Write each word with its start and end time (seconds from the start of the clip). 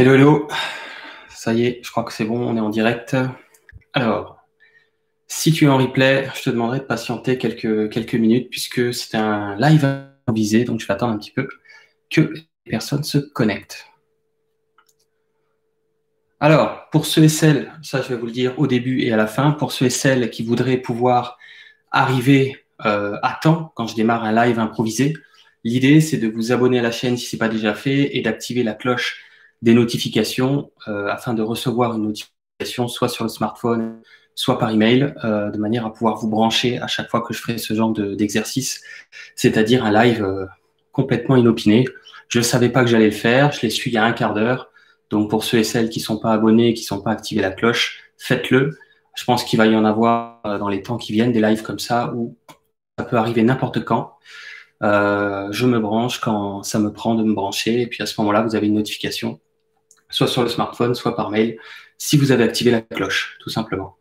Hello, 0.00 0.14
hello. 0.14 0.46
Ça 1.28 1.52
y 1.52 1.66
est, 1.66 1.80
je 1.82 1.90
crois 1.90 2.04
que 2.04 2.12
c'est 2.12 2.24
bon, 2.24 2.38
on 2.38 2.56
est 2.56 2.60
en 2.60 2.68
direct. 2.68 3.16
Alors, 3.92 4.38
si 5.26 5.50
tu 5.50 5.64
es 5.64 5.68
en 5.68 5.76
replay, 5.76 6.30
je 6.36 6.42
te 6.44 6.50
demanderai 6.50 6.78
de 6.78 6.84
patienter 6.84 7.36
quelques, 7.36 7.90
quelques 7.90 8.14
minutes 8.14 8.48
puisque 8.48 8.94
c'est 8.94 9.16
un 9.16 9.56
live 9.56 10.06
visé, 10.32 10.62
donc 10.62 10.78
je 10.78 10.86
vais 10.86 10.94
attendre 10.94 11.14
un 11.14 11.18
petit 11.18 11.32
peu 11.32 11.48
que 12.10 12.20
les 12.20 12.70
personnes 12.70 13.02
se 13.02 13.18
connectent. 13.18 13.88
Alors, 16.38 16.88
pour 16.92 17.04
ceux 17.04 17.24
et 17.24 17.28
celles, 17.28 17.72
ça 17.82 18.00
je 18.00 18.10
vais 18.10 18.16
vous 18.16 18.26
le 18.26 18.32
dire 18.32 18.56
au 18.56 18.68
début 18.68 19.00
et 19.00 19.12
à 19.12 19.16
la 19.16 19.26
fin, 19.26 19.50
pour 19.50 19.72
ceux 19.72 19.86
et 19.86 19.90
celles 19.90 20.30
qui 20.30 20.44
voudraient 20.44 20.76
pouvoir 20.76 21.38
arriver 21.90 22.64
euh, 22.86 23.16
à 23.24 23.36
temps 23.42 23.72
quand 23.74 23.88
je 23.88 23.96
démarre 23.96 24.22
un 24.22 24.46
live 24.46 24.60
improvisé, 24.60 25.14
l'idée 25.64 26.00
c'est 26.00 26.18
de 26.18 26.28
vous 26.28 26.52
abonner 26.52 26.78
à 26.78 26.82
la 26.82 26.92
chaîne 26.92 27.16
si 27.16 27.26
ce 27.26 27.34
n'est 27.34 27.40
pas 27.40 27.48
déjà 27.48 27.74
fait 27.74 28.16
et 28.16 28.22
d'activer 28.22 28.62
la 28.62 28.74
cloche 28.74 29.24
des 29.62 29.74
notifications 29.74 30.70
euh, 30.88 31.08
afin 31.08 31.34
de 31.34 31.42
recevoir 31.42 31.94
une 31.96 32.04
notification 32.04 32.88
soit 32.88 33.08
sur 33.08 33.24
le 33.24 33.30
smartphone, 33.30 34.00
soit 34.34 34.58
par 34.58 34.70
email, 34.70 35.14
euh, 35.24 35.50
de 35.50 35.58
manière 35.58 35.86
à 35.86 35.92
pouvoir 35.92 36.16
vous 36.16 36.28
brancher 36.28 36.78
à 36.78 36.86
chaque 36.86 37.10
fois 37.10 37.22
que 37.22 37.34
je 37.34 37.40
ferai 37.40 37.58
ce 37.58 37.74
genre 37.74 37.92
d'exercice, 37.92 38.82
c'est-à-dire 39.34 39.84
un 39.84 39.92
live 39.92 40.22
euh, 40.24 40.46
complètement 40.92 41.36
inopiné. 41.36 41.86
Je 42.28 42.38
ne 42.38 42.44
savais 42.44 42.68
pas 42.68 42.82
que 42.84 42.90
j'allais 42.90 43.06
le 43.06 43.10
faire, 43.10 43.52
je 43.52 43.62
l'ai 43.62 43.70
su 43.70 43.88
il 43.88 43.94
y 43.94 43.98
a 43.98 44.04
un 44.04 44.12
quart 44.12 44.34
d'heure. 44.34 44.70
Donc 45.10 45.30
pour 45.30 45.44
ceux 45.44 45.58
et 45.58 45.64
celles 45.64 45.88
qui 45.88 46.00
ne 46.00 46.04
sont 46.04 46.18
pas 46.18 46.32
abonnés, 46.32 46.74
qui 46.74 46.82
ne 46.82 46.86
sont 46.86 47.00
pas 47.00 47.12
activés 47.12 47.40
la 47.40 47.50
cloche, 47.50 48.00
faites-le. 48.18 48.78
Je 49.16 49.24
pense 49.24 49.42
qu'il 49.42 49.56
va 49.56 49.66
y 49.66 49.74
en 49.74 49.84
avoir 49.84 50.42
dans 50.44 50.68
les 50.68 50.82
temps 50.82 50.98
qui 50.98 51.12
viennent 51.12 51.32
des 51.32 51.40
lives 51.40 51.62
comme 51.62 51.78
ça 51.78 52.12
où 52.14 52.36
ça 52.98 53.04
peut 53.04 53.16
arriver 53.16 53.42
n'importe 53.42 53.84
quand. 53.84 54.12
je 54.82 55.66
me 55.66 55.78
branche 55.80 56.20
quand 56.20 56.62
ça 56.62 56.78
me 56.78 56.92
prend 56.92 57.14
de 57.14 57.24
me 57.24 57.34
brancher 57.34 57.80
et 57.80 57.86
puis 57.86 58.02
à 58.02 58.06
ce 58.06 58.20
moment-là, 58.20 58.42
vous 58.42 58.54
avez 58.54 58.68
une 58.68 58.74
notification 58.74 59.40
soit 60.10 60.28
sur 60.28 60.42
le 60.42 60.48
smartphone, 60.48 60.94
soit 60.94 61.16
par 61.16 61.30
mail, 61.30 61.58
si 61.98 62.16
vous 62.16 62.32
avez 62.32 62.44
activé 62.44 62.70
la 62.70 62.80
cloche, 62.80 63.36
tout 63.40 63.50
simplement. 63.50 63.96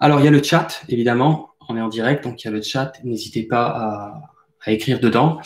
Alors, 0.00 0.20
il 0.20 0.24
y 0.24 0.28
a 0.28 0.30
le 0.30 0.42
chat, 0.42 0.82
évidemment, 0.88 1.50
on 1.68 1.76
est 1.76 1.80
en 1.80 1.88
direct, 1.88 2.24
donc 2.24 2.42
il 2.42 2.46
y 2.46 2.48
a 2.48 2.52
le 2.52 2.62
chat, 2.62 2.92
n'hésitez 3.04 3.44
pas 3.44 4.20
à, 4.64 4.70
écrire 4.70 5.00
dedans. 5.00 5.40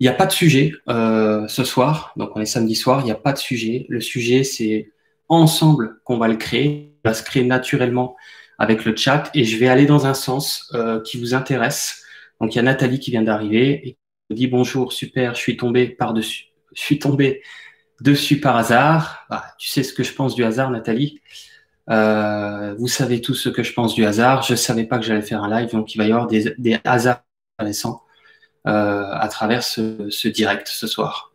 Il 0.00 0.04
n'y 0.04 0.08
a 0.08 0.12
pas 0.12 0.26
de 0.26 0.32
sujet 0.32 0.72
euh, 0.88 1.46
ce 1.48 1.64
soir, 1.64 2.12
donc 2.16 2.30
on 2.36 2.40
est 2.40 2.46
samedi 2.46 2.74
soir, 2.74 3.00
il 3.00 3.04
n'y 3.04 3.10
a 3.10 3.16
pas 3.16 3.32
de 3.32 3.38
sujet. 3.38 3.86
Le 3.88 4.00
sujet, 4.00 4.44
c'est 4.44 4.90
ensemble 5.28 6.00
qu'on 6.04 6.18
va 6.18 6.28
le 6.28 6.36
créer, 6.36 6.94
il 7.04 7.08
va 7.08 7.14
se 7.14 7.22
créer 7.22 7.44
naturellement 7.44 8.16
avec 8.58 8.84
le 8.84 8.96
chat, 8.96 9.30
et 9.34 9.44
je 9.44 9.56
vais 9.56 9.68
aller 9.68 9.86
dans 9.86 10.06
un 10.06 10.14
sens 10.14 10.70
euh, 10.74 11.00
qui 11.02 11.18
vous 11.18 11.34
intéresse. 11.34 12.02
Donc 12.40 12.54
il 12.54 12.56
y 12.56 12.58
a 12.60 12.62
Nathalie 12.62 12.98
qui 12.98 13.10
vient 13.10 13.22
d'arriver 13.22 13.88
et 13.88 13.92
qui 13.92 13.98
me 14.30 14.36
dit 14.36 14.46
bonjour, 14.48 14.92
super, 14.92 15.34
je 15.34 15.40
suis 15.40 15.56
tombé 15.56 15.88
par-dessus, 15.88 16.46
je 16.74 16.82
suis 16.82 16.98
tombé 16.98 17.42
dessus 18.00 18.40
par 18.40 18.56
hasard. 18.56 19.26
Ah, 19.30 19.44
tu 19.58 19.68
sais 19.68 19.82
ce 19.82 19.92
que 19.92 20.02
je 20.02 20.12
pense 20.14 20.34
du 20.34 20.44
hasard, 20.44 20.70
Nathalie. 20.70 21.20
Euh, 21.90 22.74
vous 22.78 22.88
savez 22.88 23.20
tout 23.20 23.34
ce 23.34 23.48
que 23.48 23.62
je 23.62 23.72
pense 23.72 23.94
du 23.94 24.04
hasard. 24.04 24.42
Je 24.42 24.52
ne 24.52 24.56
savais 24.56 24.84
pas 24.84 24.98
que 24.98 25.04
j'allais 25.04 25.22
faire 25.22 25.42
un 25.42 25.60
live, 25.60 25.70
donc 25.70 25.94
il 25.94 25.98
va 25.98 26.04
y 26.04 26.12
avoir 26.12 26.26
des, 26.26 26.80
hasards 26.84 27.22
intéressants 27.58 28.02
euh, 28.66 29.04
à 29.12 29.28
travers 29.28 29.62
ce, 29.62 30.28
direct 30.28 30.68
ce 30.68 30.86
soir. 30.86 31.32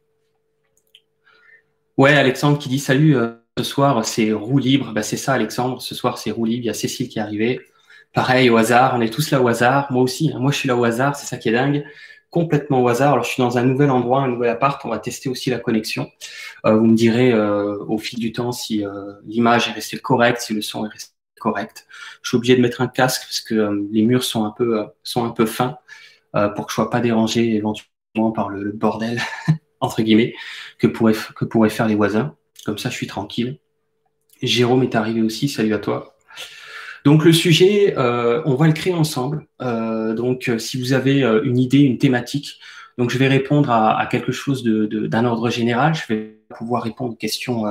Ouais, 1.97 2.15
Alexandre 2.15 2.57
qui 2.57 2.69
dit 2.69 2.79
salut. 2.79 3.15
Euh, 3.17 3.33
ce 3.55 3.63
soir, 3.63 4.03
c'est 4.03 4.31
roue 4.31 4.57
libre. 4.57 4.93
Bah, 4.93 5.03
c'est 5.03 5.17
ça, 5.17 5.33
Alexandre. 5.33 5.79
Ce 5.79 5.93
soir, 5.93 6.17
c'est 6.17 6.31
roue 6.31 6.45
libre. 6.45 6.63
Il 6.63 6.65
y 6.65 6.69
a 6.71 6.73
Cécile 6.73 7.07
qui 7.07 7.19
est 7.19 7.21
arrivée. 7.21 7.61
Pareil, 8.11 8.49
au 8.49 8.57
hasard. 8.57 8.95
On 8.95 9.01
est 9.01 9.13
tous 9.13 9.29
là 9.29 9.41
au 9.41 9.47
hasard. 9.47 9.91
Moi 9.91 10.01
aussi. 10.01 10.31
Hein. 10.33 10.39
Moi, 10.39 10.51
je 10.51 10.57
suis 10.57 10.67
là 10.67 10.75
au 10.75 10.83
hasard. 10.83 11.15
C'est 11.15 11.27
ça 11.27 11.37
qui 11.37 11.49
est 11.49 11.51
dingue 11.51 11.85
complètement 12.33 12.81
au 12.81 12.87
hasard. 12.87 13.13
Alors, 13.13 13.23
je 13.23 13.29
suis 13.29 13.43
dans 13.43 13.59
un 13.59 13.63
nouvel 13.63 13.91
endroit, 13.91 14.21
un 14.21 14.27
nouvel 14.27 14.49
appart. 14.49 14.83
On 14.85 14.89
va 14.89 14.97
tester 14.97 15.29
aussi 15.29 15.51
la 15.51 15.59
connexion. 15.59 16.09
Euh, 16.65 16.75
vous 16.75 16.87
me 16.87 16.95
direz 16.95 17.31
euh, 17.31 17.77
au 17.87 17.99
fil 17.99 18.19
du 18.19 18.31
temps 18.31 18.51
si 18.51 18.83
euh, 18.83 19.13
l'image 19.23 19.67
est 19.67 19.71
restée 19.71 19.99
correcte, 19.99 20.41
si 20.41 20.53
le 20.55 20.63
son 20.63 20.83
est 20.87 20.89
resté 20.89 21.13
correct. 21.39 21.85
Je 22.23 22.29
suis 22.29 22.37
obligé 22.37 22.55
de 22.55 22.61
mettre 22.61 22.81
un 22.81 22.87
casque 22.87 23.21
parce 23.21 23.41
que 23.41 23.87
les 23.91 24.01
murs 24.01 24.23
sont 24.23 24.45
un 24.45 24.51
peu 24.51 24.83
sont 25.03 25.25
un 25.25 25.29
peu 25.29 25.45
fins 25.45 25.77
pour 26.55 26.65
que 26.65 26.71
je 26.71 26.75
sois 26.75 26.89
pas 26.89 27.01
dérangé 27.01 27.53
éventuellement 27.53 28.31
par 28.33 28.49
le, 28.49 28.71
bordel 28.71 29.21
entre 29.81 30.01
guillemets 30.01 30.33
que 30.79 30.87
pourraient 30.87 31.15
que 31.35 31.45
pourraient 31.45 31.69
faire 31.69 31.87
les 31.87 31.95
voisins. 31.95 32.35
Comme 32.65 32.77
ça, 32.77 32.89
je 32.89 32.95
suis 32.95 33.07
tranquille. 33.07 33.59
Jérôme 34.41 34.83
est 34.83 34.95
arrivé 34.95 35.21
aussi. 35.21 35.49
Salut 35.49 35.73
à 35.73 35.79
toi. 35.79 36.12
Donc 37.03 37.25
le 37.25 37.33
sujet, 37.33 37.95
euh, 37.97 38.41
on 38.45 38.55
va 38.55 38.67
le 38.67 38.73
créer 38.73 38.93
ensemble. 38.93 39.45
Euh, 39.61 40.13
donc 40.13 40.47
euh, 40.47 40.57
si 40.57 40.79
vous 40.79 40.93
avez 40.93 41.21
une 41.43 41.57
idée, 41.57 41.79
une 41.79 41.97
thématique, 41.97 42.59
donc 42.97 43.09
je 43.09 43.17
vais 43.17 43.27
répondre 43.27 43.71
à, 43.71 44.05
quelque 44.09 44.31
chose 44.31 44.63
d'un 44.63 45.25
ordre 45.25 45.49
général. 45.49 45.95
Je 45.95 46.13
vais 46.13 46.39
pouvoir 46.55 46.83
répondre 46.83 47.13
aux 47.13 47.17
questions 47.17 47.65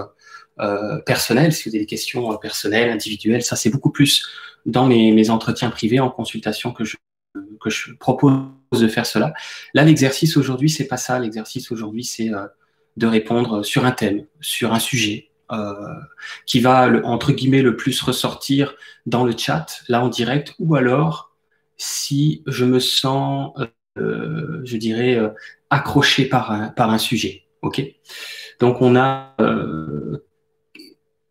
personnelles. 1.06 1.53
Si 1.53 1.69
vous 1.69 1.76
avez 1.76 1.84
des 1.84 1.87
questions 1.87 2.37
personnelles, 2.38 2.91
individuelles, 2.91 3.43
ça 3.43 3.54
c'est 3.54 3.70
beaucoup 3.70 3.91
plus 3.91 4.26
dans 4.66 4.87
mes, 4.87 5.31
entretiens 5.31 5.70
privés 5.70 6.00
en 6.00 6.10
consultation 6.10 6.72
que 6.72 6.84
je, 6.84 6.97
que 7.60 7.70
je 7.70 7.93
propose 7.93 8.43
de 8.72 8.88
faire 8.88 9.06
cela. 9.06 9.32
Là, 9.75 9.84
l'exercice 9.84 10.37
aujourd'hui, 10.37 10.69
c'est 10.69 10.88
pas 10.88 10.97
ça. 10.97 11.20
L'exercice 11.20 11.70
aujourd'hui, 11.70 12.03
c'est 12.03 12.31
de 12.97 13.06
répondre 13.06 13.64
sur 13.64 13.84
un 13.84 13.93
thème, 13.93 14.26
sur 14.41 14.72
un 14.72 14.81
sujet, 14.81 15.31
qui 16.47 16.61
va, 16.61 16.91
entre 17.05 17.33
guillemets, 17.33 17.63
le 17.63 17.77
plus 17.77 18.01
ressortir 18.01 18.75
dans 19.05 19.25
le 19.25 19.37
chat, 19.37 19.67
là 19.89 20.03
en 20.03 20.09
direct, 20.09 20.55
ou 20.59 20.77
alors 20.77 21.33
si 21.77 22.43
je 22.47 22.65
me 22.65 22.79
sens, 22.79 23.53
euh, 23.99 24.63
je 24.65 24.77
dirais, 24.77 25.17
euh, 25.17 25.31
accroché 25.69 26.27
par 26.27 26.53
un, 26.53 26.69
par 26.69 26.91
un 26.91 26.99
sujet. 26.99 27.45
OK? 27.63 27.83
Donc 28.61 28.81
on 28.81 28.97
a 28.97 29.35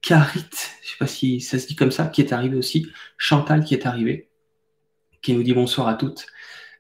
Carit, 0.02 0.50
je 0.82 0.90
sais 0.90 0.98
pas 0.98 1.08
si 1.08 1.42
ça 1.42 1.60
se 1.60 1.68
dit 1.68 1.76
comme 1.76 1.92
ça, 1.92 2.08
qui 2.08 2.22
est 2.22 2.34
arrivé 2.34 2.58
aussi, 2.58 2.88
Chantal 3.18 3.64
qui 3.64 3.76
est 3.76 3.86
arrivé, 3.86 4.30
qui 5.22 5.34
nous 5.34 5.44
dit 5.44 5.54
bonsoir 5.54 5.88
à 5.88 5.94
toutes 5.94 6.26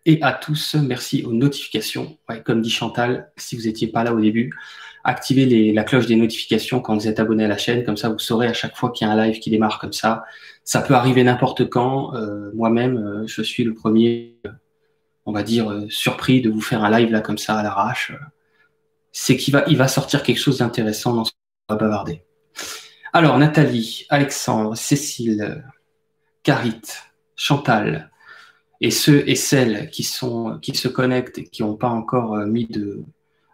et 0.05 0.21
à 0.21 0.33
tous. 0.33 0.75
Merci 0.75 1.23
aux 1.23 1.31
notifications. 1.31 2.17
comme 2.43 2.61
dit 2.61 2.71
Chantal, 2.71 3.31
si 3.37 3.55
vous 3.55 3.63
n'étiez 3.63 3.87
pas 3.87 4.03
là 4.03 4.13
au 4.13 4.19
début, 4.19 4.53
activez 5.03 5.71
la 5.73 5.83
cloche 5.83 6.05
des 6.07 6.15
notifications 6.15 6.79
quand 6.79 6.95
vous 6.95 7.07
êtes 7.07 7.19
abonné 7.19 7.45
à 7.45 7.47
la 7.47 7.57
chaîne, 7.57 7.83
comme 7.83 7.97
ça 7.97 8.09
vous 8.09 8.19
saurez 8.19 8.47
à 8.47 8.53
chaque 8.53 8.75
fois 8.75 8.91
qu'il 8.91 9.07
y 9.07 9.09
a 9.09 9.13
un 9.13 9.25
live 9.25 9.39
qui 9.39 9.49
démarre 9.49 9.79
comme 9.79 9.93
ça. 9.93 10.23
Ça 10.63 10.81
peut 10.81 10.93
arriver 10.93 11.23
n'importe 11.23 11.69
quand. 11.69 12.15
Euh, 12.15 12.51
moi-même, 12.53 12.97
euh, 12.97 13.27
je 13.27 13.41
suis 13.41 13.63
le 13.63 13.73
premier, 13.73 14.37
euh, 14.45 14.51
on 15.25 15.31
va 15.31 15.43
dire, 15.43 15.85
surpris 15.89 16.41
de 16.41 16.49
vous 16.49 16.61
faire 16.61 16.83
un 16.83 16.91
live 16.91 17.11
là 17.11 17.21
comme 17.21 17.37
ça 17.37 17.57
à 17.57 17.63
l'arrache. 17.63 18.13
C'est 19.11 19.37
qu'il 19.37 19.53
va, 19.53 19.63
il 19.67 19.77
va 19.77 19.87
sortir 19.87 20.23
quelque 20.23 20.39
chose 20.39 20.59
d'intéressant 20.59 21.13
dans 21.13 21.25
ce 21.25 21.31
qu'on 21.67 21.75
va 21.75 21.79
bavarder. 21.79 22.23
Alors, 23.13 23.37
Nathalie, 23.37 24.05
Alexandre, 24.09 24.75
Cécile, 24.75 25.65
Carit, 26.43 26.81
Chantal, 27.35 28.09
et 28.79 28.89
ceux 28.89 29.27
et 29.29 29.35
celles 29.35 29.89
qui, 29.89 30.03
sont, 30.03 30.57
qui 30.59 30.73
se 30.75 30.87
connectent 30.87 31.37
et 31.37 31.43
qui 31.43 31.61
n'ont 31.61 31.75
pas 31.75 31.89
encore 31.89 32.37
mis 32.47 32.65
de, 32.65 33.03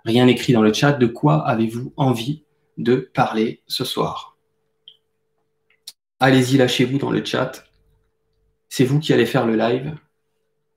rien 0.07 0.25
écrit 0.27 0.53
dans 0.53 0.61
le 0.61 0.71
chat, 0.71 0.93
de 0.93 1.05
quoi 1.05 1.45
avez-vous 1.45 1.93
envie 1.97 2.43
de 2.77 2.95
parler 3.13 3.61
ce 3.67 3.83
soir? 3.83 4.37
Allez-y, 6.21 6.57
lâchez-vous 6.57 6.97
dans 6.97 7.11
le 7.11 7.23
chat. 7.23 7.65
C'est 8.69 8.85
vous 8.85 8.99
qui 8.99 9.11
allez 9.11 9.25
faire 9.25 9.45
le 9.45 9.57
live. 9.57 9.97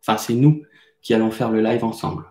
Enfin, 0.00 0.18
c'est 0.18 0.34
nous 0.34 0.64
qui 1.00 1.14
allons 1.14 1.30
faire 1.30 1.50
le 1.50 1.62
live 1.62 1.84
ensemble. 1.84 2.24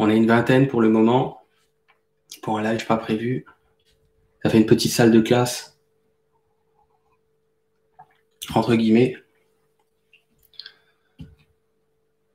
On 0.00 0.10
est 0.10 0.16
une 0.16 0.26
vingtaine 0.26 0.66
pour 0.66 0.80
le 0.80 0.88
moment. 0.88 1.42
Pour 2.42 2.58
un 2.58 2.62
live 2.62 2.84
pas 2.84 2.96
prévu. 2.96 3.46
Ça 4.42 4.50
fait 4.50 4.58
une 4.58 4.66
petite 4.66 4.92
salle 4.92 5.10
de 5.10 5.20
classe, 5.20 5.78
entre 8.54 8.74
guillemets. 8.74 9.16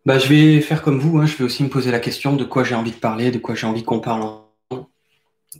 Bah, 0.06 0.20
je 0.20 0.28
vais 0.28 0.60
faire 0.60 0.82
comme 0.82 1.00
vous, 1.00 1.18
hein. 1.20 1.26
je 1.26 1.38
vais 1.38 1.46
aussi 1.46 1.64
me 1.64 1.70
poser 1.70 1.90
la 1.90 2.00
question 2.00 2.36
de 2.36 2.44
quoi 2.44 2.66
j'ai 2.66 2.76
envie 2.76 2.92
de 2.92 2.98
parler, 2.98 3.32
de 3.32 3.40
quoi 3.40 3.56
j'ai 3.56 3.68
envie 3.68 3.84
qu'on 3.84 4.02
parle. 4.02 4.42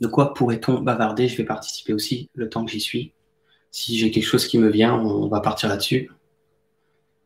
De 0.00 0.06
quoi 0.06 0.34
pourrait-on 0.34 0.80
bavarder? 0.80 1.28
Je 1.28 1.36
vais 1.36 1.44
participer 1.44 1.94
aussi 1.94 2.28
le 2.34 2.50
temps 2.50 2.64
que 2.64 2.70
j'y 2.70 2.80
suis. 2.80 3.14
Si 3.70 3.96
j'ai 3.96 4.10
quelque 4.10 4.26
chose 4.26 4.46
qui 4.46 4.58
me 4.58 4.68
vient, 4.68 4.94
on 4.94 5.28
va 5.28 5.40
partir 5.40 5.68
là-dessus. 5.68 6.10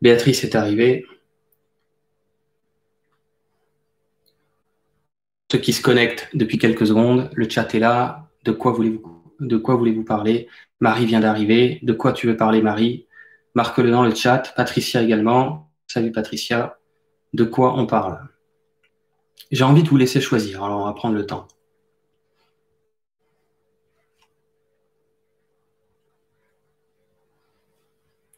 Béatrice 0.01 0.43
est 0.45 0.55
arrivée. 0.55 1.05
Ceux 5.51 5.57
qui 5.57 5.73
se 5.73 5.81
connectent 5.81 6.29
depuis 6.33 6.57
quelques 6.57 6.87
secondes, 6.87 7.29
le 7.33 7.49
chat 7.49 7.73
est 7.75 7.79
là. 7.79 8.28
De 8.51 9.57
quoi 9.57 9.75
voulez-vous 9.75 10.03
parler? 10.03 10.47
Marie 10.79 11.05
vient 11.05 11.19
d'arriver. 11.19 11.79
De 11.83 11.93
quoi 11.93 12.13
tu 12.13 12.27
veux 12.27 12.37
parler, 12.37 12.61
Marie? 12.61 13.07
Marque-le 13.55 13.91
dans 13.91 14.03
le 14.03 14.13
chat. 14.13 14.53
Patricia 14.55 15.01
également. 15.01 15.71
Salut 15.87 16.11
Patricia. 16.11 16.79
De 17.33 17.43
quoi 17.43 17.77
on 17.77 17.85
parle? 17.85 18.29
J'ai 19.51 19.63
envie 19.63 19.83
de 19.83 19.89
vous 19.89 19.97
laisser 19.97 20.21
choisir, 20.21 20.63
alors 20.63 20.81
on 20.81 20.85
va 20.85 20.93
prendre 20.93 21.15
le 21.15 21.25
temps. 21.25 21.47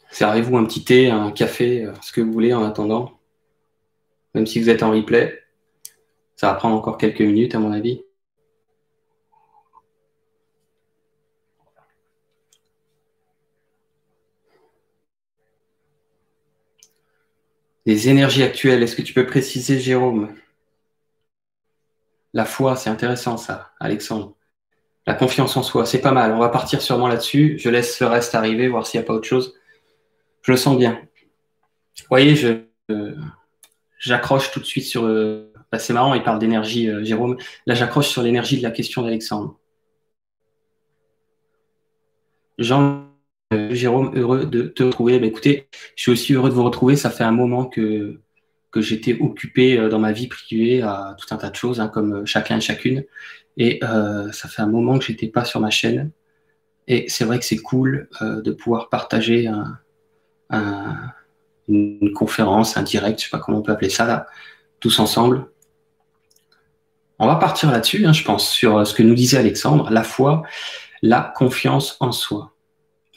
Servez-vous 0.10 0.58
un 0.58 0.66
petit 0.66 0.84
thé, 0.84 1.10
un 1.10 1.32
café, 1.32 1.86
euh, 1.86 1.94
ce 2.02 2.12
que 2.12 2.22
vous 2.22 2.32
voulez 2.32 2.54
en 2.54 2.64
attendant. 2.64 3.20
Même 4.36 4.46
si 4.46 4.62
vous 4.62 4.70
êtes 4.70 4.84
en 4.84 4.92
replay, 4.92 5.42
ça 6.36 6.48
va 6.48 6.54
prendre 6.54 6.76
encore 6.76 6.98
quelques 6.98 7.22
minutes 7.22 7.56
à 7.56 7.60
mon 7.60 7.72
avis. 7.72 8.04
Les 17.86 18.10
énergies 18.10 18.44
actuelles, 18.44 18.84
est-ce 18.84 18.96
que 18.96 19.02
tu 19.02 19.14
peux 19.14 19.26
préciser, 19.26 19.80
Jérôme? 19.80 20.36
La 22.34 22.46
foi, 22.46 22.76
c'est 22.76 22.90
intéressant 22.90 23.38
ça, 23.38 23.72
Alexandre. 23.80 24.36
La 25.08 25.16
confiance 25.16 25.58
en 25.58 25.64
soi, 25.64 25.86
c'est 25.86 26.02
pas 26.02 26.12
mal. 26.12 26.32
On 26.32 26.40
va 26.40 26.50
partir 26.50 26.82
sûrement 26.82 27.08
là-dessus. 27.08 27.58
Je 27.58 27.70
laisse 27.70 28.00
le 28.00 28.08
reste 28.08 28.36
arriver, 28.36 28.68
voir 28.68 28.86
s'il 28.86 29.00
n'y 29.00 29.06
a 29.06 29.08
pas 29.08 29.14
autre 29.14 29.28
chose. 29.28 29.56
Je 30.44 30.52
le 30.52 30.58
sens 30.58 30.78
bien. 30.78 31.02
Vous 31.98 32.06
voyez, 32.10 32.36
je, 32.36 32.62
j'accroche 34.00 34.52
tout 34.52 34.60
de 34.60 34.66
suite 34.66 34.86
sur. 34.86 35.06
Euh, 35.06 35.52
bah, 35.72 35.80
c'est 35.80 35.94
marrant, 35.94 36.14
il 36.14 36.24
parle 36.24 36.40
d'énergie, 36.40 36.90
euh, 36.90 37.04
Jérôme. 37.04 37.38
Là, 37.66 37.74
j'accroche 37.74 38.10
sur 38.10 38.22
l'énergie 38.22 38.58
de 38.58 38.64
la 38.64 38.72
question 38.72 39.02
d'Alexandre. 39.02 39.58
Jean, 42.58 42.82
euh, 42.82 43.11
Jérôme, 43.72 44.12
heureux 44.16 44.46
de 44.46 44.64
te 44.64 44.84
retrouver. 44.84 45.20
Bah, 45.20 45.26
écoutez, 45.26 45.68
je 45.96 46.04
suis 46.04 46.12
aussi 46.12 46.34
heureux 46.34 46.50
de 46.50 46.56
vous 46.56 46.64
retrouver. 46.64 46.96
Ça 46.96 47.10
fait 47.10 47.24
un 47.24 47.32
moment 47.32 47.66
que, 47.66 48.20
que 48.72 48.82
j'étais 48.82 49.18
occupé 49.20 49.90
dans 49.90 50.00
ma 50.00 50.12
vie 50.12 50.28
privée 50.28 50.82
à 50.82 51.16
tout 51.20 51.34
un 51.34 51.38
tas 51.38 51.50
de 51.50 51.56
choses, 51.56 51.80
hein, 51.80 51.88
comme 51.88 52.26
chacun 52.26 52.58
et 52.58 52.62
chacune. 52.62 53.04
Et 53.58 53.80
ça 53.82 54.48
fait 54.48 54.62
un 54.62 54.68
moment 54.68 54.98
que 54.98 55.06
j'étais 55.06 55.28
pas 55.28 55.46
sur 55.46 55.60
ma 55.60 55.70
chaîne. 55.70 56.12
Et 56.88 57.06
c'est 57.10 57.26
vrai 57.26 57.40
que 57.40 57.46
c'est 57.46 57.58
cool 57.58 58.10
de 58.22 58.52
pouvoir 58.52 58.90
partager 58.90 59.48
un, 59.48 59.80
une 61.68 62.14
conférence, 62.14 62.78
un 62.78 62.84
direct, 62.84 63.20
je 63.20 63.26
sais 63.26 63.30
pas 63.30 63.40
comment 63.40 63.60
on 63.60 63.62
peut 63.62 63.72
appeler 63.72 63.90
ça 63.90 64.28
tous 64.80 65.00
ensemble. 65.00 65.48
On 67.20 67.28
va 67.28 67.36
partir 67.36 67.70
là-dessus, 67.72 68.06
hein, 68.06 68.14
je 68.14 68.24
pense, 68.24 68.50
sur 68.50 68.86
ce 68.88 68.94
que 68.94 69.04
nous 69.04 69.14
disait 69.14 69.38
Alexandre, 69.38 69.92
la 69.92 70.04
foi, 70.04 70.44
la 71.04 71.22
confiance 71.36 71.98
en 72.00 72.12
soi. 72.12 72.52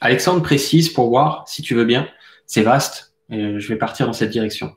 Alexandre 0.00 0.42
précise 0.42 0.88
pour 0.88 1.08
voir, 1.08 1.44
si 1.46 1.62
tu 1.62 1.74
veux 1.74 1.84
bien, 1.84 2.08
c'est 2.46 2.62
vaste, 2.62 3.14
et 3.30 3.58
je 3.58 3.68
vais 3.68 3.76
partir 3.76 4.06
dans 4.06 4.12
cette 4.12 4.30
direction. 4.30 4.74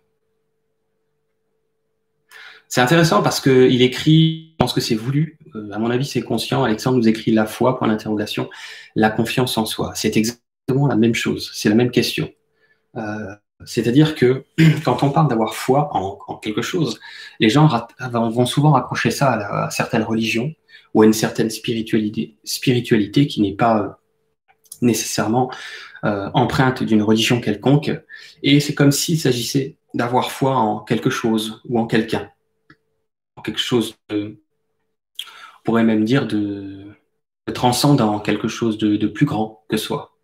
C'est 2.69 2.81
intéressant 2.81 3.23
parce 3.23 3.39
qu'il 3.39 3.81
écrit, 3.81 4.51
je 4.51 4.55
pense 4.57 4.73
que 4.73 4.81
c'est 4.81 4.95
voulu, 4.95 5.37
euh, 5.55 5.71
à 5.71 5.79
mon 5.79 5.89
avis 5.89 6.05
c'est 6.05 6.21
conscient, 6.21 6.63
Alexandre 6.63 6.97
nous 6.97 7.07
écrit 7.07 7.31
la 7.31 7.45
foi, 7.45 7.77
point 7.77 7.87
d'interrogation, 7.87 8.49
la 8.95 9.09
confiance 9.09 9.57
en 9.57 9.65
soi. 9.65 9.93
C'est 9.95 10.17
exactement 10.17 10.87
la 10.87 10.97
même 10.97 11.15
chose, 11.15 11.51
c'est 11.53 11.69
la 11.69 11.75
même 11.75 11.91
question. 11.91 12.29
Euh, 12.97 13.35
c'est-à-dire 13.65 14.15
que 14.15 14.43
quand 14.85 15.03
on 15.03 15.11
parle 15.11 15.29
d'avoir 15.29 15.55
foi 15.55 15.89
en, 15.95 16.37
quelque 16.37 16.61
chose, 16.61 16.99
les 17.39 17.49
gens 17.49 17.69
vont 18.11 18.45
souvent 18.45 18.71
raccrocher 18.71 19.11
ça 19.11 19.31
à, 19.31 19.69
certaines 19.69 20.03
religions 20.03 20.53
ou 20.93 21.01
à 21.01 21.05
une 21.05 21.13
certaine 21.13 21.49
spiritualité, 21.49 23.27
qui 23.27 23.41
n'est 23.41 23.55
pas 23.55 23.79
euh, 23.79 23.89
nécessairement 24.81 25.51
euh, 26.03 26.29
empreinte 26.33 26.83
d'une 26.83 27.01
religion 27.01 27.41
quelconque. 27.41 27.91
Et 28.43 28.59
c'est 28.59 28.75
comme 28.75 28.91
s'il 28.91 29.19
s'agissait 29.19 29.77
d'avoir 29.93 30.31
foi 30.31 30.55
en 30.55 30.79
quelque 30.79 31.09
chose 31.09 31.61
ou 31.67 31.79
en 31.79 31.87
quelqu'un. 31.87 32.29
En 33.35 33.41
quelque 33.41 33.59
chose 33.59 33.95
de, 34.09 34.37
on 35.19 35.63
pourrait 35.63 35.83
même 35.83 36.05
dire 36.05 36.27
de, 36.27 36.85
transcendant, 37.53 38.19
quelque 38.19 38.47
chose 38.47 38.77
de 38.77 39.07
plus 39.07 39.25
grand 39.25 39.63
que 39.69 39.77
soi. 39.77 40.17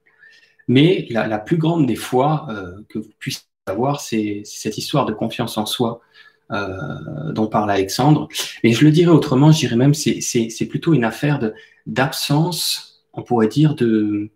Mais 0.68 1.08
la, 1.10 1.40
plus 1.40 1.58
grande 1.58 1.86
des 1.88 1.96
fois 1.96 2.48
euh, 2.50 2.82
que 2.90 3.00
vous 3.00 3.10
puissiez 3.20 3.44
avoir, 3.66 4.02
c'est 4.02 4.42
cette 4.46 4.78
histoire 4.78 5.06
de 5.06 5.14
confiance 5.14 5.58
en 5.58 5.66
soi 5.66 6.02
euh, 6.52 7.32
dont 7.32 7.48
parle 7.48 7.72
Alexandre. 7.72 8.28
Et 8.64 8.74
je 8.74 8.86
le 8.86 8.92
dirais 8.92 9.12
autrement, 9.12 9.52
je 9.52 9.60
dirais 9.60 9.76
même 9.76 9.94
c'est 9.94 10.68
plutôt 10.70 10.94
une 10.94 11.04
affaire 11.04 11.40
d'absence, 11.86 13.06
on 13.14 13.24
pourrait 13.24 13.48
dire, 13.48 13.76
de 13.76 14.30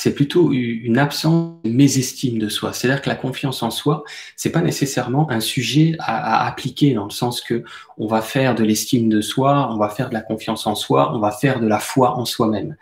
c'est 0.00 0.14
plutôt 0.14 0.52
une 0.52 0.96
absence 0.96 1.60
de 1.64 1.70
mésestime 1.70 2.38
de 2.38 2.48
soi. 2.48 2.72
C'est-à-dire 2.72 3.02
que 3.02 3.08
la 3.08 3.16
confiance 3.16 3.64
en 3.64 3.70
soi, 3.72 4.04
c'est 4.36 4.52
pas 4.52 4.60
nécessairement 4.60 5.28
un 5.28 5.40
sujet 5.40 5.96
à, 5.98 6.46
appliquer 6.46 6.94
dans 6.94 7.06
le 7.06 7.10
sens 7.10 7.40
que 7.40 7.64
on 7.96 8.06
va 8.06 8.22
faire 8.22 8.54
de 8.54 8.62
l'estime 8.62 9.08
de 9.08 9.20
soi, 9.20 9.68
on 9.72 9.76
va 9.76 9.88
faire 9.88 10.08
de 10.08 10.14
la 10.14 10.20
confiance 10.20 10.68
en 10.68 10.76
soi, 10.76 11.12
on 11.16 11.18
va 11.18 11.32
faire 11.32 11.58
de 11.58 11.66
la 11.66 11.80
foi 11.80 12.16
en 12.16 12.24
soi-même. 12.26 12.76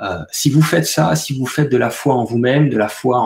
Euh, 0.00 0.20
si 0.32 0.48
vous 0.48 0.62
faites 0.62 0.86
ça, 0.86 1.14
si 1.16 1.38
vous 1.38 1.44
faites 1.44 1.70
de 1.70 1.76
la 1.76 1.90
foi 1.90 2.14
en 2.14 2.24
vous-même, 2.24 2.70
de 2.70 2.78
la 2.78 2.88
foi 2.88 3.20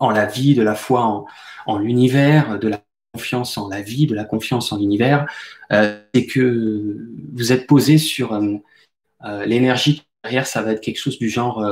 en, 0.00 0.10
la 0.10 0.26
vie, 0.26 0.56
de 0.56 0.62
la 0.62 0.74
foi 0.74 1.26
en, 1.66 1.78
l'univers, 1.78 2.58
de 2.58 2.66
la 2.66 2.82
confiance 3.14 3.56
en 3.56 3.68
la 3.68 3.82
vie, 3.82 4.08
de 4.08 4.16
la 4.16 4.24
confiance 4.24 4.72
en 4.72 4.78
l'univers, 4.78 5.26
euh, 5.72 6.00
c'est 6.12 6.26
que 6.26 7.08
vous 7.34 7.52
êtes 7.52 7.68
posé 7.68 7.98
sur 7.98 8.32
euh, 8.32 9.46
l'énergie 9.46 10.02
derrière, 10.24 10.48
ça 10.48 10.60
va 10.62 10.72
être 10.72 10.80
quelque 10.80 10.98
chose 10.98 11.20
du 11.20 11.28
genre 11.28 11.64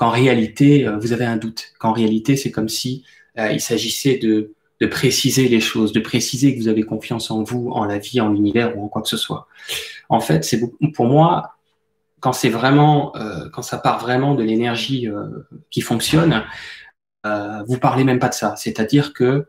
qu'en 0.00 0.08
réalité, 0.08 0.88
vous 0.98 1.12
avez 1.12 1.26
un 1.26 1.36
doute, 1.36 1.74
qu'en 1.78 1.92
réalité, 1.92 2.34
c'est 2.34 2.50
comme 2.50 2.70
si 2.70 3.04
il 3.36 3.60
s'agissait 3.60 4.16
de, 4.16 4.54
préciser 4.86 5.46
les 5.46 5.60
choses, 5.60 5.92
de 5.92 6.00
préciser 6.00 6.56
que 6.56 6.60
vous 6.62 6.68
avez 6.68 6.84
confiance 6.84 7.30
en 7.30 7.42
vous, 7.42 7.68
en 7.70 7.84
la 7.84 7.98
vie, 7.98 8.18
en 8.18 8.30
l'univers 8.30 8.78
ou 8.78 8.84
en 8.86 8.88
quoi 8.88 9.02
que 9.02 9.08
ce 9.08 9.18
soit. 9.18 9.46
En 10.08 10.20
fait, 10.20 10.42
c'est 10.42 10.58
pour 10.94 11.04
moi, 11.04 11.54
quand 12.20 12.32
c'est 12.32 12.48
vraiment, 12.48 13.14
euh, 13.16 13.50
quand 13.52 13.60
ça 13.60 13.76
part 13.76 13.98
vraiment 13.98 14.34
de 14.34 14.42
l'énergie 14.42 15.06
euh, 15.06 15.46
qui 15.70 15.82
fonctionne, 15.82 16.44
euh, 17.26 17.62
vous 17.66 17.78
parlez 17.78 18.04
même 18.04 18.18
pas 18.18 18.30
de 18.30 18.34
ça. 18.34 18.54
C'est-à-dire 18.56 19.12
que 19.12 19.48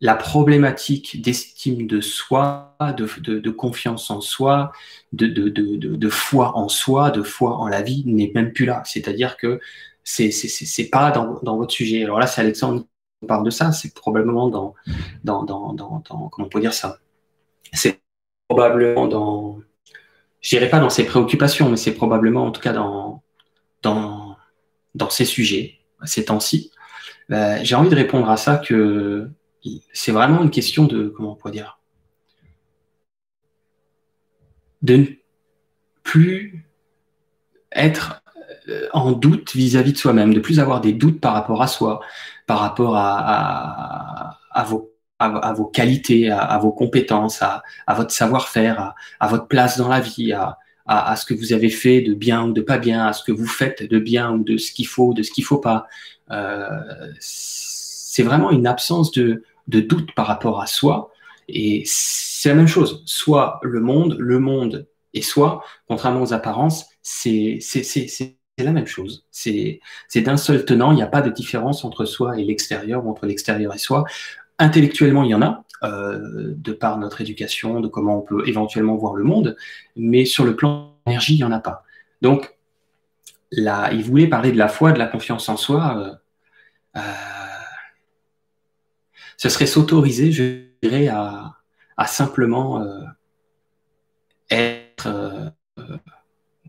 la 0.00 0.14
problématique 0.14 1.20
d'estime 1.22 1.86
de 1.86 2.00
soi, 2.00 2.76
de, 2.96 3.08
de, 3.20 3.40
de, 3.40 3.50
confiance 3.50 4.10
en 4.10 4.20
soi, 4.20 4.72
de, 5.12 5.26
de, 5.26 6.08
foi 6.08 6.56
en 6.56 6.68
soi, 6.68 7.10
de 7.10 7.22
foi 7.22 7.56
en 7.56 7.66
la 7.66 7.82
vie 7.82 8.04
n'est 8.06 8.30
même 8.34 8.52
plus 8.52 8.64
là. 8.64 8.82
C'est-à-dire 8.84 9.36
que 9.36 9.60
c'est 10.04 10.30
c'est 10.30 10.88
pas 10.88 11.10
dans, 11.10 11.40
dans 11.42 11.56
votre 11.56 11.72
sujet. 11.72 12.04
Alors 12.04 12.18
là, 12.20 12.26
c'est 12.26 12.40
Alexandre 12.40 12.84
qui 13.20 13.26
parle 13.26 13.44
de 13.44 13.50
ça. 13.50 13.72
C'est 13.72 13.92
probablement 13.94 14.48
dans, 14.48 14.74
dans, 15.24 15.42
dans, 15.42 15.72
dans, 15.72 16.00
comment 16.28 16.46
on 16.46 16.48
peut 16.48 16.60
dire 16.60 16.74
ça? 16.74 16.98
C'est 17.72 18.00
probablement 18.48 19.08
dans 19.08 19.58
je 20.40 20.50
dirais 20.50 20.70
pas 20.70 20.80
dans 20.80 20.90
ses 20.90 21.04
préoccupations, 21.04 21.68
mais 21.68 21.76
c'est 21.76 21.94
probablement 21.94 22.44
en 22.46 22.50
tout 22.52 22.60
cas 22.60 22.72
dans, 22.72 23.22
dans, 23.82 24.36
dans 24.94 25.10
ses 25.10 25.24
sujets, 25.24 25.78
ces 26.04 26.26
temps-ci. 26.26 26.70
Euh, 27.30 27.58
j'ai 27.62 27.74
envie 27.74 27.90
de 27.90 27.94
répondre 27.94 28.30
à 28.30 28.36
ça 28.36 28.56
que 28.56 29.28
c'est 29.92 30.12
vraiment 30.12 30.42
une 30.42 30.50
question 30.50 30.84
de, 30.84 31.08
comment 31.08 31.32
on 31.32 31.34
pourrait 31.34 31.52
dire, 31.52 31.78
de 34.82 34.96
ne 34.96 35.04
plus 36.02 36.64
être 37.72 38.22
euh, 38.68 38.88
en 38.92 39.12
doute 39.12 39.54
vis-à-vis 39.54 39.92
de 39.92 39.98
soi-même, 39.98 40.32
de 40.32 40.40
plus 40.40 40.60
avoir 40.60 40.80
des 40.80 40.92
doutes 40.92 41.20
par 41.20 41.34
rapport 41.34 41.62
à 41.62 41.66
soi, 41.66 42.00
par 42.46 42.60
rapport 42.60 42.96
à, 42.96 44.38
vos 44.66 44.92
à, 45.18 45.52
vos 45.52 45.66
qualités, 45.66 46.30
à, 46.30 46.56
vos 46.58 46.70
compétences, 46.70 47.42
à, 47.42 47.62
votre 47.94 48.12
savoir-faire, 48.12 48.94
à, 49.20 49.28
votre 49.28 49.48
place 49.48 49.78
dans 49.78 49.88
la 49.88 50.00
vie, 50.00 50.32
à, 50.32 51.16
ce 51.16 51.24
que 51.24 51.34
vous 51.34 51.52
avez 51.52 51.70
fait 51.70 52.00
de 52.00 52.14
bien 52.14 52.44
ou 52.44 52.52
de 52.52 52.60
pas 52.60 52.78
bien, 52.78 53.06
à 53.06 53.12
ce 53.12 53.22
que 53.24 53.32
vous 53.32 53.46
faites 53.46 53.82
de 53.82 53.98
bien 53.98 54.32
ou 54.32 54.44
de 54.44 54.56
ce 54.56 54.72
qu'il 54.72 54.86
faut, 54.86 55.12
de 55.12 55.22
ce 55.22 55.30
qu'il 55.30 55.44
faut 55.44 55.58
pas. 55.58 55.86
Euh, 56.30 56.68
c'est 57.18 58.22
vraiment 58.22 58.50
une 58.50 58.66
absence 58.66 59.12
de, 59.12 59.42
de 59.68 59.80
doute 59.80 60.14
par 60.14 60.26
rapport 60.26 60.60
à 60.60 60.66
soi. 60.66 61.10
Et 61.48 61.82
c'est 61.86 62.48
la 62.48 62.54
même 62.54 62.68
chose. 62.68 63.02
Soit 63.06 63.60
le 63.62 63.80
monde, 63.80 64.16
le 64.18 64.38
monde 64.38 64.86
et 65.14 65.22
soi, 65.22 65.64
contrairement 65.86 66.22
aux 66.22 66.32
apparences, 66.32 66.86
c'est 67.02 67.58
la 68.58 68.72
même 68.72 68.86
chose. 68.86 69.24
C'est 69.30 69.80
d'un 70.16 70.36
seul 70.36 70.64
tenant. 70.64 70.92
Il 70.92 70.96
n'y 70.96 71.02
a 71.02 71.06
pas 71.06 71.22
de 71.22 71.30
différence 71.30 71.84
entre 71.84 72.04
soi 72.04 72.38
et 72.38 72.44
l'extérieur 72.44 73.06
ou 73.06 73.10
entre 73.10 73.26
l'extérieur 73.26 73.74
et 73.74 73.78
soi. 73.78 74.04
Intellectuellement, 74.58 75.22
il 75.22 75.30
y 75.30 75.34
en 75.34 75.42
a, 75.42 75.64
euh, 75.84 76.52
de 76.56 76.72
par 76.72 76.98
notre 76.98 77.20
éducation, 77.20 77.80
de 77.80 77.88
comment 77.88 78.18
on 78.18 78.22
peut 78.22 78.42
éventuellement 78.48 78.96
voir 78.96 79.14
le 79.14 79.22
monde, 79.22 79.56
mais 79.94 80.24
sur 80.24 80.44
le 80.44 80.56
plan 80.56 80.96
énergie, 81.06 81.34
il 81.34 81.38
n'y 81.38 81.44
en 81.44 81.52
a 81.52 81.60
pas. 81.60 81.84
Donc, 82.22 82.56
là, 83.52 83.92
il 83.92 84.02
voulait 84.02 84.26
parler 84.26 84.50
de 84.50 84.58
la 84.58 84.68
foi, 84.68 84.92
de 84.92 84.98
la 84.98 85.06
confiance 85.06 85.48
en 85.48 85.56
soi. 85.56 85.96
Euh, 85.96 87.00
euh, 87.00 87.00
ce 89.38 89.48
serait 89.48 89.66
s'autoriser, 89.66 90.32
je 90.32 90.64
dirais, 90.82 91.08
à, 91.08 91.54
simplement 92.06 92.84
être 94.50 95.52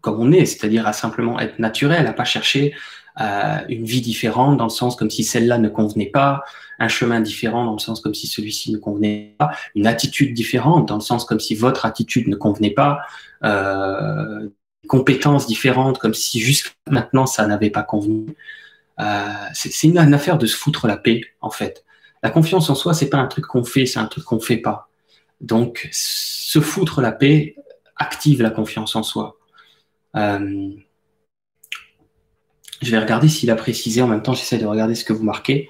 comme 0.02 0.20
on 0.20 0.32
est, 0.32 0.46
c'est-à-dire 0.46 0.88
à 0.88 0.94
simplement 0.94 1.40
être 1.40 1.60
naturel, 1.60 2.08
à 2.08 2.14
pas 2.14 2.24
chercher 2.24 2.74
une 3.18 3.84
vie 3.84 4.02
différente 4.02 4.58
dans 4.58 4.66
le 4.66 4.70
sens 4.70 4.96
comme 4.96 5.10
si 5.10 5.24
celle-là 5.24 5.58
ne 5.58 5.68
convenait 5.68 6.06
pas, 6.06 6.44
un 6.80 6.88
chemin 6.88 7.20
différent 7.20 7.66
dans 7.66 7.74
le 7.74 7.80
sens 7.80 8.00
comme 8.00 8.14
si 8.14 8.28
celui-ci 8.28 8.72
ne 8.72 8.78
convenait 8.78 9.36
pas, 9.38 9.52
une 9.76 9.88
attitude 9.88 10.34
différente 10.34 10.88
dans 10.88 10.96
le 10.96 11.02
sens 11.02 11.26
comme 11.26 11.40
si 11.40 11.54
votre 11.56 11.86
attitude 11.86 12.28
ne 12.30 12.36
convenait 12.36 12.70
pas, 12.72 13.02
euh, 13.44 14.50
compétences 14.88 15.48
différentes 15.48 15.98
comme 15.98 16.14
si 16.14 16.40
jusqu'à 16.40 16.72
maintenant 16.90 17.26
ça 17.26 17.46
n'avait 17.46 17.70
pas 17.70 17.84
convenu. 17.84 18.36
c'est 19.54 19.88
une, 19.88 19.98
affaire 19.98 20.38
de 20.38 20.46
se 20.46 20.56
foutre 20.56 20.88
la 20.88 20.98
paix, 20.98 21.22
en 21.42 21.50
fait. 21.50 21.84
La 22.24 22.30
confiance 22.30 22.70
en 22.70 22.76
soi, 22.76 22.94
c'est 22.94 23.10
pas 23.10 23.18
un 23.18 23.28
truc 23.28 23.46
qu'on 23.46 23.64
fait, 23.64 23.86
c'est 23.86 24.00
un 24.00 24.06
truc 24.06 24.24
qu'on 24.24 24.40
fait 24.40 24.58
pas. 24.58 24.90
Donc, 25.42 25.88
se 25.92 26.60
foutre 26.60 27.02
la 27.02 27.12
paix 27.12 27.56
active 27.96 28.42
la 28.42 28.50
confiance 28.50 28.96
en 28.96 29.04
soi. 29.04 29.38
Euh, 30.16 30.72
je 32.82 32.92
vais 32.92 33.00
regarder 33.00 33.28
s'il 33.28 33.52
a 33.52 33.56
précisé. 33.56 34.02
En 34.02 34.08
même 34.08 34.24
temps, 34.24 34.34
j'essaie 34.34 34.58
de 34.58 34.66
regarder 34.66 34.96
ce 34.96 35.04
que 35.04 35.14
vous 35.14 35.24
marquez. 35.24 35.70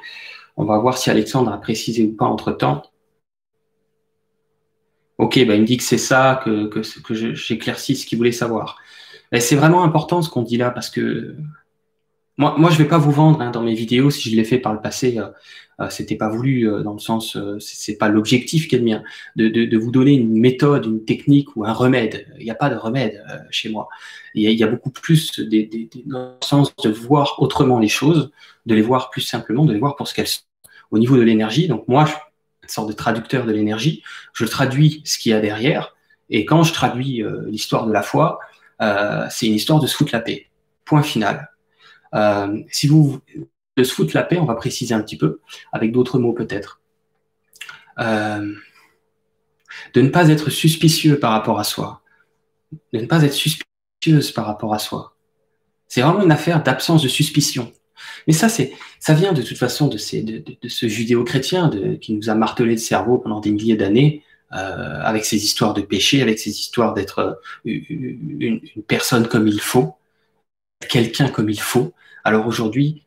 On 0.56 0.64
va 0.66 0.78
voir 0.78 0.98
si 0.98 1.10
Alexandre 1.10 1.52
a 1.52 1.60
précisé 1.60 2.04
ou 2.04 2.16
pas 2.16 2.26
entre 2.26 2.52
temps. 2.52 2.84
Ok, 5.18 5.36
bah 5.46 5.56
il 5.56 5.62
me 5.62 5.66
dit 5.66 5.78
que 5.78 5.84
c'est 5.84 5.98
ça, 5.98 6.42
que, 6.46 6.68
que 6.68 7.14
j'éclaircis 7.34 7.98
ce 7.98 8.06
qu'il 8.06 8.18
voulait 8.18 8.32
savoir. 8.32 8.78
C'est 9.38 9.56
vraiment 9.56 9.84
important 9.84 10.22
ce 10.22 10.30
qu'on 10.30 10.44
dit 10.44 10.58
là 10.58 10.72
parce 10.72 10.90
que 10.90 11.36
moi, 12.40 12.56
moi 12.58 12.72
je 12.72 12.78
vais 12.78 12.88
pas 12.88 12.98
vous 12.98 13.12
vendre 13.12 13.42
hein, 13.42 13.52
dans 13.52 13.62
mes 13.62 13.76
vidéos 13.76 14.10
si 14.10 14.32
je 14.32 14.36
l'ai 14.36 14.44
fait 14.44 14.58
par 14.58 14.74
le 14.74 14.82
passé. 14.82 15.20
Euh, 15.20 15.28
euh, 15.80 15.90
c'était 15.90 16.16
pas 16.16 16.28
voulu 16.28 16.68
euh, 16.68 16.84
dans 16.84 16.94
le 16.94 17.00
sens, 17.00 17.38
euh, 17.38 17.58
c'est 17.60 17.98
pas 17.98 18.10
l'objectif 18.10 18.68
qui 18.68 18.76
est 18.76 18.80
le 18.80 18.84
mien, 18.84 19.04
de, 19.38 19.48
de, 19.48 19.64
de, 19.64 19.78
vous 19.78 19.92
donner 19.92 20.12
une 20.12 20.38
méthode, 20.38 20.86
une 20.86 21.06
technique 21.06 21.56
ou 21.56 21.64
un 21.64 21.72
remède. 21.72 22.28
Il 22.38 22.44
n'y 22.44 22.52
a 22.52 22.56
pas 22.56 22.70
de 22.70 22.76
remède 22.76 23.24
chez 23.50 23.70
moi. 23.70 23.88
Il 24.34 24.44
y, 24.44 24.48
a, 24.48 24.52
y 24.52 24.64
a 24.64 24.68
beaucoup 24.68 24.90
plus 24.90 25.40
des, 25.40 25.66
des, 25.66 25.90
dans 26.06 26.20
le 26.20 26.46
sens 26.46 26.76
de 26.76 26.90
voir 26.90 27.42
autrement 27.42 27.80
les 27.80 27.88
choses, 27.88 28.32
de 28.66 28.76
les 28.76 28.82
voir 28.82 29.10
plus 29.10 29.22
simplement, 29.22 29.66
de 29.66 29.72
les 29.72 29.80
voir 29.80 29.96
pour 29.96 30.08
ce 30.08 30.14
qu'elles 30.14 30.28
sont. 30.28 30.42
Au 30.92 31.00
niveau 31.00 31.16
de 31.18 31.22
l'énergie, 31.22 31.68
donc 31.68 31.88
moi, 31.88 32.06
je 32.06 32.14
une 32.64 32.70
sorte 32.70 32.90
de 32.90 32.94
traducteur 32.94 33.46
de 33.46 33.52
l'énergie, 33.52 34.04
je 34.34 34.46
traduis 34.46 35.02
ce 35.06 35.18
qu'il 35.18 35.32
y 35.32 35.34
a 35.34 35.40
derrière, 35.40 35.96
et 36.30 36.46
quand 36.46 36.62
je 36.64 36.72
traduis 36.72 37.24
l'histoire 37.48 37.88
de 37.88 37.94
la 37.94 38.04
foi, 38.04 38.40
euh, 38.82 39.26
c'est 39.30 39.48
une 39.48 39.56
histoire 39.56 39.80
de 39.80 39.88
se 39.88 39.96
foutre 39.96 40.12
la 40.14 40.22
paix. 40.22 40.48
Point 40.86 41.04
final. 41.04 41.50
Euh, 42.16 42.62
si 42.72 42.88
vous 42.88 43.20
de 43.78 43.84
se 43.84 43.94
foutre 43.94 44.16
la 44.16 44.24
paix, 44.24 44.38
on 44.38 44.46
va 44.46 44.56
préciser 44.56 44.94
un 44.94 45.02
petit 45.02 45.18
peu, 45.18 45.40
avec 45.72 45.92
d'autres 45.92 46.20
mots 46.20 46.34
peut-être. 46.34 46.82
Euh, 48.00 48.54
de 49.94 50.02
ne 50.02 50.10
pas 50.10 50.30
être 50.30 50.50
suspicieux 50.50 51.20
par 51.20 51.32
rapport 51.32 51.60
à 51.60 51.64
soi. 51.64 52.02
De 52.94 53.00
ne 53.00 53.06
pas 53.06 53.24
être 53.24 53.34
suspicieuse 53.34 54.32
par 54.32 54.46
rapport 54.46 54.74
à 54.74 54.80
soi. 54.80 55.16
C'est 55.88 56.02
vraiment 56.02 56.24
une 56.24 56.32
affaire 56.32 56.62
d'absence 56.62 57.04
de 57.04 57.08
suspicion. 57.08 57.72
Mais 58.28 58.34
ça, 58.34 58.50
c'est, 58.50 58.74
ça 59.00 59.14
vient 59.14 59.34
de 59.34 59.42
toute 59.42 59.58
façon 59.58 59.88
de, 59.88 59.98
ce 59.98 60.88
judéo-chrétien 60.88 61.72
qui 62.02 62.14
nous 62.14 62.30
a 62.30 62.36
martelé 62.36 62.72
le 62.72 62.78
cerveau 62.78 63.18
pendant 63.18 63.40
des 63.40 63.52
milliers 63.52 63.76
d'années, 63.76 64.24
euh, 64.54 65.02
avec 65.04 65.26
ses 65.26 65.44
histoires 65.44 65.74
de 65.74 65.82
péché, 65.82 66.22
avec 66.22 66.40
ses 66.40 66.52
histoires 66.52 66.94
d'être 66.94 67.42
une, 67.66 68.62
une, 68.76 68.84
personne 68.88 69.28
comme 69.28 69.48
il 69.48 69.60
faut, 69.60 69.96
quelqu'un 70.90 71.30
comme 71.30 71.50
il 71.50 71.60
faut. 71.60 71.94
Alors 72.24 72.48
aujourd'hui, 72.48 73.04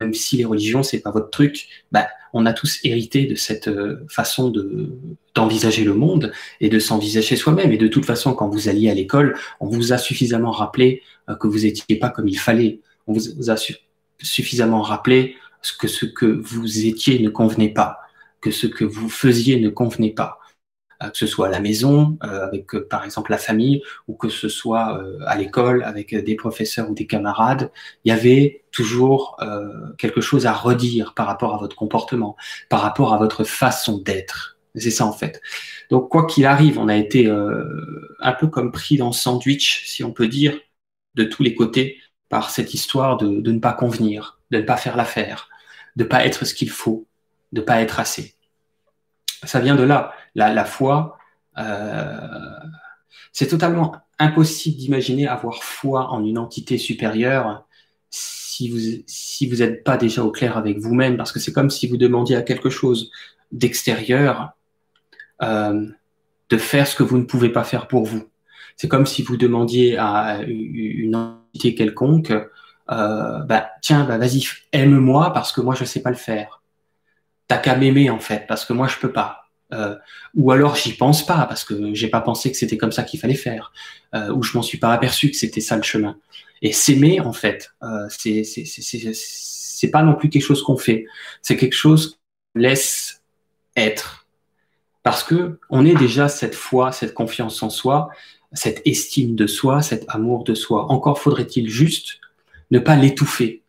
même 0.00 0.14
si 0.14 0.36
les 0.36 0.44
religions, 0.44 0.82
c'est 0.82 1.00
pas 1.00 1.10
votre 1.10 1.30
truc, 1.30 1.68
bah, 1.92 2.06
on 2.32 2.46
a 2.46 2.52
tous 2.52 2.80
hérité 2.84 3.26
de 3.26 3.36
cette 3.36 3.68
euh, 3.68 4.04
façon 4.08 4.50
de, 4.50 4.90
d'envisager 5.34 5.84
le 5.84 5.94
monde 5.94 6.32
et 6.60 6.68
de 6.68 6.78
s'envisager 6.78 7.36
soi-même. 7.36 7.70
Et 7.72 7.78
de 7.78 7.88
toute 7.88 8.04
façon, 8.04 8.34
quand 8.34 8.48
vous 8.48 8.68
alliez 8.68 8.90
à 8.90 8.94
l'école, 8.94 9.36
on 9.60 9.66
vous 9.66 9.92
a 9.92 9.98
suffisamment 9.98 10.50
rappelé 10.50 11.02
euh, 11.28 11.36
que 11.36 11.46
vous 11.46 11.60
n'étiez 11.60 11.96
pas 11.96 12.10
comme 12.10 12.28
il 12.28 12.38
fallait. 12.38 12.80
On 13.06 13.12
vous 13.12 13.50
a 13.50 13.56
suffisamment 14.20 14.82
rappelé 14.82 15.36
que 15.78 15.88
ce 15.88 16.06
que 16.06 16.26
vous 16.26 16.86
étiez 16.86 17.20
ne 17.20 17.30
convenait 17.30 17.72
pas, 17.72 18.00
que 18.40 18.50
ce 18.50 18.66
que 18.66 18.84
vous 18.84 19.08
faisiez 19.08 19.60
ne 19.60 19.68
convenait 19.68 20.10
pas. 20.12 20.38
Euh, 21.02 21.10
que 21.10 21.18
ce 21.18 21.26
soit 21.26 21.48
à 21.48 21.50
la 21.50 21.60
maison, 21.60 22.18
euh, 22.22 22.46
avec 22.46 22.74
euh, 22.74 22.86
par 22.88 23.04
exemple 23.04 23.30
la 23.30 23.38
famille, 23.38 23.82
ou 24.08 24.14
que 24.14 24.28
ce 24.28 24.48
soit 24.48 25.02
à 25.26 25.36
l'école 25.36 25.82
avec 25.82 26.14
des 26.14 26.34
professeurs 26.36 26.90
ou 26.90 26.94
des 26.94 27.06
camarades, 27.06 27.70
il 28.04 28.10
y 28.10 28.12
avait 28.12 28.64
toujours 28.70 29.38
quelque 29.98 30.20
chose 30.20 30.46
à 30.46 30.52
redire 30.52 31.14
par 31.14 31.26
rapport 31.26 31.54
à 31.54 31.58
votre 31.58 31.76
comportement, 31.76 32.36
par 32.68 32.80
rapport 32.80 33.14
à 33.14 33.18
votre 33.18 33.44
façon 33.44 33.98
d'être. 33.98 34.58
C'est 34.74 34.90
ça 34.90 35.06
en 35.06 35.12
fait. 35.12 35.40
Donc 35.90 36.08
quoi 36.08 36.26
qu'il 36.26 36.46
arrive, 36.46 36.78
on 36.78 36.88
a 36.88 36.96
été 36.96 37.28
un 37.28 38.32
peu 38.32 38.48
comme 38.48 38.72
pris 38.72 38.96
dans 38.96 39.12
sandwich, 39.12 39.84
si 39.86 40.02
on 40.04 40.12
peut 40.12 40.28
dire, 40.28 40.58
de 41.14 41.24
tous 41.24 41.42
les 41.42 41.54
côtés, 41.54 41.98
par 42.28 42.50
cette 42.50 42.74
histoire 42.74 43.16
de, 43.16 43.40
de 43.40 43.52
ne 43.52 43.60
pas 43.60 43.72
convenir, 43.72 44.40
de 44.50 44.58
ne 44.58 44.62
pas 44.62 44.76
faire 44.76 44.96
l'affaire, 44.96 45.48
de 45.96 46.04
ne 46.04 46.08
pas 46.08 46.26
être 46.26 46.44
ce 46.44 46.54
qu'il 46.54 46.70
faut, 46.70 47.06
de 47.52 47.60
ne 47.60 47.64
pas 47.64 47.80
être 47.80 48.00
assez. 48.00 48.33
Ça 49.46 49.60
vient 49.60 49.76
de 49.76 49.82
là 49.82 50.12
la, 50.34 50.64
foi, 50.64 51.18
euh, 51.58 52.18
c'est 53.32 53.48
totalement 53.48 53.96
impossible 54.18 54.76
d'imaginer 54.76 55.26
avoir 55.28 55.62
foi 55.62 56.10
en 56.10 56.24
une 56.24 56.38
entité 56.38 56.78
supérieure 56.78 57.66
si 58.10 58.68
vous 58.70 59.02
si 59.06 59.50
n'êtes 59.50 59.82
pas 59.82 59.96
déjà 59.96 60.22
au 60.22 60.30
clair 60.30 60.56
avec 60.56 60.78
vous-même, 60.78 61.16
parce 61.16 61.32
que 61.32 61.40
c'est 61.40 61.52
comme 61.52 61.70
si 61.70 61.88
vous 61.88 61.96
demandiez 61.96 62.36
à 62.36 62.42
quelque 62.42 62.70
chose 62.70 63.10
d'extérieur 63.50 64.52
euh, 65.42 65.86
de 66.50 66.56
faire 66.56 66.86
ce 66.86 66.94
que 66.94 67.02
vous 67.02 67.18
ne 67.18 67.24
pouvez 67.24 67.48
pas 67.48 67.64
faire 67.64 67.88
pour 67.88 68.04
vous. 68.04 68.24
C'est 68.76 68.88
comme 68.88 69.06
si 69.06 69.22
vous 69.22 69.36
demandiez 69.36 69.98
à 69.98 70.42
une 70.46 71.16
entité 71.16 71.74
quelconque, 71.74 72.32
euh, 72.90 73.38
bah, 73.40 73.70
tiens, 73.80 74.04
bah, 74.04 74.18
vas-y, 74.18 74.44
aime-moi 74.72 75.32
parce 75.32 75.52
que 75.52 75.60
moi 75.60 75.74
je 75.74 75.84
sais 75.84 76.02
pas 76.02 76.10
le 76.10 76.16
faire. 76.16 76.62
T'as 77.48 77.58
qu'à 77.58 77.76
m'aimer 77.76 78.10
en 78.10 78.18
fait, 78.18 78.46
parce 78.46 78.64
que 78.64 78.72
moi 78.72 78.88
je 78.88 78.96
peux 78.98 79.12
pas. 79.12 79.50
Euh, 79.72 79.96
ou 80.34 80.50
alors 80.52 80.76
j'y 80.76 80.92
pense 80.92 81.24
pas 81.24 81.46
parce 81.46 81.64
que 81.64 81.94
j'ai 81.94 82.08
pas 82.08 82.20
pensé 82.20 82.50
que 82.50 82.56
c'était 82.56 82.76
comme 82.76 82.92
ça 82.92 83.02
qu'il 83.02 83.18
fallait 83.18 83.34
faire, 83.34 83.72
euh, 84.14 84.32
ou 84.32 84.42
je 84.42 84.56
m'en 84.56 84.62
suis 84.62 84.78
pas 84.78 84.92
aperçu 84.92 85.30
que 85.30 85.36
c'était 85.36 85.60
ça 85.60 85.76
le 85.76 85.82
chemin. 85.82 86.16
Et 86.62 86.72
s'aimer 86.72 87.20
en 87.20 87.32
fait, 87.32 87.72
euh, 87.82 88.08
c'est 88.08 89.90
pas 89.90 90.02
non 90.02 90.14
plus 90.14 90.30
quelque 90.30 90.42
chose 90.44 90.62
qu'on 90.62 90.76
fait, 90.76 91.06
c'est 91.42 91.56
quelque 91.56 91.74
chose 91.74 92.18
qu'on 92.54 92.60
laisse 92.60 93.22
être, 93.76 94.26
parce 95.02 95.24
que 95.24 95.58
on 95.70 95.84
est 95.84 95.94
déjà 95.94 96.28
cette 96.28 96.54
foi, 96.54 96.92
cette 96.92 97.14
confiance 97.14 97.62
en 97.62 97.70
soi, 97.70 98.08
cette 98.52 98.80
estime 98.86 99.34
de 99.34 99.46
soi, 99.46 99.82
cet 99.82 100.04
amour 100.08 100.44
de 100.44 100.54
soi. 100.54 100.90
Encore 100.90 101.18
faudrait-il 101.18 101.68
juste 101.68 102.20
ne 102.70 102.78
pas 102.78 102.96
l'étouffer, 102.96 103.62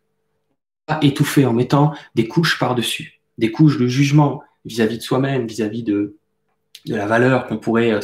pas 0.86 0.98
étouffer 1.02 1.44
en 1.44 1.52
mettant 1.52 1.92
des 2.14 2.28
couches 2.28 2.58
par-dessus, 2.58 3.15
des 3.38 3.50
couches 3.50 3.78
de 3.78 3.86
jugement, 3.86 4.42
vis-à-vis 4.64 4.98
de 4.98 5.02
soi-même, 5.02 5.46
vis-à-vis 5.46 5.82
de, 5.82 6.16
la 6.86 7.06
valeur 7.06 7.46
qu'on 7.46 7.58
pourrait 7.58 7.92
euh, 7.92 8.00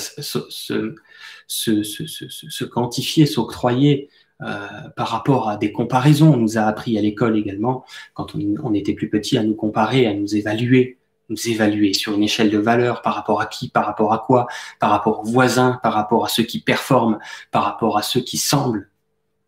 se 1.46 2.64
quantifier, 2.64 3.26
s'octroyer 3.26 4.08
euh, 4.42 4.66
par 4.96 5.08
rapport 5.08 5.48
à 5.48 5.56
des 5.56 5.70
comparaisons. 5.70 6.34
On 6.34 6.36
nous 6.36 6.58
a 6.58 6.62
appris 6.62 6.98
à 6.98 7.00
l'école 7.00 7.38
également, 7.38 7.84
quand 8.14 8.34
on, 8.34 8.40
on, 8.64 8.74
était 8.74 8.94
plus 8.94 9.08
petit, 9.08 9.38
à 9.38 9.44
nous 9.44 9.54
comparer, 9.54 10.08
à 10.08 10.14
nous 10.14 10.34
évaluer, 10.34 10.98
nous 11.28 11.48
évaluer 11.48 11.92
sur 11.92 12.14
une 12.14 12.24
échelle 12.24 12.50
de 12.50 12.58
valeur 12.58 13.02
par 13.02 13.14
rapport 13.14 13.40
à 13.40 13.46
qui, 13.46 13.68
par 13.68 13.86
rapport 13.86 14.12
à 14.12 14.18
quoi, 14.18 14.48
par 14.80 14.90
rapport 14.90 15.20
aux 15.20 15.24
voisins, 15.24 15.78
par 15.84 15.92
rapport 15.92 16.24
à 16.24 16.28
ceux 16.28 16.42
qui 16.42 16.60
performent, 16.60 17.20
par 17.52 17.62
rapport 17.62 17.96
à 17.96 18.02
ceux 18.02 18.20
qui 18.20 18.36
semblent, 18.36 18.90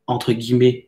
entre 0.07 0.33
guillemets, 0.33 0.87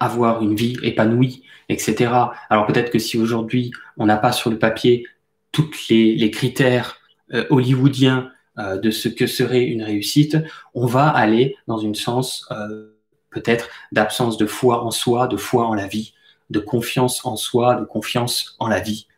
avoir 0.00 0.42
une 0.42 0.56
vie 0.56 0.76
épanouie, 0.82 1.44
etc. 1.68 2.12
Alors 2.50 2.66
peut-être 2.66 2.90
que 2.90 2.98
si 2.98 3.18
aujourd'hui 3.18 3.72
on 3.96 4.06
n'a 4.06 4.16
pas 4.16 4.32
sur 4.32 4.50
le 4.50 4.58
papier 4.58 5.06
tous 5.52 5.70
les, 5.88 6.30
critères 6.30 6.98
euh, 7.32 7.46
hollywoodiens 7.50 8.30
euh, 8.58 8.76
de 8.76 8.90
ce 8.90 9.08
que 9.08 9.26
serait 9.26 9.64
une 9.64 9.82
réussite, 9.82 10.36
on 10.74 10.86
va 10.86 11.08
aller 11.08 11.56
dans 11.66 11.78
une 11.78 11.94
sens 11.94 12.46
euh, 12.50 12.92
peut-être 13.30 13.68
d'absence 13.92 14.36
de 14.36 14.46
foi 14.46 14.84
en 14.84 14.90
soi, 14.90 15.26
de 15.28 15.36
foi 15.36 15.66
en 15.66 15.74
la 15.74 15.86
vie, 15.86 16.14
de 16.50 16.60
confiance 16.60 17.24
en 17.24 17.36
soi, 17.36 17.76
de 17.76 17.84
confiance 17.84 18.56
en 18.58 18.68
la 18.68 18.80
vie, 18.80 19.08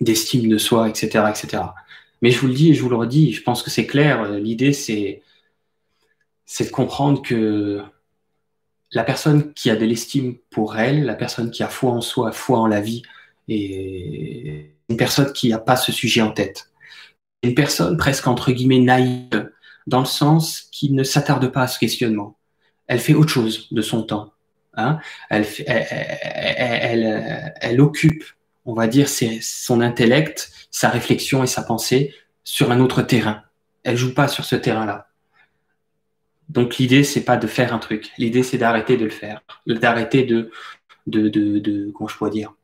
d'estime 0.00 0.48
de 0.48 0.58
soi, 0.58 0.88
etc., 0.88 1.24
etc. 1.28 1.62
Mais 2.22 2.30
je 2.30 2.38
vous 2.40 2.46
le 2.46 2.54
dis 2.54 2.70
et 2.70 2.74
je 2.74 2.82
vous 2.82 2.88
le 2.88 2.96
redis, 2.96 3.32
je 3.32 3.42
pense 3.42 3.62
que 3.62 3.70
c'est 3.70 3.86
clair. 3.86 4.30
L'idée, 4.32 4.72
c'est, 4.72 5.22
c'est 6.44 6.64
de 6.64 6.70
comprendre 6.70 7.22
que 7.22 7.82
la 8.96 9.04
personne 9.04 9.52
qui 9.52 9.68
a 9.68 9.76
de 9.76 9.84
l'estime 9.84 10.38
pour 10.48 10.78
elle, 10.78 11.04
la 11.04 11.14
personne 11.14 11.50
qui 11.50 11.62
a 11.62 11.68
foi 11.68 11.90
en 11.92 12.00
soi, 12.00 12.32
foi 12.32 12.58
en 12.58 12.66
la 12.66 12.80
vie, 12.80 13.02
et 13.46 14.74
une 14.88 14.96
personne 14.96 15.34
qui 15.34 15.50
n'a 15.50 15.58
pas 15.58 15.76
ce 15.76 15.92
sujet 15.92 16.22
en 16.22 16.30
tête. 16.30 16.70
Une 17.42 17.54
personne 17.54 17.98
presque 17.98 18.26
entre 18.26 18.52
guillemets 18.52 18.78
naïve, 18.78 19.50
dans 19.86 20.00
le 20.00 20.06
sens 20.06 20.62
qui 20.72 20.92
ne 20.92 21.04
s'attarde 21.04 21.46
pas 21.48 21.64
à 21.64 21.66
ce 21.68 21.78
questionnement. 21.78 22.38
Elle 22.86 22.98
fait 22.98 23.12
autre 23.12 23.28
chose 23.28 23.68
de 23.70 23.82
son 23.82 24.02
temps. 24.02 24.32
Hein. 24.78 24.98
Elle, 25.28 25.44
occupe, 27.78 28.24
on 28.64 28.72
va 28.72 28.86
dire, 28.86 29.10
son 29.42 29.82
intellect, 29.82 30.50
sa 30.70 30.88
réflexion 30.88 31.44
et 31.44 31.46
sa 31.46 31.62
pensée 31.62 32.14
sur 32.44 32.70
un 32.70 32.80
autre 32.80 33.02
terrain. 33.02 33.42
Elle 33.84 33.98
joue 33.98 34.14
pas 34.14 34.26
sur 34.26 34.46
ce 34.46 34.56
terrain-là. 34.56 35.10
Donc 36.48 36.76
l'idée 36.76 37.04
c'est 37.04 37.24
pas 37.24 37.36
de 37.36 37.46
faire 37.46 37.74
un 37.74 37.78
truc. 37.78 38.10
L'idée 38.18 38.42
c'est 38.42 38.58
d'arrêter 38.58 38.96
de 38.96 39.04
le 39.04 39.10
faire, 39.10 39.42
d'arrêter 39.66 40.24
de, 40.24 40.50
de, 41.06 41.28
de, 41.28 41.90
comment 41.92 42.08
je 42.08 42.16
pourrais 42.16 42.30
dire, 42.30 42.54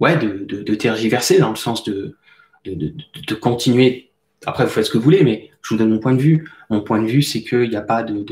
ouais, 0.00 0.16
de, 0.16 0.74
tergiverser 0.74 1.38
dans 1.38 1.50
le 1.50 1.56
sens 1.56 1.84
de, 1.84 2.16
de, 2.64 3.34
continuer. 3.34 4.10
Après, 4.44 4.64
vous 4.64 4.70
faites 4.70 4.86
ce 4.86 4.90
que 4.90 4.98
vous 4.98 5.04
voulez, 5.04 5.22
mais 5.22 5.50
je 5.62 5.70
vous 5.70 5.78
donne 5.78 5.90
mon 5.90 6.00
point 6.00 6.14
de 6.14 6.20
vue. 6.20 6.50
Mon 6.70 6.80
point 6.80 7.00
de 7.00 7.06
vue, 7.06 7.22
c'est 7.22 7.42
qu'il 7.42 7.70
n'y 7.70 7.76
a 7.76 7.82
pas 7.82 8.02
de, 8.02 8.24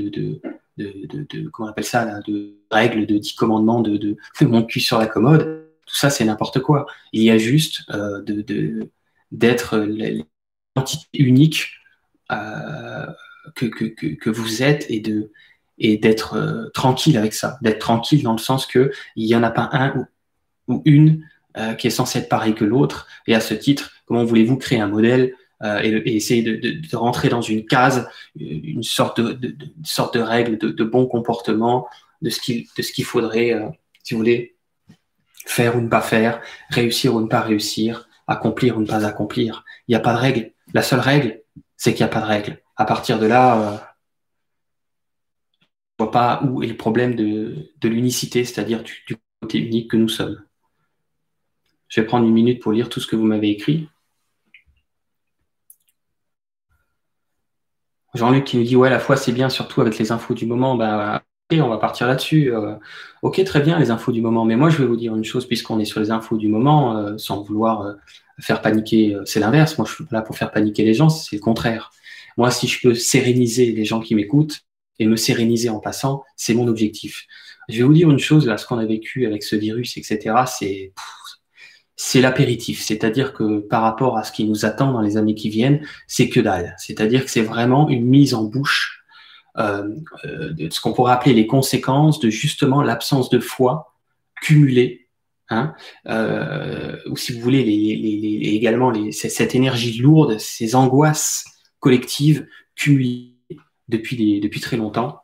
comment 1.52 1.68
on 1.68 1.70
appelle 1.70 1.84
ça, 1.84 2.20
de 2.26 2.54
règles, 2.70 3.06
de 3.06 3.18
dix 3.18 3.34
commandements, 3.34 3.80
de, 3.80 4.16
mon 4.42 4.64
cul 4.64 4.80
sur 4.80 4.98
la 4.98 5.06
commode. 5.06 5.66
Tout 5.86 5.96
ça, 5.96 6.10
c'est 6.10 6.24
n'importe 6.24 6.60
quoi. 6.60 6.86
Il 7.12 7.22
y 7.22 7.30
a 7.30 7.38
juste 7.38 7.82
euh, 7.90 8.22
d'être 9.30 9.78
l'entité 10.76 11.06
unique 11.14 11.70
euh, 12.32 13.06
que, 13.54 13.66
que, 13.66 13.84
que, 13.86 14.30
vous 14.30 14.62
êtes 14.62 14.86
et 14.88 15.00
de 15.00 15.32
et 15.78 15.96
d'être 15.96 16.34
euh, 16.34 16.68
tranquille 16.74 17.16
avec 17.16 17.32
ça, 17.32 17.58
d'être 17.62 17.78
tranquille 17.78 18.22
dans 18.22 18.32
le 18.32 18.38
sens 18.38 18.66
que 18.66 18.92
il 19.16 19.26
y 19.26 19.34
en 19.34 19.42
a 19.42 19.50
pas 19.50 19.70
un 19.72 20.06
ou, 20.68 20.82
une 20.84 21.24
euh, 21.56 21.74
qui 21.74 21.88
est 21.88 21.90
censé 21.90 22.20
être 22.20 22.28
pareil 22.28 22.54
que 22.54 22.64
l'autre. 22.64 23.08
Et 23.26 23.34
à 23.34 23.40
ce 23.40 23.54
titre, 23.54 23.90
comment 24.06 24.24
voulez-vous 24.24 24.56
créer 24.56 24.80
un 24.80 24.86
modèle 24.86 25.34
euh, 25.62 25.80
et, 25.82 26.14
essayer 26.16 26.42
de, 26.42 26.56
de, 26.56 26.96
rentrer 26.96 27.28
dans 27.28 27.40
une 27.40 27.66
case, 27.66 28.08
une 28.38 28.82
sorte 28.82 29.20
de, 29.20 29.32
de 29.32 29.56
sorte 29.82 30.14
de 30.16 30.20
règle 30.20 30.58
de, 30.58 30.68
de, 30.68 30.84
bon 30.84 31.06
comportement, 31.06 31.88
de 32.22 32.30
ce 32.30 32.40
qu'il 32.40 32.66
de 32.76 32.82
ce 32.82 32.92
qu'il 32.92 33.04
faudrait, 33.04 33.56
si 34.04 34.14
vous 34.14 34.18
voulez, 34.18 34.56
faire 35.46 35.76
ou 35.76 35.80
ne 35.80 35.88
pas 35.88 36.02
faire, 36.02 36.40
réussir 36.68 37.14
ou 37.14 37.20
ne 37.20 37.26
pas 37.26 37.40
réussir, 37.40 38.08
accomplir 38.26 38.76
ou 38.76 38.80
ne 38.80 38.86
pas 38.86 39.04
accomplir. 39.04 39.64
Il 39.88 39.92
n'y 39.92 39.96
a 39.96 40.00
pas 40.00 40.14
de 40.14 40.18
règle. 40.18 40.52
La 40.72 40.82
seule 40.82 41.00
règle, 41.00 41.42
c'est 41.76 41.94
qu'il 41.94 42.04
n'y 42.04 42.10
a 42.10 42.12
pas 42.12 42.20
de 42.20 42.26
règle. 42.26 42.62
À 42.80 42.86
partir 42.86 43.18
de 43.18 43.26
là, 43.26 43.94
vois 45.98 46.10
pas 46.10 46.40
où 46.44 46.62
est 46.62 46.66
le 46.66 46.78
problème 46.78 47.14
de, 47.14 47.68
l'unicité, 47.82 48.42
c'est-à-dire 48.42 48.82
du, 48.82 49.04
côté 49.42 49.58
unique 49.58 49.90
que 49.90 49.98
nous 49.98 50.08
sommes. 50.08 50.42
Je 51.88 52.00
vais 52.00 52.06
prendre 52.06 52.26
une 52.26 52.32
minute 52.32 52.62
pour 52.62 52.72
lire 52.72 52.88
tout 52.88 52.98
ce 52.98 53.06
que 53.06 53.16
vous 53.16 53.26
m'avez 53.26 53.50
écrit. 53.50 53.90
Jean-Luc 58.14 58.44
qui 58.44 58.56
nous 58.56 58.64
dit 58.64 58.76
ouais 58.76 58.88
la 58.88 58.98
foi 58.98 59.18
c'est 59.18 59.32
bien 59.32 59.50
surtout 59.50 59.82
avec 59.82 59.98
les 59.98 60.10
infos 60.10 60.32
du 60.32 60.46
moment. 60.46 60.74
Bah 60.74 61.22
on 61.52 61.68
va 61.68 61.76
partir 61.76 62.06
là-dessus. 62.06 62.50
Euh, 62.50 62.76
ok 63.20 63.44
très 63.44 63.60
bien 63.60 63.78
les 63.78 63.90
infos 63.90 64.10
du 64.10 64.22
moment. 64.22 64.46
Mais 64.46 64.56
moi 64.56 64.70
je 64.70 64.78
vais 64.78 64.86
vous 64.86 64.96
dire 64.96 65.14
une 65.14 65.24
chose 65.24 65.46
puisqu'on 65.46 65.78
est 65.80 65.84
sur 65.84 66.00
les 66.00 66.10
infos 66.10 66.38
du 66.38 66.48
moment 66.48 66.96
euh, 66.96 67.18
sans 67.18 67.42
vouloir 67.42 67.82
euh, 67.82 67.94
faire 68.38 68.62
paniquer 68.62 69.18
c'est 69.26 69.40
l'inverse. 69.40 69.76
Moi 69.76 69.86
je 69.86 69.96
suis 69.96 70.04
là 70.10 70.22
pour 70.22 70.38
faire 70.38 70.50
paniquer 70.50 70.82
les 70.82 70.94
gens 70.94 71.10
c'est 71.10 71.36
le 71.36 71.42
contraire 71.42 71.92
moi 72.40 72.50
si 72.50 72.66
je 72.66 72.80
peux 72.80 72.94
séréniser 72.94 73.70
les 73.72 73.84
gens 73.84 74.00
qui 74.00 74.14
m'écoutent 74.14 74.60
et 74.98 75.06
me 75.06 75.16
séréniser 75.16 75.68
en 75.68 75.78
passant, 75.78 76.24
c'est 76.36 76.54
mon 76.54 76.68
objectif. 76.68 77.26
Je 77.68 77.76
vais 77.76 77.82
vous 77.82 77.92
dire 77.92 78.10
une 78.10 78.18
chose, 78.18 78.46
là, 78.46 78.56
ce 78.56 78.64
qu'on 78.66 78.78
a 78.78 78.86
vécu 78.86 79.26
avec 79.26 79.42
ce 79.42 79.56
virus, 79.56 79.98
etc., 79.98 80.34
c'est 81.96 82.20
l'apéritif, 82.22 82.80
c'est-à-dire 82.80 83.34
que 83.34 83.58
par 83.58 83.82
rapport 83.82 84.16
à 84.16 84.24
ce 84.24 84.32
qui 84.32 84.44
nous 84.44 84.64
attend 84.64 84.90
dans 84.90 85.02
les 85.02 85.18
années 85.18 85.34
qui 85.34 85.50
viennent, 85.50 85.86
c'est 86.06 86.30
que 86.30 86.40
dalle. 86.40 86.74
C'est-à-dire 86.78 87.26
que 87.26 87.30
c'est 87.30 87.42
vraiment 87.42 87.90
une 87.90 88.06
mise 88.06 88.32
en 88.32 88.44
bouche 88.44 89.04
euh, 89.58 89.90
euh, 90.24 90.54
de 90.54 90.70
ce 90.72 90.80
qu'on 90.80 90.94
pourrait 90.94 91.12
appeler 91.12 91.34
les 91.34 91.46
conséquences 91.46 92.20
de 92.20 92.30
justement 92.30 92.82
l'absence 92.82 93.28
de 93.28 93.38
foi 93.38 93.92
cumulée, 94.40 95.08
hein, 95.50 95.74
euh, 96.08 96.96
ou 97.10 97.18
si 97.18 97.34
vous 97.34 97.40
voulez, 97.40 97.60
également 98.54 98.94
cette 99.12 99.54
énergie 99.54 99.98
lourde, 99.98 100.38
ces 100.38 100.74
angoisses 100.74 101.44
collectives 101.80 102.46
cumulées 102.76 103.36
depuis, 103.88 104.40
depuis 104.40 104.60
très 104.60 104.76
longtemps, 104.76 105.22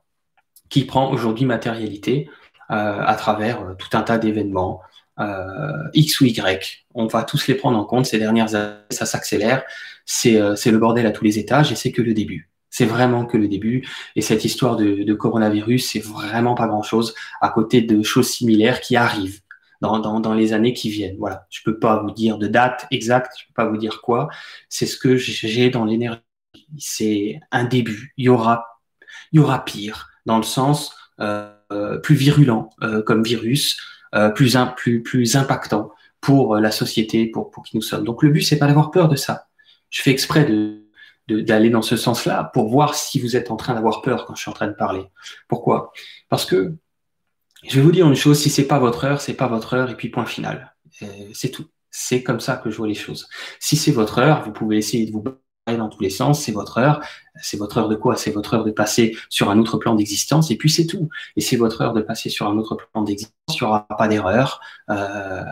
qui 0.68 0.84
prend 0.84 1.12
aujourd'hui 1.12 1.44
matérialité 1.44 2.28
euh, 2.70 3.00
à 3.00 3.14
travers 3.14 3.62
euh, 3.62 3.74
tout 3.74 3.96
un 3.96 4.02
tas 4.02 4.18
d'événements, 4.18 4.80
euh, 5.20 5.88
X 5.94 6.20
ou 6.20 6.24
Y. 6.24 6.86
On 6.94 7.06
va 7.06 7.22
tous 7.22 7.46
les 7.46 7.54
prendre 7.54 7.78
en 7.78 7.84
compte 7.84 8.06
ces 8.06 8.18
dernières 8.18 8.54
années, 8.54 8.74
ça 8.90 9.06
s'accélère. 9.06 9.62
C'est 10.04 10.32
le 10.34 10.78
bordel 10.78 11.06
à 11.06 11.10
tous 11.10 11.24
les 11.24 11.38
étages 11.38 11.72
et 11.72 11.76
c'est 11.76 11.92
que 11.92 12.02
le 12.02 12.14
début. 12.14 12.50
C'est 12.70 12.84
vraiment 12.84 13.24
que 13.24 13.36
le 13.36 13.48
début. 13.48 13.88
Et 14.16 14.20
cette 14.20 14.44
histoire 14.44 14.76
de, 14.76 15.04
de 15.04 15.14
coronavirus, 15.14 15.90
c'est 15.92 16.04
vraiment 16.04 16.54
pas 16.54 16.66
grand-chose 16.66 17.14
à 17.40 17.48
côté 17.48 17.80
de 17.80 18.02
choses 18.02 18.28
similaires 18.28 18.80
qui 18.80 18.96
arrivent 18.96 19.40
dans, 19.80 19.98
dans, 19.98 20.20
dans, 20.20 20.34
les 20.34 20.52
années 20.52 20.72
qui 20.72 20.90
viennent. 20.90 21.16
Voilà. 21.18 21.46
Je 21.50 21.60
peux 21.64 21.78
pas 21.78 22.02
vous 22.02 22.10
dire 22.10 22.38
de 22.38 22.46
date 22.46 22.86
exacte, 22.90 23.32
je 23.38 23.46
peux 23.46 23.54
pas 23.54 23.66
vous 23.66 23.76
dire 23.76 24.00
quoi. 24.02 24.28
C'est 24.68 24.86
ce 24.86 24.96
que 24.96 25.16
j'ai 25.16 25.70
dans 25.70 25.84
l'énergie 25.84 26.20
c'est 26.78 27.40
un 27.50 27.64
début. 27.64 28.12
Il 28.16 28.26
y 28.26 28.28
aura, 28.28 28.64
il 29.32 29.36
y 29.36 29.40
aura 29.40 29.64
pire, 29.64 30.08
dans 30.26 30.36
le 30.36 30.42
sens 30.42 30.94
euh, 31.20 31.98
plus 31.98 32.14
virulent 32.14 32.70
euh, 32.82 33.02
comme 33.02 33.22
virus, 33.22 33.78
euh, 34.14 34.30
plus, 34.30 34.56
plus, 34.76 35.02
plus 35.02 35.36
impactant 35.36 35.90
pour 36.20 36.56
la 36.56 36.70
société, 36.70 37.26
pour, 37.26 37.50
pour 37.50 37.64
qui 37.64 37.76
nous 37.76 37.82
sommes. 37.82 38.04
Donc 38.04 38.22
le 38.22 38.30
but, 38.30 38.42
c'est 38.42 38.58
pas 38.58 38.66
d'avoir 38.66 38.90
peur 38.90 39.08
de 39.08 39.16
ça. 39.16 39.46
Je 39.90 40.02
fais 40.02 40.10
exprès 40.10 40.44
de 40.44 40.82
d'aller 41.28 41.70
dans 41.70 41.82
ce 41.82 41.96
sens-là 41.96 42.52
pour 42.54 42.68
voir 42.68 42.94
si 42.94 43.18
vous 43.18 43.34
êtes 43.34 43.50
en 43.50 43.56
train 43.56 43.74
d'avoir 43.74 44.00
peur 44.00 44.26
quand 44.26 44.36
je 44.36 44.42
suis 44.42 44.50
en 44.50 44.54
train 44.54 44.68
de 44.68 44.74
parler. 44.74 45.02
Pourquoi? 45.48 45.90
Parce 46.28 46.44
que 46.44 46.76
je 47.64 47.74
vais 47.74 47.82
vous 47.82 47.90
dire 47.90 48.06
une 48.06 48.14
chose, 48.14 48.38
si 48.38 48.48
c'est 48.48 48.68
pas 48.68 48.78
votre 48.78 49.04
heure, 49.04 49.20
c'est 49.20 49.34
pas 49.34 49.48
votre 49.48 49.74
heure 49.74 49.90
et 49.90 49.96
puis 49.96 50.08
point 50.08 50.24
final. 50.24 50.76
C'est 51.32 51.50
tout. 51.50 51.66
C'est 51.90 52.22
comme 52.22 52.38
ça 52.38 52.58
que 52.58 52.70
je 52.70 52.76
vois 52.76 52.86
les 52.86 52.94
choses. 52.94 53.28
Si 53.58 53.76
c'est 53.76 53.90
votre 53.90 54.18
heure, 54.20 54.44
vous 54.44 54.52
pouvez 54.52 54.76
essayer 54.76 55.04
de 55.04 55.10
vous 55.10 55.24
dans 55.74 55.88
tous 55.88 56.00
les 56.00 56.10
sens, 56.10 56.42
c'est 56.42 56.52
votre 56.52 56.78
heure. 56.78 57.00
C'est 57.42 57.56
votre 57.56 57.78
heure 57.78 57.88
de 57.88 57.96
quoi? 57.96 58.16
C'est 58.16 58.30
votre 58.30 58.54
heure 58.54 58.64
de 58.64 58.70
passer 58.70 59.16
sur 59.28 59.50
un 59.50 59.58
autre 59.58 59.78
plan 59.78 59.94
d'existence, 59.94 60.50
et 60.50 60.56
puis 60.56 60.70
c'est 60.70 60.86
tout. 60.86 61.08
Et 61.34 61.40
c'est 61.40 61.56
votre 61.56 61.80
heure 61.82 61.92
de 61.92 62.00
passer 62.00 62.30
sur 62.30 62.46
un 62.46 62.56
autre 62.56 62.76
plan 62.92 63.02
d'existence, 63.02 63.34
il 63.48 63.62
n'y 63.62 63.66
aura 63.66 63.86
pas 63.86 64.08
d'erreur. 64.08 64.60
Euh, 64.90 65.42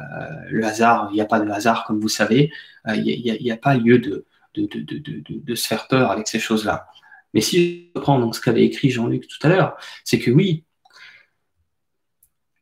le 0.51 0.65
hasard, 0.65 1.09
il 1.11 1.15
n'y 1.15 1.21
a 1.21 1.27
pas 1.27 1.41
de 1.41 1.51
hasard, 1.51 1.85
comme 1.85 2.01
vous 2.01 2.09
savez. 2.09 2.53
Euh, 2.87 2.95
il 2.95 3.39
n'y 3.43 3.51
a, 3.51 3.57
pas 3.57 3.75
lieu 3.75 3.99
de, 3.99 4.25
de, 4.55 4.67
de, 4.67 5.23
de, 5.27 5.55
se 5.55 5.67
faire 5.67 5.89
peur 5.89 6.11
avec 6.11 6.29
ces 6.29 6.39
choses-là. 6.39 6.87
Mais 7.33 7.41
si 7.41 7.91
je 7.95 7.99
reprends 7.99 8.21
donc 8.21 8.37
ce 8.37 8.41
qu'avait 8.41 8.65
écrit 8.65 8.91
Jean-Luc 8.91 9.27
tout 9.27 9.45
à 9.45 9.49
l'heure, 9.49 9.77
c'est 10.05 10.21
que 10.21 10.31
oui, 10.31 10.65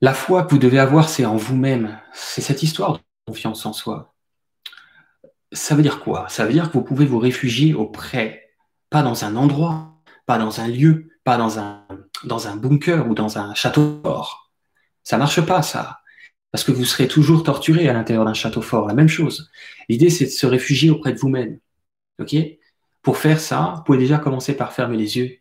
la 0.00 0.14
foi 0.14 0.42
que 0.44 0.50
vous 0.50 0.58
devez 0.58 0.78
avoir, 0.78 1.08
c'est 1.08 1.26
en 1.26 1.36
vous-même. 1.36 1.98
C'est 2.14 2.40
cette 2.40 2.62
histoire 2.62 2.94
de 2.94 2.98
confiance 3.26 3.66
en 3.66 3.72
soi 3.72 4.11
ça 5.52 5.74
veut 5.74 5.82
dire 5.82 6.00
quoi? 6.00 6.28
Ça 6.28 6.46
veut 6.46 6.52
dire 6.52 6.68
que 6.68 6.74
vous 6.74 6.84
pouvez 6.84 7.06
vous 7.06 7.18
réfugier 7.18 7.74
auprès, 7.74 8.50
pas 8.90 9.02
dans 9.02 9.24
un 9.24 9.36
endroit, 9.36 10.02
pas 10.26 10.38
dans 10.38 10.60
un 10.60 10.68
lieu, 10.68 11.08
pas 11.24 11.36
dans 11.36 11.58
un, 11.58 11.86
dans 12.24 12.48
un 12.48 12.56
bunker 12.56 13.08
ou 13.08 13.14
dans 13.14 13.38
un 13.38 13.54
château 13.54 14.00
fort. 14.02 14.52
Ça 15.04 15.18
marche 15.18 15.40
pas, 15.44 15.62
ça. 15.62 16.00
Parce 16.50 16.64
que 16.64 16.72
vous 16.72 16.84
serez 16.84 17.08
toujours 17.08 17.42
torturé 17.42 17.88
à 17.88 17.92
l'intérieur 17.92 18.24
d'un 18.24 18.34
château 18.34 18.62
fort. 18.62 18.86
La 18.86 18.94
même 18.94 19.08
chose. 19.08 19.50
L'idée, 19.88 20.10
c'est 20.10 20.26
de 20.26 20.30
se 20.30 20.46
réfugier 20.46 20.90
auprès 20.90 21.12
de 21.12 21.18
vous-même. 21.18 21.58
OK? 22.20 22.34
Pour 23.00 23.16
faire 23.16 23.40
ça, 23.40 23.74
vous 23.76 23.82
pouvez 23.82 23.98
déjà 23.98 24.18
commencer 24.18 24.56
par 24.56 24.72
fermer 24.72 24.96
les 24.96 25.16
yeux 25.16 25.38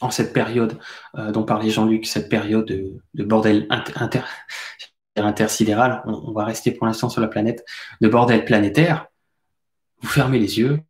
en 0.00 0.10
cette 0.10 0.32
période 0.32 0.78
euh, 1.16 1.30
dont 1.32 1.44
parlait 1.44 1.70
Jean-Luc, 1.70 2.06
cette 2.06 2.28
période 2.28 2.66
de, 2.66 3.24
bordel 3.24 3.66
inter, 3.70 4.22
intersidéral, 5.26 6.02
on, 6.06 6.32
va 6.32 6.44
rester 6.44 6.72
pour 6.72 6.86
l'instant 6.86 7.08
sur 7.08 7.20
la 7.20 7.28
planète, 7.28 7.64
de 8.00 8.08
bordel 8.08 8.44
planétaire, 8.44 9.06
vous 10.00 10.08
fermez 10.08 10.38
les 10.38 10.58
yeux 10.58 10.80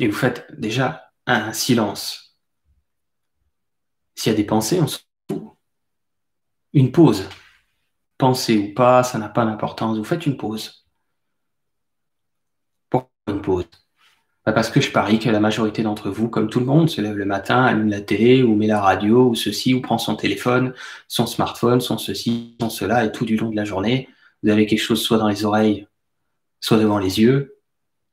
et 0.00 0.08
vous 0.08 0.16
faites 0.16 0.46
déjà 0.58 1.12
un 1.26 1.52
silence. 1.52 2.36
S'il 4.14 4.32
y 4.32 4.34
a 4.34 4.36
des 4.36 4.44
pensées, 4.44 4.80
on 4.80 4.86
se 4.86 4.98
fout. 5.30 5.42
Une 6.72 6.92
pause. 6.92 7.28
Pensée 8.18 8.58
ou 8.58 8.74
pas, 8.74 9.02
ça 9.02 9.18
n'a 9.18 9.28
pas 9.28 9.44
d'importance. 9.44 9.96
Vous 9.98 10.04
faites 10.04 10.26
une 10.26 10.36
pause. 10.36 10.86
Pourquoi 12.90 13.10
une 13.28 13.42
pause? 13.42 13.66
Bah, 14.46 14.52
parce 14.52 14.70
que 14.70 14.80
je 14.80 14.90
parie 14.90 15.18
que 15.18 15.30
la 15.30 15.40
majorité 15.40 15.82
d'entre 15.82 16.10
vous, 16.10 16.28
comme 16.28 16.50
tout 16.50 16.60
le 16.60 16.66
monde, 16.66 16.90
se 16.90 17.00
lève 17.00 17.16
le 17.16 17.24
matin, 17.24 17.64
allume 17.64 17.88
la 17.88 18.02
télé, 18.02 18.42
ou 18.42 18.54
met 18.54 18.66
la 18.66 18.80
radio, 18.80 19.30
ou 19.30 19.34
ceci, 19.34 19.72
ou 19.72 19.80
prend 19.80 19.96
son 19.96 20.16
téléphone, 20.16 20.74
son 21.08 21.26
smartphone, 21.26 21.80
son 21.80 21.96
ceci, 21.96 22.56
son 22.60 22.68
cela, 22.68 23.04
et 23.04 23.12
tout 23.12 23.24
du 23.24 23.36
long 23.36 23.48
de 23.48 23.56
la 23.56 23.64
journée, 23.64 24.08
vous 24.42 24.50
avez 24.50 24.66
quelque 24.66 24.82
chose 24.82 25.02
soit 25.02 25.16
dans 25.16 25.28
les 25.28 25.46
oreilles, 25.46 25.86
soit 26.60 26.76
devant 26.76 26.98
les 26.98 27.20
yeux. 27.20 27.58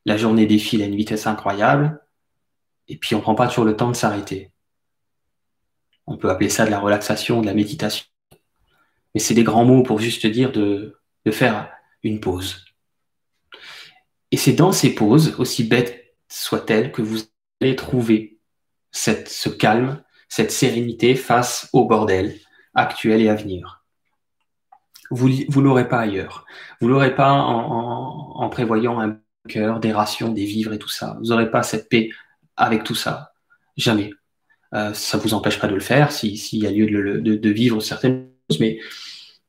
La 0.06 0.16
journée 0.16 0.46
défile 0.46 0.82
à 0.82 0.86
une 0.86 0.96
vitesse 0.96 1.28
incroyable, 1.28 2.02
et 2.88 2.98
puis 2.98 3.14
on 3.14 3.18
ne 3.18 3.24
prend 3.24 3.36
pas 3.36 3.48
toujours 3.48 3.66
le 3.66 3.76
temps 3.76 3.92
de 3.92 3.96
s'arrêter. 3.96 4.52
On 6.08 6.16
peut 6.16 6.30
appeler 6.30 6.50
ça 6.50 6.66
de 6.66 6.72
la 6.72 6.80
relaxation, 6.80 7.42
de 7.42 7.46
la 7.46 7.54
méditation. 7.54 8.06
Mais 9.14 9.20
c'est 9.20 9.34
des 9.34 9.44
grands 9.44 9.66
mots 9.66 9.84
pour 9.84 10.00
juste 10.00 10.26
dire 10.26 10.54
de, 10.54 10.98
de 11.26 11.32
faire 11.32 11.70
une 12.04 12.22
pause. 12.22 12.66
Et 14.32 14.38
c'est 14.38 14.54
dans 14.54 14.72
ces 14.72 14.96
pauses, 14.96 15.36
aussi 15.38 15.66
bêtes 15.66 16.01
soit-elle 16.32 16.92
que 16.92 17.02
vous 17.02 17.20
allez 17.62 17.76
trouver 17.76 18.40
ce 18.92 19.50
calme, 19.50 20.04
cette 20.30 20.52
sérénité 20.52 21.16
face 21.16 21.70
au 21.74 21.86
bordel 21.86 22.38
actuel 22.74 23.22
et 23.22 23.30
à 23.30 23.36
venir. 23.36 23.84
Vous 25.10 25.28
ne 25.28 25.62
l'aurez 25.62 25.90
pas 25.90 26.00
ailleurs. 26.00 26.46
Vous 26.80 26.88
l'aurez 26.88 27.14
pas 27.16 27.34
en, 27.34 28.48
prévoyant 28.50 29.02
un 29.02 29.20
cœur, 29.50 29.82
des 29.82 29.92
rations, 29.92 30.32
des 30.32 30.46
vivres 30.46 30.72
et 30.72 30.80
tout 30.80 30.90
ça. 30.90 31.18
Vous 31.20 31.28
n'aurez 31.28 31.52
pas 31.52 31.64
cette 31.64 31.90
paix 31.90 32.10
avec 32.56 32.86
tout 32.86 32.96
ça. 32.96 33.34
Jamais. 33.76 34.12
Euh, 34.74 34.94
ça 34.94 35.18
vous 35.18 35.34
empêche 35.34 35.60
pas 35.60 35.68
de 35.68 35.74
le 35.74 35.82
faire 35.82 36.14
s'il 36.14 36.64
y 36.64 36.66
a 36.66 36.72
lieu 36.72 37.20
de, 37.20 37.50
vivre 37.50 37.82
certaines 37.82 38.30
choses, 38.50 38.62
mais 38.62 38.80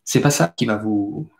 c'est 0.02 0.20
pas 0.20 0.30
ça 0.30 0.48
qui 0.48 0.66
va 0.66 0.78
vous 0.78 1.30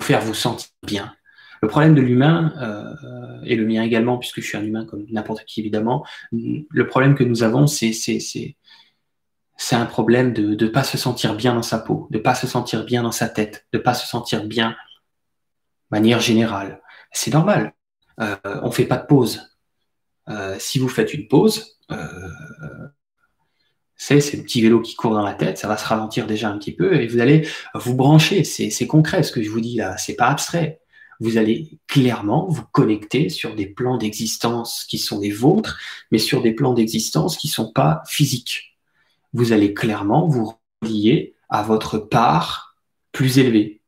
faire 0.00 0.20
vous 0.20 0.34
sentir 0.34 0.68
bien. 0.84 1.14
Le 1.62 1.68
problème 1.68 1.94
de 1.94 2.00
l'humain, 2.00 2.52
euh, 2.60 3.40
et 3.44 3.56
le 3.56 3.66
mien 3.66 3.82
également, 3.82 4.18
puisque 4.18 4.40
je 4.40 4.46
suis 4.46 4.56
un 4.56 4.64
humain 4.64 4.84
comme 4.84 5.06
n'importe 5.10 5.44
qui 5.44 5.60
évidemment, 5.60 6.04
le 6.32 6.86
problème 6.86 7.14
que 7.14 7.24
nous 7.24 7.42
avons, 7.42 7.66
c'est 7.66 7.94
un 9.72 9.86
problème 9.86 10.32
de 10.32 10.64
ne 10.64 10.68
pas 10.68 10.84
se 10.84 10.98
sentir 10.98 11.34
bien 11.34 11.54
dans 11.54 11.62
sa 11.62 11.78
peau, 11.78 12.08
de 12.10 12.18
ne 12.18 12.22
pas 12.22 12.34
se 12.34 12.46
sentir 12.46 12.84
bien 12.84 13.02
dans 13.02 13.12
sa 13.12 13.28
tête, 13.28 13.66
de 13.72 13.78
ne 13.78 13.82
pas 13.82 13.94
se 13.94 14.06
sentir 14.06 14.44
bien 14.44 14.70
de 14.70 14.76
manière 15.90 16.20
générale. 16.20 16.80
C'est 17.12 17.32
normal. 17.32 17.72
Euh, 18.20 18.36
on 18.62 18.66
ne 18.66 18.72
fait 18.72 18.86
pas 18.86 18.96
de 18.96 19.06
pause. 19.06 19.56
Euh, 20.28 20.56
si 20.58 20.78
vous 20.78 20.88
faites 20.88 21.14
une 21.14 21.28
pause, 21.28 21.78
c'est 23.96 24.36
le 24.36 24.42
petit 24.42 24.60
vélo 24.60 24.80
qui 24.80 24.94
court 24.94 25.14
dans 25.14 25.22
la 25.24 25.34
tête, 25.34 25.56
ça 25.56 25.68
va 25.68 25.76
se 25.76 25.86
ralentir 25.86 26.26
déjà 26.26 26.50
un 26.50 26.58
petit 26.58 26.74
peu 26.74 27.00
et 27.00 27.06
vous 27.06 27.20
allez 27.20 27.48
vous 27.74 27.94
brancher. 27.94 28.44
C'est 28.44 28.86
concret 28.86 29.22
ce 29.22 29.32
que 29.32 29.42
je 29.42 29.48
vous 29.48 29.60
dis 29.60 29.76
là, 29.76 29.96
c'est 29.96 30.16
pas 30.16 30.26
abstrait. 30.26 30.80
Vous 31.20 31.38
allez 31.38 31.78
clairement 31.86 32.46
vous 32.48 32.64
connecter 32.72 33.28
sur 33.28 33.54
des 33.54 33.66
plans 33.66 33.96
d'existence 33.96 34.84
qui 34.88 34.98
sont 34.98 35.20
les 35.20 35.30
vôtres, 35.30 35.78
mais 36.10 36.18
sur 36.18 36.42
des 36.42 36.52
plans 36.52 36.74
d'existence 36.74 37.36
qui 37.36 37.48
ne 37.48 37.52
sont 37.52 37.72
pas 37.72 38.02
physiques. 38.06 38.76
Vous 39.32 39.52
allez 39.52 39.74
clairement 39.74 40.26
vous 40.26 40.54
relier 40.82 41.34
à 41.48 41.62
votre 41.62 41.98
part 41.98 42.76
plus 43.12 43.38
élevée. 43.38 43.80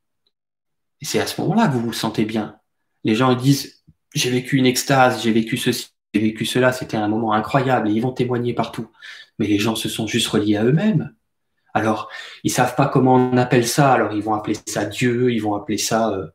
C'est 1.03 1.21
à 1.21 1.27
ce 1.27 1.41
moment-là 1.41 1.69
que 1.69 1.75
vous 1.75 1.81
vous 1.81 1.93
sentez 1.93 2.25
bien. 2.25 2.57
Les 3.05 3.15
gens 3.15 3.35
disent 3.35 3.85
j'ai 4.15 4.31
vécu 4.31 4.57
une 4.57 4.67
extase, 4.67 5.23
j'ai 5.23 5.33
vécu 5.33 5.57
ceci, 5.57 5.89
j'ai 6.15 6.21
vécu 6.21 6.45
cela, 6.45 6.73
c'était 6.73 6.97
un 6.97 7.09
moment 7.09 7.33
incroyable 7.33 7.89
et 7.89 7.93
ils 7.93 8.01
vont 8.01 8.13
témoigner 8.13 8.55
partout. 8.55 8.89
Mais 9.39 9.47
les 9.47 9.59
gens 9.59 9.77
se 9.77 9.89
sont 9.89 10.07
juste 10.07 10.29
reliés 10.29 10.57
à 10.57 10.65
eux-mêmes. 10.65 11.15
Alors, 11.75 12.09
ils 12.43 12.51
savent 12.51 12.75
pas 12.75 12.87
comment 12.87 13.15
on 13.15 13.37
appelle 13.37 13.67
ça, 13.67 13.93
alors 13.93 14.13
ils 14.13 14.23
vont 14.23 14.35
appeler 14.35 14.57
ça 14.67 14.85
Dieu, 14.87 15.33
ils 15.33 15.43
vont 15.43 15.55
appeler 15.55 15.79
ça 15.79 16.11
euh, 16.11 16.27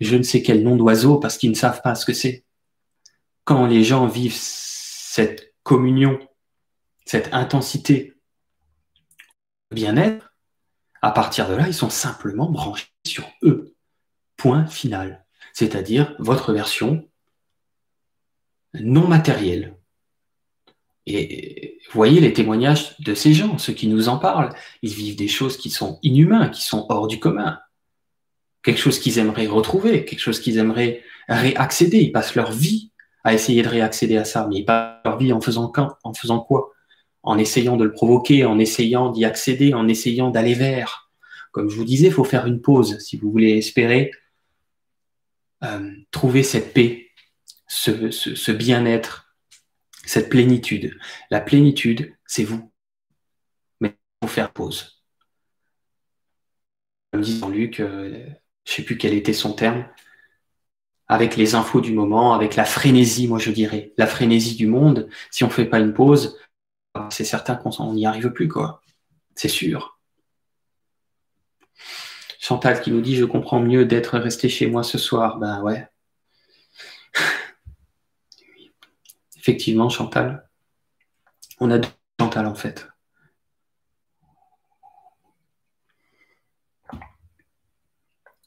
je 0.00 0.16
ne 0.16 0.22
sais 0.22 0.42
quel 0.42 0.62
nom 0.62 0.76
d'oiseau 0.76 1.18
parce 1.18 1.36
qu'ils 1.38 1.50
ne 1.50 1.56
savent 1.56 1.82
pas 1.82 1.94
ce 1.94 2.06
que 2.06 2.12
c'est. 2.12 2.44
Quand 3.44 3.66
les 3.66 3.84
gens 3.84 4.06
vivent 4.06 4.36
cette 4.36 5.54
communion, 5.62 6.18
cette 7.04 7.32
intensité 7.32 8.14
bien-être, 9.70 10.34
à 11.02 11.10
partir 11.12 11.48
de 11.48 11.54
là, 11.54 11.66
ils 11.66 11.74
sont 11.74 11.90
simplement 11.90 12.50
branchés 12.50 12.88
sur 13.06 13.28
eux. 13.42 13.74
Point 14.36 14.66
final. 14.66 15.24
C'est-à-dire 15.52 16.14
votre 16.18 16.52
version 16.52 17.08
non 18.74 19.08
matérielle. 19.08 19.76
Et 21.06 21.78
voyez 21.92 22.20
les 22.20 22.32
témoignages 22.32 22.98
de 23.00 23.14
ces 23.14 23.32
gens, 23.32 23.58
ceux 23.58 23.72
qui 23.72 23.88
nous 23.88 24.08
en 24.08 24.18
parlent. 24.18 24.54
Ils 24.82 24.94
vivent 24.94 25.16
des 25.16 25.28
choses 25.28 25.56
qui 25.56 25.70
sont 25.70 25.98
inhumaines, 26.02 26.50
qui 26.50 26.62
sont 26.62 26.86
hors 26.88 27.06
du 27.06 27.18
commun. 27.18 27.58
Quelque 28.62 28.78
chose 28.78 28.98
qu'ils 28.98 29.18
aimeraient 29.18 29.46
retrouver, 29.46 30.04
quelque 30.04 30.20
chose 30.20 30.40
qu'ils 30.40 30.58
aimeraient 30.58 31.02
réaccéder. 31.28 31.98
Ils 31.98 32.12
passent 32.12 32.34
leur 32.34 32.52
vie 32.52 32.92
à 33.24 33.34
essayer 33.34 33.62
de 33.62 33.68
réaccéder 33.68 34.16
à 34.16 34.24
ça, 34.24 34.46
mais 34.48 34.56
ils 34.56 34.64
passent 34.64 35.00
leur 35.04 35.18
vie 35.18 35.32
en 35.32 35.40
faisant, 35.40 35.72
en 36.04 36.14
faisant 36.14 36.40
quoi? 36.40 36.72
En 37.22 37.38
essayant 37.38 37.76
de 37.76 37.84
le 37.84 37.92
provoquer, 37.92 38.44
en 38.44 38.58
essayant 38.58 39.10
d'y 39.10 39.24
accéder, 39.24 39.74
en 39.74 39.88
essayant 39.88 40.30
d'aller 40.30 40.54
vers. 40.54 41.10
Comme 41.52 41.68
je 41.68 41.76
vous 41.76 41.84
disais, 41.84 42.06
il 42.06 42.12
faut 42.12 42.24
faire 42.24 42.46
une 42.46 42.60
pause 42.60 42.98
si 42.98 43.16
vous 43.16 43.30
voulez 43.30 43.56
espérer 43.56 44.10
euh, 45.62 45.90
trouver 46.10 46.42
cette 46.42 46.72
paix, 46.72 47.10
ce, 47.66 48.50
bien-être, 48.52 49.34
cette 50.06 50.30
plénitude. 50.30 50.98
La 51.30 51.40
plénitude, 51.40 52.14
c'est 52.26 52.44
vous. 52.44 52.72
Mais 53.80 53.90
il 53.90 54.26
faut 54.26 54.32
faire 54.32 54.52
pause. 54.52 55.02
Comme 57.12 57.22
dit 57.22 57.40
Luc, 57.50 57.80
euh, 57.80 58.26
je 58.64 58.72
ne 58.72 58.76
sais 58.76 58.82
plus 58.82 58.98
quel 58.98 59.14
était 59.14 59.32
son 59.32 59.52
terme, 59.52 59.86
avec 61.08 61.36
les 61.36 61.54
infos 61.54 61.80
du 61.80 61.92
moment, 61.92 62.34
avec 62.34 62.56
la 62.56 62.64
frénésie, 62.64 63.26
moi 63.26 63.38
je 63.38 63.50
dirais, 63.50 63.92
la 63.96 64.06
frénésie 64.06 64.56
du 64.56 64.66
monde, 64.66 65.08
si 65.30 65.44
on 65.44 65.48
ne 65.48 65.52
fait 65.52 65.66
pas 65.66 65.80
une 65.80 65.92
pause, 65.92 66.38
c'est 67.10 67.24
certain 67.24 67.56
qu'on 67.56 67.92
n'y 67.92 68.06
arrive 68.06 68.30
plus, 68.30 68.48
quoi. 68.48 68.82
C'est 69.34 69.48
sûr. 69.48 69.98
Chantal 72.38 72.80
qui 72.80 72.90
nous 72.90 73.00
dit 73.00 73.16
Je 73.16 73.24
comprends 73.24 73.60
mieux 73.60 73.84
d'être 73.84 74.18
resté 74.18 74.48
chez 74.48 74.66
moi 74.66 74.82
ce 74.82 74.98
soir. 74.98 75.38
Ben 75.38 75.62
ouais. 75.62 75.86
Effectivement, 79.36 79.88
Chantal. 79.88 80.48
On 81.58 81.70
a 81.70 81.78
deux 81.78 81.88
Chantal 82.18 82.46
en 82.46 82.54
fait. 82.54 82.88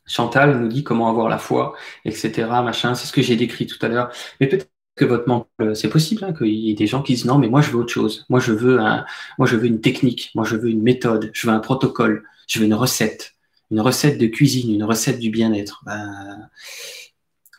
Chantal 0.06 0.60
nous 0.60 0.68
dit 0.68 0.84
comment 0.84 1.10
avoir 1.10 1.30
la 1.30 1.38
foi, 1.38 1.74
etc. 2.06 2.48
Machin, 2.64 2.96
c'est 2.96 3.08
ce 3.08 3.14
que 3.14 3.22
j'ai 3.22 3.36
décrit 3.36 3.68
tout 3.68 3.84
à 3.86 3.88
l'heure. 3.88 4.12
Mais 4.40 4.48
peut-être 4.48 4.70
que 4.96 5.06
votre 5.06 5.28
manque, 5.28 5.48
c'est 5.74 5.90
possible 5.90 6.24
hein, 6.24 6.34
qu'il 6.34 6.48
y 6.48 6.72
ait 6.72 6.76
des 6.76 6.88
gens 6.88 7.02
qui 7.02 7.14
disent 7.14 7.26
non, 7.26 7.38
mais 7.38 7.48
moi 7.48 7.62
je 7.62 7.72
veux 7.72 7.78
autre 7.78 7.94
chose. 7.94 8.26
Moi 8.30 8.40
je 8.40 8.52
veux 8.52 8.80
un, 8.80 9.06
moi 9.38 9.48
je 9.48 9.56
veux 9.56 9.66
une 9.66 9.82
technique. 9.82 10.32
Moi 10.36 10.46
je 10.46 10.56
veux 10.56 10.70
une 10.70 10.84
méthode. 10.84 11.32
Je 11.34 11.48
veux 11.48 11.54
un 11.54 11.60
protocole. 11.60 12.24
Je 12.48 12.60
veux 12.60 12.66
une 12.66 12.74
recette. 12.74 13.34
Une 13.72 13.82
recette 13.82 14.18
de 14.18 14.28
cuisine, 14.28 14.74
une 14.74 14.84
recette 14.84 15.20
du 15.20 15.30
bien-être. 15.30 15.82
Ben, 15.86 16.50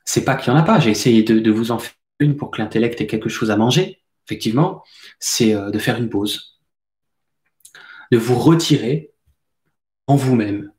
c'est 0.04 0.24
pas 0.24 0.36
qu'il 0.36 0.52
y 0.52 0.56
en 0.56 0.58
a 0.58 0.62
pas. 0.62 0.78
J'ai 0.78 0.90
essayé 0.90 1.22
de, 1.22 1.50
vous 1.50 1.70
en 1.70 1.78
faire 1.78 1.94
une 2.20 2.36
pour 2.36 2.50
que 2.50 2.62
l'intellect 2.62 3.00
ait 3.00 3.06
quelque 3.06 3.28
chose 3.28 3.50
à 3.50 3.56
manger. 3.56 4.00
Effectivement, 4.26 4.82
c'est 5.18 5.54
euh, 5.54 5.70
de 5.70 5.78
faire 5.78 5.98
une 5.98 6.08
pause, 6.08 6.60
de 8.12 8.18
vous 8.18 8.38
retirer 8.38 9.12
en 10.06 10.16
vous-même 10.16 10.73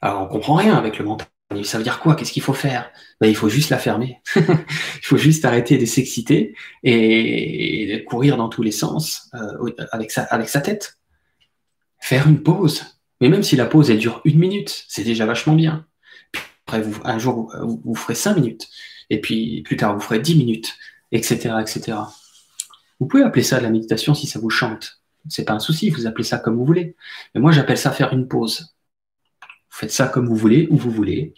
alors, 0.00 0.22
on 0.22 0.26
comprend 0.26 0.54
rien 0.54 0.76
avec 0.76 0.98
le 0.98 1.04
mental. 1.04 1.26
Ça 1.64 1.78
veut 1.78 1.84
dire 1.84 1.98
quoi? 1.98 2.14
Qu'est-ce 2.14 2.32
qu'il 2.32 2.42
faut 2.42 2.52
faire? 2.52 2.90
Ben, 3.20 3.26
Il 3.26 3.34
faut 3.34 3.48
juste 3.48 3.70
la 3.70 3.78
fermer. 3.78 4.20
il 4.36 5.02
faut 5.02 5.16
juste 5.16 5.44
arrêter 5.44 5.78
de 5.78 5.84
s'exciter 5.84 6.54
et, 6.84 7.98
de 7.98 8.04
courir 8.04 8.36
dans 8.36 8.48
tous 8.48 8.62
les 8.62 8.70
sens 8.70 9.28
euh, 9.34 9.72
avec, 9.90 10.10
sa, 10.10 10.60
tête. 10.60 10.98
Faire 11.98 12.28
une 12.28 12.42
pause. 12.42 12.84
Mais 13.20 13.28
même 13.28 13.42
si 13.42 13.56
la 13.56 13.66
pause, 13.66 13.90
elle 13.90 13.98
dure 13.98 14.22
une 14.24 14.38
minute, 14.38 14.84
c'est 14.88 15.04
déjà 15.04 15.26
vachement 15.26 15.54
bien. 15.54 15.86
Après, 16.66 16.82
un 17.04 17.18
jour, 17.18 17.52
vous, 17.60 17.82
vous, 17.84 17.94
ferez 17.94 18.14
cinq 18.14 18.36
minutes. 18.36 18.68
Et 19.10 19.20
puis 19.20 19.62
plus 19.62 19.76
tard, 19.76 19.94
vous 19.94 20.00
ferez 20.00 20.20
dix 20.20 20.36
minutes, 20.36 20.76
etc., 21.10 21.56
etc. 21.60 21.98
Vous 23.00 23.06
pouvez 23.06 23.24
appeler 23.24 23.42
ça 23.42 23.58
de 23.58 23.64
la 23.64 23.70
méditation 23.70 24.14
si 24.14 24.28
ça 24.28 24.38
vous 24.38 24.50
chante. 24.50 25.02
C'est 25.28 25.44
pas 25.44 25.52
un 25.52 25.58
souci, 25.58 25.90
vous 25.90 26.06
appelez 26.06 26.24
ça 26.24 26.38
comme 26.38 26.56
vous 26.56 26.64
voulez. 26.64 26.94
Mais 27.34 27.40
moi, 27.40 27.50
j'appelle 27.50 27.76
ça 27.76 27.90
faire 27.90 28.12
une 28.12 28.28
pause. 28.28 28.74
Vous 29.70 29.78
faites 29.78 29.92
ça 29.92 30.08
comme 30.08 30.26
vous 30.26 30.36
voulez, 30.36 30.66
où 30.70 30.76
vous 30.76 30.90
voulez. 30.90 31.34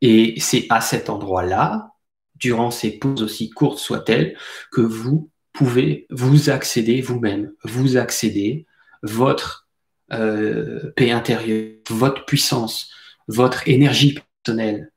Et 0.00 0.34
c'est 0.38 0.66
à 0.70 0.80
cet 0.80 1.10
endroit-là, 1.10 1.92
durant 2.36 2.70
ces 2.70 2.98
pauses 2.98 3.22
aussi 3.22 3.50
courtes 3.50 3.78
soient-elles, 3.78 4.36
que 4.72 4.80
vous 4.80 5.30
pouvez 5.52 6.06
vous 6.10 6.50
accéder 6.50 7.00
vous-même, 7.00 7.52
vous 7.64 7.96
accéder 7.96 8.66
votre 9.02 9.68
euh, 10.12 10.90
paix 10.96 11.10
intérieure, 11.10 11.76
votre 11.90 12.24
puissance, 12.24 12.90
votre 13.28 13.68
énergie 13.68 14.18
personnelle, 14.44 14.92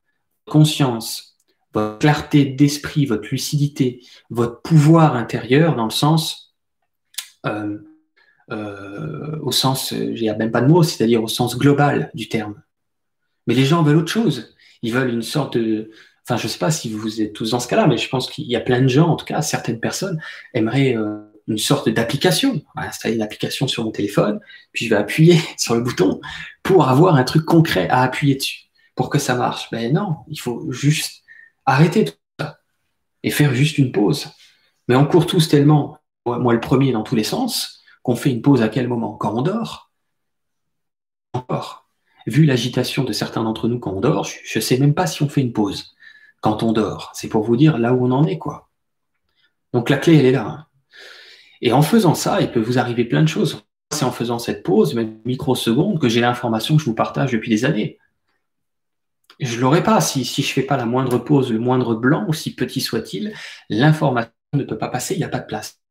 conscience, 0.46 1.38
votre 1.74 2.00
clarté 2.00 2.46
d'esprit, 2.46 3.06
votre 3.06 3.28
lucidité, 3.30 4.02
votre 4.30 4.62
pouvoir 4.62 5.16
intérieur 5.16 5.76
dans 5.76 5.86
le 5.86 5.92
sens 5.92 6.56
euh, 7.46 7.78
euh, 8.52 9.38
au 9.42 9.52
sens, 9.52 9.92
il 9.92 10.14
n'y 10.14 10.30
a 10.30 10.36
même 10.36 10.52
pas 10.52 10.62
de 10.62 10.68
mots, 10.68 10.84
c'est-à-dire 10.84 11.24
au 11.24 11.28
sens 11.28 11.58
global 11.58 12.12
du 12.14 12.30
terme. 12.30 12.62
Mais 13.48 13.54
les 13.54 13.66
gens 13.66 13.84
veulent 13.84 13.98
autre 13.98 14.12
chose. 14.12 14.56
Ils 14.82 14.94
veulent 14.94 15.14
une 15.14 15.22
sorte 15.22 15.58
de... 15.58 15.92
Enfin, 16.28 16.38
je 16.38 16.46
ne 16.46 16.50
sais 16.50 16.60
pas 16.60 16.72
si 16.72 16.90
vous 16.90 17.22
êtes 17.22 17.34
tous 17.34 17.52
dans 17.52 17.60
ce 17.60 17.68
cas-là, 17.68 17.88
mais 17.88 17.98
je 17.98 18.08
pense 18.08 18.30
qu'il 18.30 18.46
y 18.46 18.56
a 18.56 18.62
plein 18.62 18.82
de 18.82 18.88
gens, 18.88 19.10
en 19.10 19.16
tout 19.16 19.26
cas, 19.26 19.42
certaines 19.42 19.80
personnes 19.80 20.22
aimeraient 20.54 20.96
euh, 20.96 21.20
une 21.48 21.58
sorte 21.58 21.90
d'application. 21.90 22.62
On 22.76 22.82
va 22.82 22.88
installer 22.88 23.16
une 23.16 23.22
application 23.22 23.68
sur 23.68 23.84
mon 23.84 23.92
téléphone, 23.92 24.40
puis 24.72 24.86
je 24.86 24.90
vais 24.90 24.96
appuyer 24.96 25.40
sur 25.58 25.76
le 25.76 25.82
bouton 25.82 26.22
pour 26.62 26.88
avoir 26.88 27.16
un 27.16 27.24
truc 27.24 27.46
concret 27.46 27.90
à 27.90 28.04
appuyer 28.04 28.36
dessus, 28.36 28.70
pour 28.96 29.10
que 29.10 29.20
ça 29.20 29.36
marche. 29.36 29.70
Ben 29.72 29.94
non, 29.94 30.18
il 30.30 30.40
faut 30.40 30.72
juste 30.72 31.24
arrêter 31.66 32.06
tout 32.06 32.14
ça 32.40 32.60
et 33.24 33.32
faire 33.32 33.54
juste 33.54 33.78
une 33.78 33.92
pause. 33.92 34.28
Mais 34.88 34.96
on 34.96 35.06
court 35.06 35.26
tous 35.26 35.48
tellement, 35.50 35.98
moi 36.26 36.54
le 36.54 36.60
premier 36.60 36.92
dans 36.92 37.04
tous 37.04 37.16
les 37.16 37.24
sens, 37.24 37.83
qu'on 38.04 38.16
fait 38.16 38.30
une 38.30 38.42
pause 38.42 38.62
à 38.62 38.70
quel 38.70 38.88
moment? 38.88 39.14
Quand 39.14 39.34
on 39.34 39.42
dort 39.42 39.92
Encore. 41.34 41.88
Vu 42.28 42.46
l'agitation 42.46 43.04
de 43.04 43.12
certains 43.12 43.44
d'entre 43.44 43.68
nous 43.68 43.80
quand 43.80 43.92
on 43.92 44.02
dort, 44.02 44.26
je 44.26 44.60
ne 44.60 44.62
sais 44.62 44.78
même 44.78 44.94
pas 44.94 45.08
si 45.08 45.24
on 45.24 45.30
fait 45.30 45.42
une 45.42 45.54
pause 45.54 45.96
quand 46.42 46.64
on 46.64 46.72
dort. 46.72 47.12
C'est 47.14 47.30
pour 47.30 47.44
vous 47.44 47.58
dire 47.58 47.78
là 47.78 47.94
où 47.94 48.06
on 48.06 48.12
en 48.12 48.26
est, 48.26 48.38
quoi. 48.38 48.70
Donc 49.74 49.90
la 49.90 49.98
clé, 49.98 50.18
elle 50.18 50.26
est 50.26 50.32
là. 50.32 50.48
Hein. 50.48 50.68
Et 51.62 51.74
en 51.74 51.82
faisant 51.82 52.14
ça, 52.14 52.42
il 52.42 52.52
peut 52.52 52.62
vous 52.62 52.78
arriver 52.78 53.06
plein 53.06 53.24
de 53.24 53.28
choses. 53.28 53.66
C'est 53.92 54.06
en 54.06 54.12
faisant 54.12 54.40
cette 54.40 54.64
pause, 54.64 54.94
même 54.94 55.20
microseconde, 55.26 56.00
que 56.00 56.10
j'ai 56.10 56.22
l'information 56.22 56.76
que 56.76 56.82
je 56.82 56.86
vous 56.86 56.96
partage 56.96 57.32
depuis 57.32 57.50
des 57.50 57.66
années. 57.66 58.00
Je 59.40 59.56
ne 59.56 59.62
l'aurais 59.62 59.84
pas 59.84 60.00
si, 60.00 60.26
si 60.26 60.44
je 60.44 60.50
ne 60.50 60.54
fais 60.54 60.64
pas 60.64 60.78
la 60.78 60.86
moindre 60.86 61.18
pause, 61.18 61.52
le 61.52 61.60
moindre 61.60 61.96
blanc, 61.96 62.26
aussi 62.28 62.56
petit 62.56 62.82
soit-il, 62.82 63.34
l'information 63.70 64.32
ne 64.54 64.64
peut 64.64 64.78
pas 64.78 64.90
passer, 64.90 65.16
il 65.16 65.18
n'y 65.18 65.24
a 65.24 65.30
pas 65.30 65.40
de 65.40 65.46
place 65.46 65.83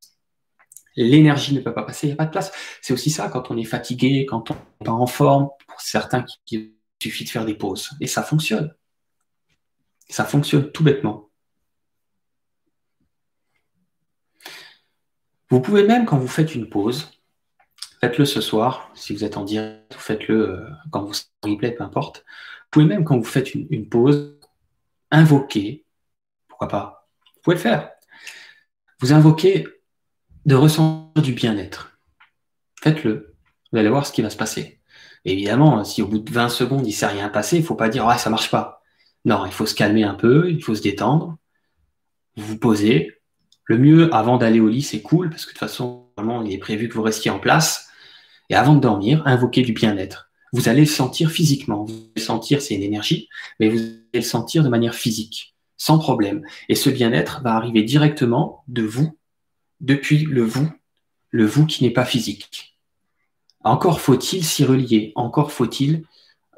l'énergie 0.96 1.54
ne 1.54 1.60
peut 1.60 1.74
pas 1.74 1.82
passer, 1.82 2.06
il 2.06 2.10
n'y 2.10 2.14
a 2.14 2.16
pas 2.16 2.26
de 2.26 2.30
place. 2.30 2.52
C'est 2.80 2.92
aussi 2.92 3.10
ça 3.10 3.28
quand 3.28 3.50
on 3.50 3.56
est 3.56 3.64
fatigué, 3.64 4.26
quand 4.26 4.50
on 4.50 4.54
n'est 4.54 4.84
pas 4.84 4.92
en 4.92 5.06
forme, 5.06 5.48
pour 5.66 5.80
certains, 5.80 6.24
il 6.50 6.72
suffit 7.02 7.24
de 7.24 7.30
faire 7.30 7.44
des 7.44 7.54
pauses. 7.54 7.90
Et 8.00 8.06
ça 8.06 8.22
fonctionne. 8.22 8.74
Ça 10.08 10.24
fonctionne 10.24 10.70
tout 10.72 10.84
bêtement. 10.84 11.30
Vous 15.52 15.60
pouvez 15.60 15.84
même, 15.84 16.06
quand 16.06 16.16
vous 16.16 16.28
faites 16.28 16.54
une 16.54 16.68
pause, 16.68 17.10
faites-le 18.00 18.24
ce 18.24 18.40
soir, 18.40 18.90
si 18.94 19.12
vous 19.12 19.22
êtes 19.22 19.36
en 19.36 19.44
direct, 19.44 19.92
faites-le 19.92 20.48
euh, 20.48 20.70
quand 20.90 21.02
vous 21.04 21.14
en 21.42 21.50
replay, 21.50 21.72
peu 21.72 21.84
importe. 21.84 22.24
Vous 22.26 22.68
pouvez 22.70 22.86
même, 22.86 23.04
quand 23.04 23.18
vous 23.18 23.24
faites 23.24 23.54
une, 23.54 23.86
pause, 23.86 24.38
invoquer, 25.10 25.84
pourquoi 26.48 26.68
pas, 26.68 27.08
vous 27.22 27.40
pouvez 27.42 27.56
le 27.56 27.60
faire. 27.60 27.90
Vous 29.00 29.12
invoquez 29.12 29.66
de 30.46 30.54
ressentir 30.54 31.22
du 31.22 31.32
bien-être. 31.32 31.98
Faites-le. 32.82 33.34
Vous 33.72 33.78
allez 33.78 33.88
voir 33.88 34.06
ce 34.06 34.12
qui 34.12 34.22
va 34.22 34.30
se 34.30 34.36
passer. 34.36 34.80
évidemment, 35.24 35.84
si 35.84 36.02
au 36.02 36.08
bout 36.08 36.18
de 36.18 36.32
20 36.32 36.48
secondes, 36.48 36.86
il 36.86 36.90
ne 36.90 36.94
s'est 36.94 37.06
rien 37.06 37.28
passé, 37.28 37.56
il 37.56 37.60
ne 37.60 37.66
faut 37.66 37.76
pas 37.76 37.88
dire, 37.88 38.08
ah, 38.08 38.18
ça 38.18 38.28
marche 38.28 38.50
pas. 38.50 38.82
Non, 39.24 39.46
il 39.46 39.52
faut 39.52 39.66
se 39.66 39.74
calmer 39.74 40.02
un 40.02 40.14
peu, 40.14 40.50
il 40.50 40.62
faut 40.62 40.74
se 40.74 40.82
détendre. 40.82 41.36
Vous 42.36 42.44
vous 42.44 42.58
posez, 42.58 43.12
le 43.64 43.78
mieux, 43.78 44.12
avant 44.14 44.36
d'aller 44.36 44.58
au 44.58 44.68
lit, 44.68 44.82
c'est 44.82 45.00
cool, 45.00 45.30
parce 45.30 45.44
que 45.44 45.50
de 45.50 45.58
toute 45.58 45.60
façon, 45.60 46.08
il 46.44 46.52
est 46.52 46.58
prévu 46.58 46.88
que 46.88 46.94
vous 46.94 47.02
restiez 47.02 47.30
en 47.30 47.38
place. 47.38 47.88
Et 48.50 48.54
avant 48.54 48.74
de 48.74 48.80
dormir, 48.80 49.22
invoquez 49.24 49.62
du 49.62 49.72
bien-être. 49.72 50.30
Vous 50.52 50.68
allez 50.68 50.80
le 50.80 50.86
sentir 50.86 51.30
physiquement. 51.30 51.84
Vous 51.84 51.94
allez 51.94 52.12
le 52.16 52.22
sentir, 52.22 52.60
c'est 52.60 52.74
une 52.74 52.82
énergie, 52.82 53.28
mais 53.60 53.68
vous 53.68 53.78
allez 53.78 54.02
le 54.14 54.20
sentir 54.22 54.64
de 54.64 54.68
manière 54.68 54.94
physique, 54.94 55.56
sans 55.76 55.98
problème. 55.98 56.44
Et 56.68 56.74
ce 56.74 56.90
bien-être 56.90 57.40
va 57.42 57.54
arriver 57.54 57.82
directement 57.82 58.64
de 58.66 58.82
vous, 58.82 59.16
depuis 59.82 60.24
le 60.24 60.42
vous, 60.42 60.70
le 61.30 61.44
vous 61.44 61.66
qui 61.66 61.84
n'est 61.84 61.90
pas 61.90 62.04
physique. 62.04 62.78
Encore 63.64 64.00
faut-il 64.00 64.44
s'y 64.44 64.64
relier, 64.64 65.12
encore 65.14 65.52
faut-il 65.52 66.04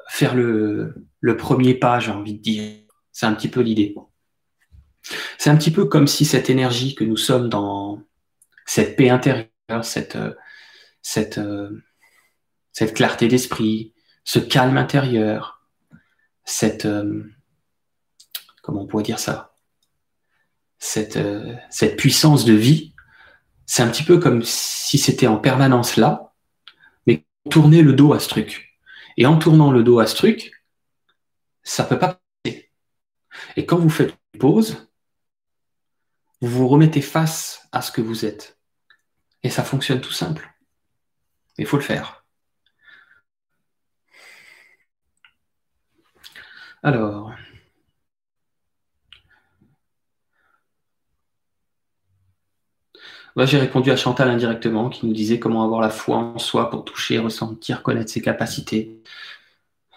faire 0.07 0.35
le, 0.35 0.95
premier 1.37 1.73
pas, 1.73 1.99
j'ai 1.99 2.11
envie 2.11 2.33
de 2.33 2.41
dire. 2.41 2.71
C'est 3.11 3.25
un 3.25 3.33
petit 3.33 3.47
peu 3.47 3.61
l'idée. 3.61 3.95
C'est 5.37 5.49
un 5.49 5.57
petit 5.57 5.71
peu 5.71 5.85
comme 5.85 6.07
si 6.07 6.25
cette 6.25 6.49
énergie 6.49 6.95
que 6.95 7.03
nous 7.03 7.17
sommes 7.17 7.49
dans 7.49 8.01
cette 8.65 8.95
paix 8.95 9.09
intérieure, 9.09 9.49
cette, 9.83 10.15
euh, 10.15 10.33
euh, 11.37 11.83
cette 12.71 12.93
clarté 12.93 13.27
d'esprit, 13.27 13.93
ce 14.23 14.39
calme 14.39 14.77
intérieur, 14.77 15.63
cette, 16.43 16.85
euh, 16.85 17.23
comment 18.61 18.81
on 18.81 18.87
pourrait 18.87 19.03
dire 19.03 19.19
ça, 19.19 19.55
cette, 20.79 21.19
cette 21.69 21.97
puissance 21.97 22.45
de 22.45 22.53
vie, 22.53 22.94
c'est 23.65 23.83
un 23.83 23.89
petit 23.89 24.03
peu 24.03 24.19
comme 24.19 24.43
si 24.43 24.97
c'était 24.97 25.27
en 25.27 25.37
permanence 25.37 25.97
là, 25.97 26.33
mais 27.07 27.25
tourner 27.49 27.81
le 27.81 27.93
dos 27.93 28.13
à 28.13 28.19
ce 28.19 28.29
truc. 28.29 28.77
Et 29.17 29.25
en 29.25 29.37
tournant 29.37 29.71
le 29.71 29.83
dos 29.83 29.99
à 29.99 30.07
ce 30.07 30.15
truc, 30.15 30.51
ça 31.63 31.83
peut 31.83 31.99
pas 31.99 32.19
passer. 32.43 32.71
Et 33.55 33.65
quand 33.65 33.77
vous 33.77 33.89
faites 33.89 34.15
une 34.33 34.39
pause, 34.39 34.89
vous 36.41 36.49
vous 36.49 36.67
remettez 36.67 37.01
face 37.01 37.67
à 37.71 37.81
ce 37.81 37.91
que 37.91 38.01
vous 38.01 38.25
êtes. 38.25 38.57
Et 39.43 39.49
ça 39.49 39.63
fonctionne 39.63 40.01
tout 40.01 40.11
simple. 40.11 40.51
Il 41.57 41.65
faut 41.65 41.77
le 41.77 41.83
faire. 41.83 42.25
Alors, 46.83 47.33
j'ai 53.37 53.57
répondu 53.57 53.91
à 53.91 53.97
Chantal 53.97 54.29
indirectement 54.29 54.89
qui 54.89 55.05
nous 55.05 55.13
disait 55.13 55.39
comment 55.39 55.63
avoir 55.63 55.81
la 55.81 55.89
foi 55.89 56.17
en 56.17 56.39
soi 56.39 56.69
pour 56.69 56.85
toucher, 56.85 57.19
ressentir, 57.19 57.83
connaître 57.83 58.11
ses 58.11 58.21
capacités. 58.21 59.01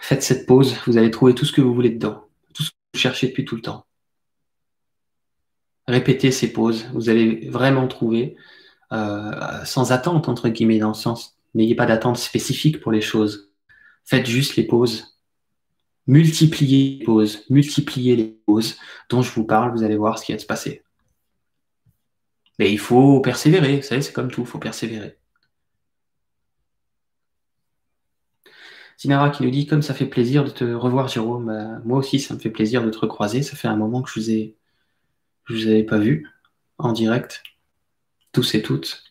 Faites 0.00 0.22
cette 0.22 0.46
pause, 0.46 0.76
vous 0.86 0.98
allez 0.98 1.10
trouver 1.10 1.34
tout 1.34 1.44
ce 1.44 1.52
que 1.52 1.60
vous 1.60 1.74
voulez 1.74 1.90
dedans, 1.90 2.24
tout 2.54 2.62
ce 2.64 2.70
que 2.70 2.76
vous 2.94 3.00
cherchez 3.00 3.28
depuis 3.28 3.44
tout 3.44 3.56
le 3.56 3.62
temps 3.62 3.86
répétez 5.88 6.30
ces 6.30 6.52
pauses. 6.52 6.86
Vous 6.92 7.08
allez 7.08 7.48
vraiment 7.48 7.88
trouver, 7.88 8.36
euh, 8.92 9.64
sans 9.64 9.90
attente, 9.90 10.28
entre 10.28 10.48
guillemets, 10.48 10.78
dans 10.78 10.88
le 10.88 10.94
sens, 10.94 11.36
n'ayez 11.54 11.74
pas 11.74 11.86
d'attente 11.86 12.18
spécifique 12.18 12.80
pour 12.80 12.92
les 12.92 13.00
choses. 13.00 13.50
Faites 14.04 14.26
juste 14.26 14.56
les 14.56 14.64
pauses. 14.64 15.18
Multipliez 16.06 16.98
les 16.98 17.04
pauses, 17.04 17.44
multipliez 17.50 18.16
les 18.16 18.38
pauses 18.46 18.76
dont 19.10 19.20
je 19.20 19.30
vous 19.32 19.44
parle, 19.44 19.72
vous 19.72 19.82
allez 19.82 19.96
voir 19.96 20.18
ce 20.18 20.24
qui 20.24 20.32
va 20.32 20.38
se 20.38 20.46
passer. 20.46 20.82
Mais 22.58 22.72
il 22.72 22.78
faut 22.78 23.20
persévérer, 23.20 23.76
vous 23.76 23.82
savez, 23.82 24.02
c'est 24.02 24.12
comme 24.12 24.30
tout, 24.30 24.42
il 24.42 24.46
faut 24.46 24.58
persévérer. 24.58 25.18
Sinara 28.96 29.30
qui 29.30 29.44
nous 29.44 29.50
dit, 29.50 29.66
comme 29.66 29.82
ça 29.82 29.94
fait 29.94 30.06
plaisir 30.06 30.44
de 30.44 30.50
te 30.50 30.64
revoir, 30.64 31.08
Jérôme, 31.08 31.50
euh, 31.50 31.78
moi 31.84 31.98
aussi, 31.98 32.18
ça 32.18 32.34
me 32.34 32.40
fait 32.40 32.50
plaisir 32.50 32.84
de 32.84 32.90
te 32.90 32.98
recroiser. 32.98 33.42
Ça 33.42 33.56
fait 33.56 33.68
un 33.68 33.76
moment 33.76 34.02
que 34.02 34.10
je 34.10 34.20
vous 34.20 34.30
ai 34.30 34.56
je 35.48 35.54
vous 35.54 35.66
avais 35.66 35.84
pas 35.84 35.98
vu 35.98 36.28
en 36.78 36.92
direct, 36.92 37.42
tous 38.32 38.54
et 38.54 38.62
toutes. 38.62 39.04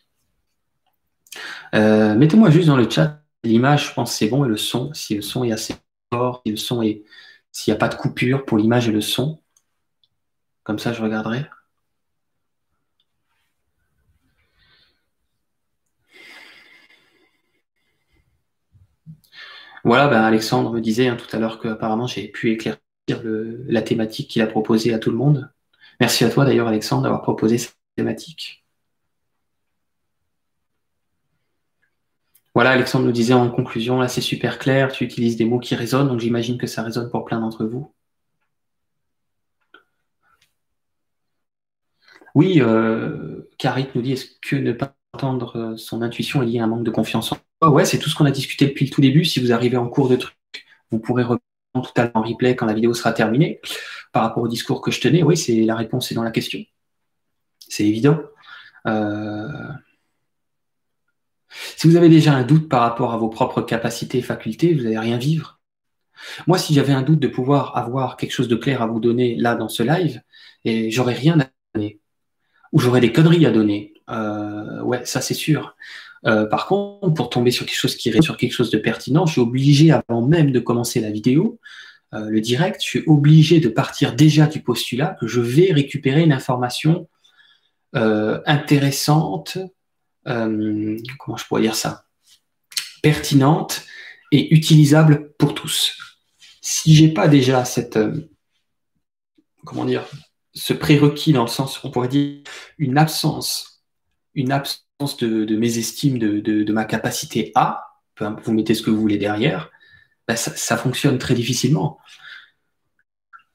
Euh, 1.74 2.14
mettez-moi 2.14 2.50
juste 2.50 2.68
dans 2.68 2.76
le 2.76 2.88
chat 2.88 3.22
l'image, 3.44 3.88
je 3.88 3.94
pense 3.94 4.14
c'est 4.14 4.28
bon, 4.28 4.44
et 4.44 4.48
le 4.48 4.56
son, 4.56 4.92
si 4.94 5.14
le 5.16 5.22
son 5.22 5.44
est 5.44 5.52
assez 5.52 5.74
fort, 6.12 6.42
si 6.44 6.52
le 6.52 6.56
son 6.56 6.82
est, 6.82 7.04
s'il 7.52 7.72
n'y 7.72 7.76
a 7.76 7.78
pas 7.78 7.88
de 7.88 7.94
coupure 7.94 8.44
pour 8.44 8.58
l'image 8.58 8.88
et 8.88 8.92
le 8.92 9.00
son. 9.00 9.40
Comme 10.64 10.78
ça, 10.78 10.92
je 10.92 11.02
regarderai. 11.02 11.48
Voilà, 19.84 20.08
ben 20.08 20.22
Alexandre 20.22 20.72
me 20.72 20.80
disait 20.80 21.08
hein, 21.08 21.16
tout 21.16 21.34
à 21.34 21.38
l'heure 21.38 21.60
qu'apparemment 21.60 22.06
j'ai 22.06 22.28
pu 22.28 22.50
éclaircir 22.52 22.80
la 23.08 23.82
thématique 23.82 24.30
qu'il 24.30 24.42
a 24.42 24.46
proposée 24.46 24.92
à 24.94 24.98
tout 24.98 25.10
le 25.10 25.16
monde. 25.16 25.50
Merci 26.00 26.24
à 26.24 26.30
toi 26.30 26.44
d'ailleurs, 26.44 26.68
Alexandre, 26.68 27.02
d'avoir 27.04 27.22
proposé 27.22 27.58
cette 27.58 27.76
thématique. 27.96 28.64
Voilà, 32.54 32.70
Alexandre 32.70 33.06
nous 33.06 33.12
disait 33.12 33.34
en 33.34 33.50
conclusion, 33.50 34.00
là 34.00 34.08
c'est 34.08 34.20
super 34.20 34.58
clair, 34.58 34.90
tu 34.92 35.04
utilises 35.04 35.36
des 35.36 35.44
mots 35.44 35.60
qui 35.60 35.74
résonnent, 35.74 36.08
donc 36.08 36.20
j'imagine 36.20 36.58
que 36.58 36.66
ça 36.66 36.82
résonne 36.82 37.08
pour 37.10 37.24
plein 37.24 37.40
d'entre 37.40 37.64
vous. 37.64 37.92
Oui, 42.34 42.60
euh, 42.60 43.48
nous 43.94 44.02
dit, 44.02 44.12
est-ce 44.12 44.26
que 44.42 44.56
ne 44.56 44.72
pas 44.72 44.94
entendre 45.12 45.76
son 45.76 46.02
intuition 46.02 46.42
est 46.42 46.46
lié 46.46 46.60
à 46.60 46.64
un 46.64 46.66
manque 46.66 46.84
de 46.84 46.90
confiance 46.90 47.32
en 47.32 47.36
Ouais, 47.62 47.84
c'est 47.84 47.98
tout 47.98 48.08
ce 48.08 48.14
qu'on 48.14 48.24
a 48.24 48.30
discuté 48.30 48.66
depuis 48.66 48.86
le 48.86 48.90
tout 48.90 49.00
début. 49.00 49.24
Si 49.24 49.40
vous 49.40 49.52
arrivez 49.52 49.76
en 49.76 49.88
cours 49.88 50.08
de 50.08 50.16
truc, 50.16 50.36
vous 50.90 51.00
pourrez 51.00 51.24
reprendre 51.24 51.42
tout 51.74 52.00
à 52.00 52.04
l'heure 52.04 52.12
en 52.14 52.22
replay 52.22 52.54
quand 52.56 52.66
la 52.66 52.74
vidéo 52.74 52.94
sera 52.94 53.12
terminée 53.12 53.60
par 54.12 54.22
rapport 54.22 54.42
au 54.42 54.48
discours 54.48 54.80
que 54.80 54.90
je 54.90 55.00
tenais, 55.00 55.22
oui, 55.22 55.36
c'est 55.36 55.64
la 55.64 55.76
réponse 55.76 56.10
est 56.10 56.14
dans 56.14 56.22
la 56.22 56.30
question. 56.30 56.60
C'est 57.68 57.84
évident. 57.84 58.20
Euh, 58.86 59.48
si 61.76 61.88
vous 61.88 61.96
avez 61.96 62.08
déjà 62.08 62.34
un 62.34 62.44
doute 62.44 62.68
par 62.68 62.80
rapport 62.82 63.12
à 63.12 63.16
vos 63.16 63.28
propres 63.28 63.62
capacités 63.62 64.18
et 64.18 64.22
facultés, 64.22 64.74
vous 64.74 64.84
n'allez 64.84 64.98
rien 64.98 65.18
vivre. 65.18 65.60
Moi, 66.46 66.58
si 66.58 66.74
j'avais 66.74 66.92
un 66.92 67.02
doute 67.02 67.20
de 67.20 67.28
pouvoir 67.28 67.76
avoir 67.76 68.16
quelque 68.16 68.32
chose 68.32 68.48
de 68.48 68.56
clair 68.56 68.82
à 68.82 68.86
vous 68.86 69.00
donner 69.00 69.36
là 69.36 69.54
dans 69.54 69.68
ce 69.68 69.82
live, 69.82 70.20
et 70.64 70.90
j'aurais 70.90 71.14
rien 71.14 71.38
à 71.40 71.46
donner, 71.74 72.00
ou 72.72 72.80
j'aurais 72.80 73.00
des 73.00 73.12
conneries 73.12 73.46
à 73.46 73.50
donner, 73.50 73.94
euh, 74.10 74.82
ouais, 74.82 75.04
ça 75.04 75.20
c'est 75.20 75.34
sûr. 75.34 75.76
Euh, 76.26 76.46
par 76.46 76.66
contre, 76.66 77.14
pour 77.14 77.30
tomber 77.30 77.50
sur 77.50 77.64
quelque 77.66 77.78
chose 77.78 77.96
qui 77.96 78.12
sur 78.22 78.36
quelque 78.36 78.52
chose 78.52 78.70
de 78.70 78.78
pertinent, 78.78 79.26
je 79.26 79.32
suis 79.32 79.40
obligé 79.40 79.92
avant 79.92 80.22
même 80.22 80.50
de 80.50 80.60
commencer 80.60 81.00
la 81.00 81.10
vidéo 81.10 81.58
euh, 82.14 82.30
le 82.30 82.40
direct, 82.40 82.80
je 82.82 82.88
suis 82.88 83.04
obligé 83.06 83.60
de 83.60 83.68
partir 83.68 84.14
déjà 84.14 84.46
du 84.46 84.62
postulat 84.62 85.16
que 85.20 85.26
je 85.26 85.40
vais 85.40 85.72
récupérer 85.72 86.22
une 86.22 86.32
information 86.32 87.06
euh, 87.96 88.40
intéressante, 88.46 89.58
comment 90.24 91.36
je 91.36 91.44
pourrais 91.46 91.62
dire 91.62 91.74
ça, 91.74 92.04
pertinente 93.02 93.82
et 94.32 94.54
utilisable 94.54 95.32
pour 95.38 95.54
tous. 95.54 95.96
Si 96.62 96.94
j'ai 96.94 97.08
pas 97.08 97.28
déjà 97.28 97.64
cette, 97.64 97.98
comment 99.64 99.84
dire, 99.84 100.06
ce 100.54 100.72
prérequis 100.72 101.32
dans 101.32 101.42
le 101.42 101.48
sens, 101.48 101.82
on 101.84 101.90
pourrait 101.90 102.08
dire 102.08 102.42
une 102.78 102.98
absence, 102.98 103.82
une 104.34 104.52
absence 104.52 104.87
de, 105.00 105.56
mes 105.56 105.78
estimes 105.78 106.18
de, 106.18 106.72
ma 106.72 106.84
capacité 106.84 107.52
à, 107.54 107.84
vous 108.20 108.52
mettez 108.52 108.74
ce 108.74 108.82
que 108.82 108.90
vous 108.90 109.00
voulez 109.00 109.18
derrière, 109.18 109.70
bah, 110.26 110.36
ça, 110.36 110.76
fonctionne 110.76 111.18
très 111.18 111.34
difficilement. 111.34 111.98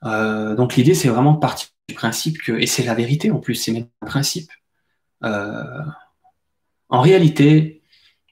Euh, 0.06 0.56
donc 0.56 0.76
l'idée, 0.76 0.96
c'est 0.96 1.10
vraiment 1.10 1.34
de 1.34 1.40
partir 1.40 1.70
du 1.90 1.96
principe 1.96 2.42
que, 2.42 2.54
et 2.54 2.66
c'est 2.66 2.84
la 2.84 2.94
vérité 2.94 3.30
en 3.32 3.40
plus, 3.40 3.56
c'est 3.56 3.72
même 3.72 3.88
un 4.02 4.08
principe. 4.08 4.50
Euh, 5.24 5.82
en 6.90 7.02
réalité, 7.02 7.84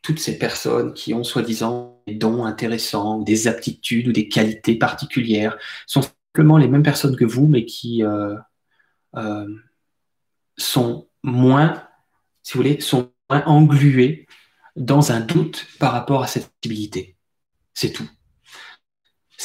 toutes 0.02 0.20
ces 0.20 0.38
personnes 0.38 0.94
qui 0.94 1.14
ont 1.14 1.24
soi-disant 1.24 2.02
des 2.08 2.16
dons 2.16 2.46
intéressants, 2.46 3.20
des 3.20 3.48
aptitudes 3.48 4.08
ou 4.08 4.12
des 4.12 4.28
qualités 4.28 4.76
particulières, 4.76 5.58
sont 5.86 6.02
simplement 6.02 6.58
les 6.58 6.68
mêmes 6.68 6.84
personnes 6.84 7.16
que 7.16 7.26
vous, 7.26 7.48
mais 7.48 7.66
qui 7.66 8.04
euh, 8.04 9.46
sont 10.58 11.08
moins, 11.24 11.88
si 12.44 12.54
vous 12.54 12.60
voulez, 12.60 12.80
sont 12.80 13.12
moins 13.30 13.44
engluées 13.46 14.28
dans 14.76 15.12
un 15.12 15.20
doute 15.20 15.68
par 15.80 15.92
rapport 15.92 16.24
à 16.24 16.28
cette 16.28 16.50
possibilité. 16.62 17.16
C'est 17.74 17.92
tout 17.92 18.08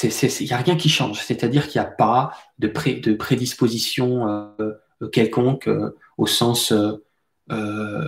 Il 0.02 0.46
n'y 0.46 0.52
a 0.52 0.58
rien 0.58 0.76
qui 0.76 0.88
change. 0.88 1.20
C'est-à-dire 1.20 1.68
qu'il 1.68 1.80
n'y 1.80 1.86
a 1.86 1.90
pas 1.90 2.32
de, 2.58 2.68
prédisposition 2.68 4.28
euh, 4.60 5.08
quelconque 5.12 5.68
au 6.16 6.26
sens 6.26 6.72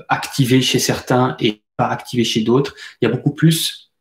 activé 0.09 0.63
chez 0.63 0.79
certains 0.79 1.37
et 1.39 1.63
pas 1.77 1.89
activé 1.89 2.25
chez 2.25 2.43
d'autres. 2.43 2.75
Il 3.01 3.09
y 3.09 3.09
a 3.09 3.15
beaucoup 3.15 3.35
plus 3.35 3.93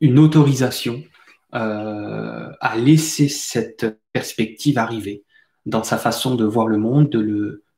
une 0.00 0.18
autorisation 0.18 1.02
à 1.52 2.76
laisser 2.76 3.28
cette 3.28 4.00
perspective 4.12 4.78
arriver 4.78 5.24
dans 5.66 5.82
sa 5.82 5.98
façon 5.98 6.34
de 6.34 6.44
voir 6.44 6.66
le 6.66 6.78
monde, 6.78 7.10
de 7.10 7.20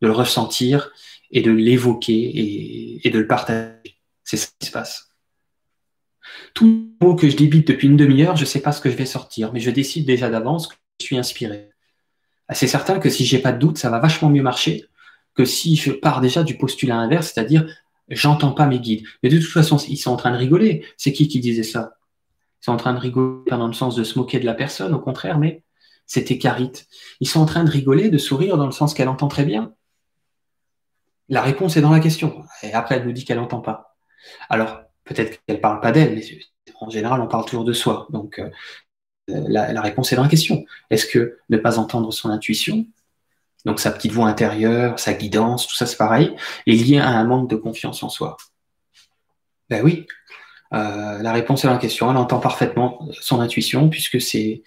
le 0.01 0.12
ressentir 0.12 0.90
et 1.35 1.42
de 1.42 1.51
l'évoquer 1.51 3.01
et, 3.05 3.11
de 3.11 3.18
le 3.18 3.27
partager. 3.27 3.99
C'est 4.23 4.38
ça 4.38 4.49
qui 4.59 4.68
se 4.68 4.73
passe. 4.73 5.11
Tout 6.55 6.88
mot 7.03 7.16
que 7.16 7.29
je 7.29 7.37
débite 7.37 7.68
depuis 7.68 7.88
une 7.88 7.97
demi-heure, 7.97 8.37
je 8.37 8.42
ne 8.42 8.47
sais 8.47 8.61
pas 8.61 8.73
ce 8.73 8.81
que 8.81 8.88
je 8.88 8.97
vais 8.97 9.05
sortir, 9.05 9.53
mais 9.53 9.61
je 9.61 9.70
décide 9.70 10.07
déjà 10.07 10.31
d'avance 10.31 10.68
que 10.68 10.77
je 11.01 11.05
suis 11.05 11.18
inspiré. 11.18 11.70
C'est 12.53 12.68
certain 12.68 12.99
que 12.99 13.11
si 13.11 13.27
j'ai 13.27 13.38
pas 13.38 13.53
de 13.53 13.59
doute, 13.59 13.77
ça 13.77 13.90
va 13.90 13.99
vachement 13.99 14.31
mieux 14.31 14.42
marcher 14.42 14.87
que 15.35 15.44
si 15.44 15.75
je 15.77 15.90
pars 15.90 16.20
déjà 16.20 16.44
du 16.44 16.57
postulat 16.57 16.97
inverse, 16.97 17.33
c'est-à-dire 17.35 17.66
j'entends 18.09 18.53
pas 18.53 18.66
mes 18.66 18.79
guides. 18.79 19.05
Mais 19.23 19.29
de 19.29 19.38
toute 19.38 19.51
façon, 19.51 19.77
ils 19.77 19.97
sont 19.97 20.12
en 20.12 20.16
train 20.16 20.31
de 20.31 20.37
rigoler. 20.37 20.87
C'est 20.97 21.12
qui 21.12 21.27
qui 21.27 21.40
disait 21.40 21.64
ça? 21.64 21.97
Ils 22.62 22.66
sont 22.66 22.73
en 22.73 22.77
train 22.77 22.94
de 22.94 23.01
rigoler 23.01 23.51
dans 23.51 23.66
le 23.66 23.73
sens 23.73 23.97
de 23.97 24.05
se 24.05 24.18
moquer 24.18 24.38
de 24.38 24.47
la 24.47 24.55
personne, 24.55 24.94
au 24.94 25.01
contraire, 25.01 25.38
mais 25.38 25.64
c'était 26.07 26.38
Carite. 26.38 26.87
Ils 27.20 27.29
sont 27.29 27.40
en 27.40 27.47
train 27.47 27.64
de 27.64 27.70
rigoler, 27.70 28.09
de 28.09 28.18
sourire 28.18 28.57
dans 28.57 28.66
le 28.66 28.73
sens 28.73 28.94
qu'elle 28.94 29.09
entend 29.09 29.29
très 29.29 29.44
bien. 29.44 29.75
La 31.28 31.42
réponse 31.42 31.76
est 31.76 31.80
dans 31.80 31.92
la 31.92 32.00
question. 32.00 32.44
Et 32.62 32.72
après, 32.72 32.96
elle 32.96 33.06
nous 33.06 33.12
dit 33.12 33.24
qu'elle 33.24 33.38
n'entend 33.38 33.60
pas. 33.60 33.96
Alors, 34.50 34.82
peut-être 35.04 35.40
qu'elle 35.46 35.56
ne 35.56 35.60
parle 35.60 35.80
pas 35.80 35.92
d'elle, 35.92 36.14
mais 36.14 36.22
en 36.80 36.90
général, 36.90 37.20
on 37.20 37.26
parle 37.26 37.44
toujours 37.44 37.64
de 37.64 37.72
soi. 37.72 38.06
Donc, 38.10 38.38
euh, 38.38 38.50
la, 39.28 39.80
réponse 39.80 40.12
est 40.12 40.16
dans 40.16 40.22
la 40.22 40.28
question. 40.28 40.64
Est-ce 40.90 41.06
que 41.06 41.38
ne 41.48 41.56
pas 41.56 41.78
entendre 41.78 42.12
son 42.12 42.30
intuition, 42.30 42.87
donc 43.64 43.80
sa 43.80 43.90
petite 43.90 44.12
voix 44.12 44.28
intérieure, 44.28 44.98
sa 44.98 45.14
guidance, 45.14 45.66
tout 45.66 45.74
ça 45.74 45.87
c'est 45.87 45.96
pareil, 45.96 46.34
est 46.66 46.72
lié 46.72 46.98
à 46.98 47.08
un 47.08 47.24
manque 47.24 47.48
de 47.48 47.56
confiance 47.56 48.02
en 48.02 48.08
soi? 48.08 48.37
Ben 49.70 49.82
oui. 49.82 50.06
Euh, 50.74 51.22
la 51.22 51.32
réponse 51.32 51.64
est 51.64 51.68
dans 51.68 51.74
la 51.74 51.80
question. 51.80 52.10
Elle 52.10 52.16
entend 52.16 52.40
parfaitement 52.40 53.08
son 53.12 53.40
intuition 53.40 53.88
puisque 53.88 54.20
c'est 54.20 54.62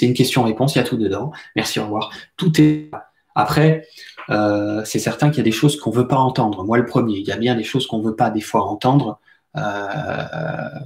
une 0.00 0.14
question-réponse. 0.14 0.74
Il 0.74 0.78
y 0.78 0.80
a 0.80 0.84
tout 0.84 0.96
dedans. 0.96 1.30
Merci, 1.54 1.78
au 1.78 1.84
revoir. 1.84 2.10
Tout 2.36 2.60
est 2.60 2.90
après, 3.34 3.86
euh, 4.30 4.84
c'est 4.84 4.98
certain 4.98 5.28
qu'il 5.28 5.38
y 5.38 5.40
a 5.40 5.44
des 5.44 5.52
choses 5.52 5.78
qu'on 5.78 5.90
ne 5.90 5.96
veut 5.96 6.08
pas 6.08 6.16
entendre. 6.16 6.64
Moi, 6.64 6.78
le 6.78 6.86
premier, 6.86 7.18
il 7.18 7.26
y 7.26 7.32
a 7.32 7.36
bien 7.36 7.54
des 7.54 7.64
choses 7.64 7.86
qu'on 7.86 7.98
ne 7.98 8.04
veut 8.04 8.16
pas 8.16 8.30
des 8.30 8.40
fois 8.40 8.64
entendre 8.64 9.20
euh, 9.56 9.62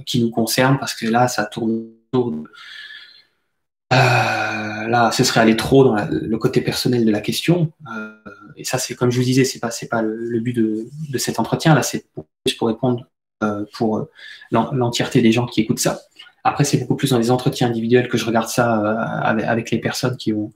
qui 0.05 0.21
nous 0.21 0.31
concernent 0.31 0.77
parce 0.79 0.93
que 0.93 1.05
là, 1.05 1.27
ça 1.27 1.45
tourne 1.45 1.85
autour. 2.13 2.33
Euh, 3.93 3.95
là, 3.95 5.11
ce 5.11 5.23
serait 5.23 5.39
aller 5.39 5.55
trop 5.55 5.83
dans 5.83 5.95
le 6.09 6.37
côté 6.37 6.61
personnel 6.61 7.05
de 7.05 7.11
la 7.11 7.21
question. 7.21 7.71
et 8.55 8.63
ça, 8.63 8.77
c'est 8.77 8.95
comme 8.95 9.11
je 9.11 9.17
vous 9.17 9.25
disais, 9.25 9.45
c'est 9.45 9.59
pas, 9.59 9.69
pas 9.89 10.01
le, 10.01 10.39
but 10.39 10.53
de, 10.53 11.17
cet 11.17 11.39
entretien. 11.39 11.75
Là, 11.75 11.83
c'est 11.83 12.05
plus 12.43 12.55
pour 12.55 12.67
répondre 12.67 13.05
pour 13.73 14.07
l'entièreté 14.51 15.21
des 15.21 15.31
gens 15.31 15.45
qui 15.45 15.61
écoutent 15.61 15.79
ça. 15.79 15.99
Après, 16.43 16.63
c'est 16.63 16.77
beaucoup 16.77 16.95
plus 16.95 17.11
dans 17.11 17.17
les 17.17 17.29
entretiens 17.29 17.67
individuels 17.67 18.07
que 18.07 18.17
je 18.17 18.25
regarde 18.25 18.47
ça 18.47 18.75
avec, 19.21 19.69
les 19.69 19.79
personnes 19.79 20.15
qui 20.17 20.33
ont 20.33 20.53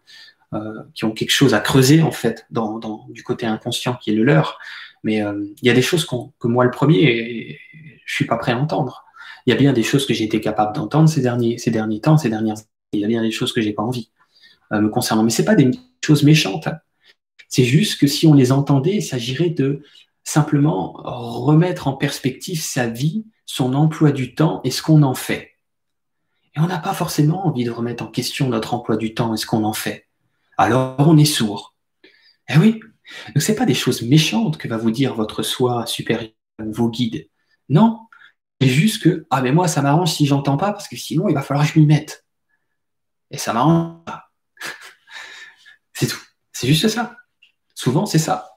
euh, 0.54 0.84
qui 0.94 1.06
ont 1.06 1.12
quelque 1.12 1.32
chose 1.32 1.54
à 1.54 1.62
creuser 1.62 2.02
en 2.02 2.12
fait 2.12 2.46
dans, 2.50 3.08
du 3.08 3.24
côté 3.24 3.46
inconscient 3.46 3.96
qui 3.96 4.12
est 4.12 4.14
le 4.14 4.26
leur. 4.26 4.60
Mais 5.02 5.24
euh, 5.24 5.46
il 5.62 5.66
y 5.66 5.70
a 5.70 5.74
des 5.74 5.82
choses 5.82 6.06
que 6.06 6.48
moi 6.48 6.66
le 6.66 6.72
premier, 6.72 7.58
je 8.06 8.14
suis 8.14 8.26
pas 8.26 8.36
prêt 8.36 8.52
à 8.52 8.58
entendre. 8.58 9.06
Il 9.46 9.52
y 9.52 9.54
a 9.54 9.56
bien 9.56 9.72
des 9.72 9.82
choses 9.82 10.06
que 10.06 10.14
j'ai 10.14 10.26
été 10.26 10.42
capable 10.42 10.76
d'entendre 10.76 11.08
ces 11.08 11.22
derniers, 11.22 11.58
ces 11.58 11.72
derniers 11.72 12.02
temps, 12.02 12.18
ces 12.18 12.30
dernières. 12.30 12.58
Il 12.92 13.00
y 13.00 13.06
a 13.06 13.08
bien 13.08 13.22
des 13.22 13.32
choses 13.32 13.54
que 13.54 13.62
j'ai 13.62 13.72
pas 13.72 13.84
envie 13.84 14.12
euh, 14.74 14.82
me 14.82 14.90
concernant. 14.90 15.24
Mais 15.24 15.30
c'est 15.30 15.46
pas 15.46 15.56
des 15.56 15.72
choses 16.06 16.24
méchantes. 16.24 16.68
C'est 17.48 17.64
juste 17.64 17.98
que 17.98 18.08
si 18.08 18.28
on 18.28 18.34
les 18.34 18.52
entendait, 18.52 18.98
il 18.98 19.04
s'agirait 19.04 19.52
de 19.52 19.82
simplement 20.26 20.92
remettre 20.98 21.88
en 21.88 21.94
perspective 21.94 22.62
sa 22.62 22.88
vie, 22.88 23.26
son 23.46 23.74
emploi 23.74 24.12
du 24.12 24.36
temps 24.36 24.60
et 24.66 24.72
ce 24.72 24.82
qu'on 24.82 25.04
en 25.04 25.16
fait. 25.16 25.52
Et 26.56 26.60
on 26.60 26.68
n'a 26.68 26.80
pas 26.80 26.94
forcément 26.94 27.48
envie 27.48 27.64
de 27.64 27.72
remettre 27.72 28.04
en 28.04 28.08
question 28.08 28.50
notre 28.50 28.74
emploi 28.74 28.98
du 28.98 29.14
temps 29.14 29.34
et 29.34 29.38
ce 29.38 29.46
qu'on 29.46 29.64
en 29.64 29.72
fait 29.72 30.11
alors 30.62 30.96
on 31.00 31.18
est 31.18 31.26
sourd. 31.26 31.76
Eh 32.50 32.58
oui, 32.58 32.80
donc 33.34 33.42
c'est 33.42 33.56
pas 33.56 33.66
des 33.66 33.74
choses 33.74 34.02
méchantes 34.04 34.58
que 34.58 34.68
va 34.68 34.78
vous 34.78 34.92
dire 34.92 35.16
votre 35.16 35.44
soi 35.44 35.86
supérieur, 35.86 36.32
vos 36.60 36.90
guides. 36.90 37.30
Non, 37.70 38.08
c'est 38.60 38.68
juste 38.68 39.02
que 39.02 39.26
ah 39.30 39.42
mais 39.42 39.52
moi 39.52 39.68
ça 39.68 39.82
m'arrange 39.82 40.14
si 40.14 40.26
j'entends 40.26 40.58
pas 40.58 40.72
parce 40.72 40.88
que 40.88 40.96
sinon 40.96 41.28
il 41.28 41.34
va 41.34 41.42
falloir 41.42 41.66
que 41.66 41.74
je 41.74 41.80
m'y 41.80 41.86
mette. 41.86 42.26
Et 43.32 43.38
ça 43.38 43.54
m'arrange 43.54 44.04
pas. 44.06 44.32
c'est 45.94 46.08
tout. 46.08 46.22
C'est 46.52 46.68
juste 46.68 46.88
ça. 46.90 47.16
Souvent 47.74 48.06
c'est 48.06 48.20
ça. 48.20 48.50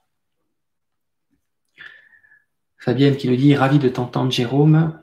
Fabienne 2.79 3.17
qui 3.17 3.29
nous 3.29 3.37
dit 3.37 3.55
ravi 3.57 3.79
de 3.79 3.89
t'entendre 3.89 4.31
Jérôme. 4.31 5.03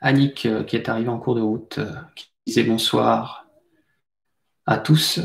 Annick 0.00 0.46
euh, 0.46 0.64
qui 0.64 0.76
est 0.76 0.88
arrivée 0.88 1.08
en 1.08 1.18
cours 1.18 1.34
de 1.34 1.40
route, 1.40 1.78
euh, 1.78 1.92
qui 2.16 2.32
disait 2.46 2.64
bonsoir 2.64 3.46
à 4.66 4.78
tous. 4.78 5.20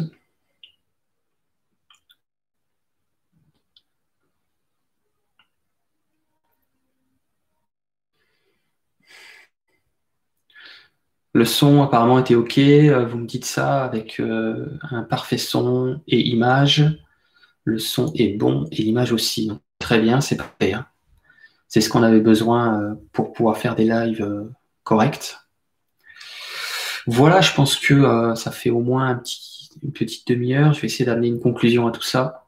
Le 11.33 11.43
son 11.45 11.81
apparemment 11.83 12.19
était 12.19 12.35
OK. 12.35 12.57
Euh, 12.57 13.05
vous 13.05 13.17
me 13.17 13.25
dites 13.27 13.45
ça 13.45 13.83
avec 13.83 14.21
un 14.21 15.03
parfait 15.03 15.37
son 15.37 16.01
et 16.07 16.19
image. 16.29 16.83
Le 17.65 17.79
son 17.79 18.11
est 18.15 18.37
bon 18.37 18.67
et 18.71 18.81
l'image 18.83 19.11
aussi. 19.11 19.51
très 19.79 19.99
bien, 19.99 20.21
c'est 20.21 20.37
parfait. 20.37 20.73
Hein. 20.73 20.87
C'est 21.67 21.81
ce 21.81 21.89
qu'on 21.89 22.03
avait 22.03 22.21
besoin 22.21 22.97
pour 23.11 23.33
pouvoir 23.33 23.57
faire 23.57 23.75
des 23.75 23.85
lives 23.85 24.25
correct. 24.85 25.39
Voilà, 27.07 27.41
je 27.41 27.53
pense 27.53 27.77
que 27.77 27.93
euh, 27.93 28.35
ça 28.35 28.51
fait 28.51 28.69
au 28.69 28.79
moins 28.81 29.21
une 29.83 29.91
petite 29.93 30.27
demi-heure. 30.27 30.73
Je 30.73 30.81
vais 30.81 30.87
essayer 30.87 31.05
d'amener 31.05 31.27
une 31.27 31.39
conclusion 31.41 31.87
à 31.87 31.91
tout 31.91 32.01
ça. 32.01 32.47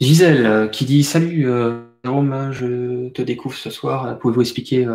Gisèle 0.00 0.46
euh, 0.46 0.68
qui 0.68 0.84
dit 0.84 1.04
Salut 1.04 1.48
euh, 1.48 1.89
Jérôme, 2.04 2.50
je 2.52 3.10
te 3.10 3.22
découvre 3.22 3.54
ce 3.54 3.70
soir. 3.70 4.18
Pouvez-vous 4.18 4.40
expliquer 4.40 4.86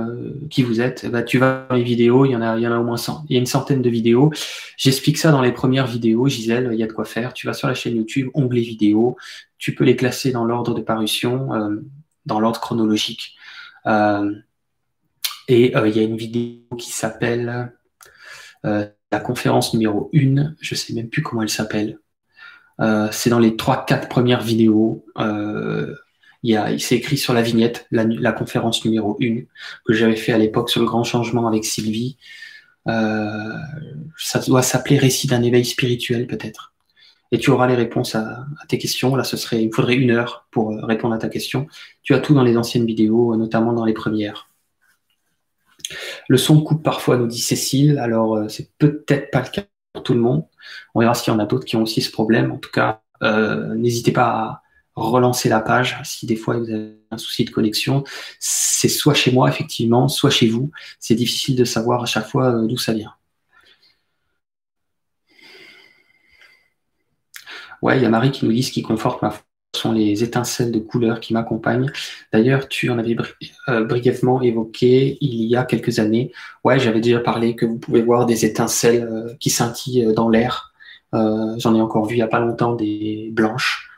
qui 0.49 0.63
vous 0.63 0.81
êtes? 0.81 1.05
Bah, 1.09 1.21
Tu 1.21 1.37
vas 1.37 1.67
dans 1.69 1.75
les 1.75 1.83
vidéos, 1.83 2.25
il 2.25 2.31
y, 2.31 2.35
en 2.35 2.41
a, 2.41 2.79
au 2.79 2.83
moins 2.83 2.97
100. 2.97 3.25
Il 3.29 3.33
y 3.33 3.37
a 3.37 3.39
une 3.39 3.45
centaine 3.45 3.81
de 3.81 3.89
vidéos. 3.89 4.31
J'explique 4.77 5.17
ça 5.17 5.31
dans 5.31 5.41
les 5.41 5.51
premières 5.51 5.87
vidéos. 5.87 6.27
Gisèle, 6.27 6.69
il 6.73 6.79
y 6.79 6.83
a 6.83 6.87
de 6.87 6.93
quoi 6.93 7.05
faire. 7.05 7.33
Tu 7.33 7.45
vas 7.45 7.53
sur 7.53 7.67
la 7.67 7.75
chaîne 7.75 7.95
YouTube, 7.95 8.29
onglet 8.33 8.61
vidéo 8.61 9.17
tu 9.57 9.73
peux 9.73 9.83
les 9.83 9.95
classer 9.95 10.31
dans 10.31 10.45
l'ordre 10.45 10.75
de 10.75 10.81
parution, 10.81 11.53
euh, 11.53 11.77
dans 12.27 12.39
l'ordre 12.39 12.59
chronologique. 12.59 13.35
Euh, 13.87 14.31
et 15.47 15.75
euh, 15.75 15.87
il 15.87 15.97
y 15.97 15.99
a 15.99 16.03
une 16.03 16.17
vidéo 16.17 16.75
qui 16.77 16.91
s'appelle 16.91 17.71
la 18.63 19.19
conférence 19.19 19.73
numéro 19.73 20.09
1, 20.13 20.55
je 20.59 20.73
ne 20.73 20.77
sais 20.77 20.93
même 20.93 21.09
plus 21.09 21.21
comment 21.21 21.43
elle 21.43 21.49
s'appelle. 21.49 21.99
c'est 23.11 23.29
dans 23.29 23.39
les 23.39 23.51
3-4 23.51 24.07
premières 24.07 24.41
vidéos. 24.41 25.05
Il, 26.49 26.79
s'est 26.79 26.95
écrit 26.95 27.17
sur 27.17 27.33
la 27.33 27.41
vignette, 27.41 27.87
la, 27.91 28.31
conférence 28.31 28.85
numéro 28.85 29.17
1, 29.21 29.41
que 29.85 29.93
j'avais 29.93 30.15
fait 30.15 30.33
à 30.33 30.37
l'époque 30.37 30.69
sur 30.69 30.81
le 30.81 30.87
grand 30.87 31.03
changement 31.03 31.47
avec 31.47 31.65
Sylvie. 31.65 32.17
ça 32.85 34.39
doit 34.45 34.61
s'appeler 34.61 34.97
Récit 34.97 35.27
d'un 35.27 35.43
éveil 35.43 35.65
spirituel, 35.65 36.27
peut-être 36.27 36.75
et 37.31 37.37
tu 37.37 37.49
auras 37.49 37.67
les 37.67 37.75
réponses 37.75 38.15
à, 38.15 38.45
tes 38.67 38.77
questions. 38.77 39.15
Là, 39.15 39.23
ce 39.23 39.37
serait, 39.37 39.63
il 39.63 39.73
faudrait 39.73 39.95
une 39.95 40.11
heure 40.11 40.47
pour 40.51 40.71
euh, 40.71 40.85
répondre 40.85 41.13
à 41.13 41.17
ta 41.17 41.29
question. 41.29 41.67
Tu 42.03 42.13
as 42.13 42.19
tout 42.19 42.33
dans 42.33 42.43
les 42.43 42.57
anciennes 42.57 42.85
vidéos, 42.85 43.33
euh, 43.33 43.37
notamment 43.37 43.73
dans 43.73 43.85
les 43.85 43.93
premières. 43.93 44.49
Le 46.27 46.37
son 46.37 46.61
coupe 46.61 46.83
parfois, 46.83 47.17
nous 47.17 47.27
dit 47.27 47.41
Cécile. 47.41 47.97
Alors, 47.99 48.35
euh, 48.35 48.47
c'est 48.47 48.71
peut-être 48.77 49.31
pas 49.31 49.41
le 49.41 49.49
cas 49.49 49.63
pour 49.93 50.03
tout 50.03 50.13
le 50.13 50.19
monde. 50.19 50.45
On 50.93 51.01
verra 51.01 51.13
s'il 51.13 51.33
y 51.33 51.35
en 51.35 51.39
a 51.39 51.45
d'autres 51.45 51.65
qui 51.65 51.75
ont 51.75 51.83
aussi 51.83 52.01
ce 52.01 52.11
problème. 52.11 52.51
En 52.51 52.57
tout 52.57 52.71
cas, 52.71 53.01
n'hésitez 53.21 54.11
pas 54.11 54.27
à 54.27 54.61
relancer 54.95 55.49
la 55.49 55.59
page 55.61 55.97
si 56.03 56.25
des 56.25 56.35
fois 56.35 56.57
vous 56.57 56.69
avez 56.69 56.97
un 57.11 57.17
souci 57.17 57.45
de 57.45 57.51
connexion. 57.51 58.03
C'est 58.39 58.89
soit 58.89 59.13
chez 59.13 59.31
moi, 59.31 59.49
effectivement, 59.49 60.07
soit 60.07 60.29
chez 60.29 60.47
vous. 60.47 60.71
C'est 60.99 61.15
difficile 61.15 61.55
de 61.55 61.65
savoir 61.65 62.03
à 62.03 62.05
chaque 62.05 62.27
fois 62.27 62.51
d'où 62.67 62.77
ça 62.77 62.93
vient. 62.93 63.13
Ouais, 67.81 67.97
il 67.97 68.03
y 68.03 68.05
a 68.05 68.09
Marie 68.09 68.31
qui 68.31 68.45
nous 68.45 68.51
dit 68.51 68.63
ce 68.63 68.71
qui 68.71 68.81
conforte 68.81 69.21
ma 69.21 69.31
foi 69.31 69.43
sont 69.75 69.91
les 69.91 70.23
étincelles 70.23 70.71
de 70.71 70.79
couleur 70.79 71.19
qui 71.19 71.33
m'accompagnent. 71.33 71.91
D'ailleurs, 72.33 72.67
tu 72.67 72.89
en 72.89 72.97
avais 72.97 73.15
euh, 73.69 73.83
brièvement 73.83 74.41
évoqué 74.41 75.17
il 75.21 75.43
y 75.43 75.55
a 75.55 75.65
quelques 75.65 75.99
années. 75.99 76.31
Ouais, 76.63 76.79
j'avais 76.79 77.01
déjà 77.01 77.19
parlé 77.19 77.55
que 77.55 77.65
vous 77.65 77.77
pouvez 77.77 78.01
voir 78.01 78.25
des 78.25 78.45
étincelles 78.45 79.03
euh, 79.03 79.33
qui 79.39 79.49
scintillent 79.49 80.05
euh, 80.05 80.13
dans 80.13 80.29
l'air 80.29 80.71
J'en 81.13 81.73
ai 81.73 81.79
encore 81.79 82.07
vu 82.07 82.15
il 82.15 82.17
n'y 82.17 82.23
a 82.23 82.27
pas 82.27 82.41
longtemps 82.41 82.75
des 82.75 83.29
blanches. 83.31 83.89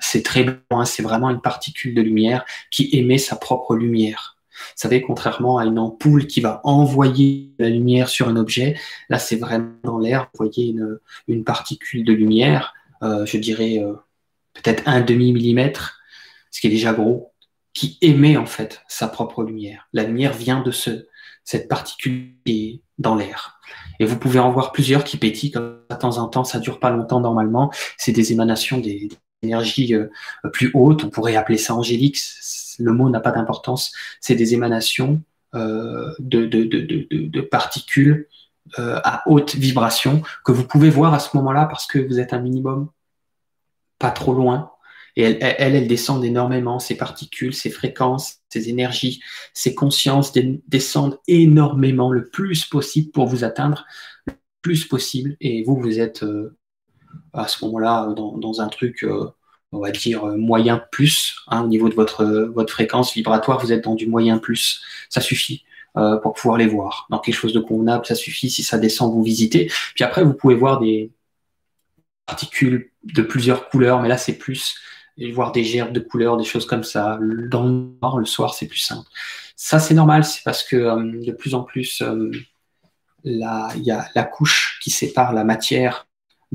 C'est 0.00 0.22
très 0.22 0.44
blanc, 0.44 0.56
hein, 0.70 0.84
c'est 0.84 1.02
vraiment 1.02 1.30
une 1.30 1.40
particule 1.40 1.94
de 1.94 2.02
lumière 2.02 2.44
qui 2.70 2.88
émet 2.92 3.18
sa 3.18 3.36
propre 3.36 3.74
lumière. 3.74 4.36
Vous 4.50 4.76
savez, 4.76 5.02
contrairement 5.02 5.58
à 5.58 5.64
une 5.64 5.78
ampoule 5.78 6.26
qui 6.26 6.40
va 6.40 6.60
envoyer 6.62 7.52
la 7.58 7.68
lumière 7.68 8.08
sur 8.08 8.28
un 8.28 8.36
objet, 8.36 8.78
là 9.08 9.18
c'est 9.18 9.36
vraiment 9.36 9.72
dans 9.82 9.98
l'air, 9.98 10.30
vous 10.32 10.46
voyez 10.46 10.74
une, 11.26 11.44
particule 11.44 12.04
de 12.04 12.12
lumière, 12.12 12.74
je 13.02 13.36
dirais 13.36 13.82
peut-être 14.54 14.84
un 14.86 15.00
demi-millimètre, 15.00 16.00
ce 16.50 16.60
qui 16.60 16.68
est 16.68 16.70
déjà 16.70 16.92
gros, 16.92 17.32
qui 17.74 17.98
émet 18.00 18.36
en 18.36 18.46
fait 18.46 18.82
sa 18.88 19.08
propre 19.08 19.42
lumière. 19.42 19.88
La 19.92 20.04
lumière 20.04 20.32
vient 20.32 20.62
de 20.62 20.70
ce, 20.70 21.08
cette 21.42 21.68
particule 21.68 22.30
dans 22.98 23.16
l'air. 23.16 23.58
Et 23.98 24.04
vous 24.04 24.18
pouvez 24.18 24.38
en 24.38 24.50
voir 24.50 24.72
plusieurs 24.72 25.04
qui 25.04 25.16
pétillent 25.16 25.50
de 25.50 25.96
temps 25.98 26.18
en 26.18 26.28
temps, 26.28 26.44
ça 26.44 26.60
dure 26.60 26.78
pas 26.78 26.90
longtemps 26.90 27.20
normalement, 27.20 27.72
c'est 27.98 28.12
des 28.12 28.32
émanations 28.32 28.78
des, 28.78 29.08
énergies 29.44 29.94
euh, 29.94 30.08
plus 30.52 30.70
hautes, 30.74 31.04
on 31.04 31.10
pourrait 31.10 31.36
appeler 31.36 31.58
ça 31.58 31.74
angélique, 31.74 32.18
le 32.78 32.92
mot 32.92 33.08
n'a 33.08 33.20
pas 33.20 33.30
d'importance, 33.30 33.92
c'est 34.20 34.34
des 34.34 34.54
émanations 34.54 35.22
euh, 35.54 36.12
de, 36.18 37.40
particules 37.40 38.28
euh, 38.78 38.98
à 39.04 39.22
haute 39.26 39.54
vibration 39.54 40.22
que 40.44 40.50
vous 40.50 40.64
pouvez 40.64 40.90
voir 40.90 41.14
à 41.14 41.20
ce 41.20 41.36
moment-là 41.36 41.66
parce 41.66 41.86
que 41.86 41.98
vous 41.98 42.18
êtes 42.18 42.32
un 42.32 42.40
minimum 42.40 42.88
pas 43.98 44.10
trop 44.10 44.34
loin. 44.34 44.72
Et 45.16 45.22
elles, 45.22 45.54
elles, 45.58 45.86
descendent 45.86 46.24
énormément, 46.24 46.80
ces 46.80 46.96
particules, 46.96 47.54
ces 47.54 47.70
fréquences, 47.70 48.38
ces 48.48 48.68
énergies, 48.68 49.22
ces 49.52 49.72
consciences 49.76 50.32
descendent 50.66 51.20
énormément 51.28 52.10
le 52.10 52.28
plus 52.28 52.64
possible 52.64 53.12
pour 53.12 53.26
vous 53.26 53.44
atteindre 53.44 53.86
le 54.26 54.32
plus 54.60 54.86
possible. 54.86 55.36
Et 55.40 55.62
vous, 55.62 55.76
vous 55.76 56.00
êtes 56.00 56.24
à 57.32 57.48
ce 57.48 57.64
moment-là 57.64 58.14
dans, 58.16 58.60
un 58.60 58.68
truc, 58.68 59.04
euh, 59.04 59.30
on 59.72 59.80
va 59.80 59.90
dire, 59.90 60.24
moyen 60.26 60.82
plus, 60.90 61.36
hein, 61.48 61.62
au 61.64 61.68
niveau 61.68 61.88
de 61.88 61.94
votre, 61.94 62.24
votre 62.24 62.72
fréquence 62.72 63.14
vibratoire, 63.14 63.60
vous 63.60 63.72
êtes 63.72 63.84
dans 63.84 63.94
du 63.94 64.06
moyen 64.06 64.38
plus. 64.38 64.82
Ça 65.08 65.20
suffit. 65.20 65.64
Euh, 65.96 66.16
pour 66.16 66.32
pouvoir 66.32 66.56
les 66.58 66.66
voir. 66.66 67.06
Dans 67.08 67.20
quelque 67.20 67.36
chose 67.36 67.52
de 67.52 67.60
convenable, 67.60 68.04
ça 68.04 68.16
suffit. 68.16 68.50
Si 68.50 68.64
ça 68.64 68.78
descend, 68.78 69.12
vous 69.12 69.22
visitez. 69.22 69.70
Puis 69.94 70.02
après, 70.02 70.24
vous 70.24 70.34
pouvez 70.34 70.56
voir 70.56 70.80
des 70.80 71.12
particules 72.26 72.90
de 73.04 73.22
plusieurs 73.22 73.68
couleurs, 73.68 74.02
mais 74.02 74.08
là, 74.08 74.18
c'est 74.18 74.36
plus 74.36 74.74
voir 75.32 75.52
des 75.52 75.62
gerbes 75.62 75.92
de 75.92 76.00
couleurs, 76.00 76.36
des 76.36 76.44
choses 76.44 76.66
comme 76.66 76.82
ça. 76.82 77.18
Dans 77.48 77.64
le 77.64 77.94
noir, 78.00 78.18
le 78.18 78.24
soir, 78.24 78.54
c'est 78.54 78.66
plus 78.66 78.78
simple. 78.78 79.08
Ça, 79.54 79.78
c'est 79.78 79.94
normal, 79.94 80.24
c'est 80.24 80.42
parce 80.42 80.64
que 80.64 80.74
euh, 80.74 81.24
de 81.24 81.32
plus 81.32 81.54
en 81.54 81.62
plus, 81.62 82.02
euh, 82.02 82.32
y 83.24 83.44
a 83.44 84.08
la 84.14 84.24
couche 84.24 84.80
qui 84.82 84.90
sépare 84.90 85.32
la 85.32 85.44
matière 85.44 86.08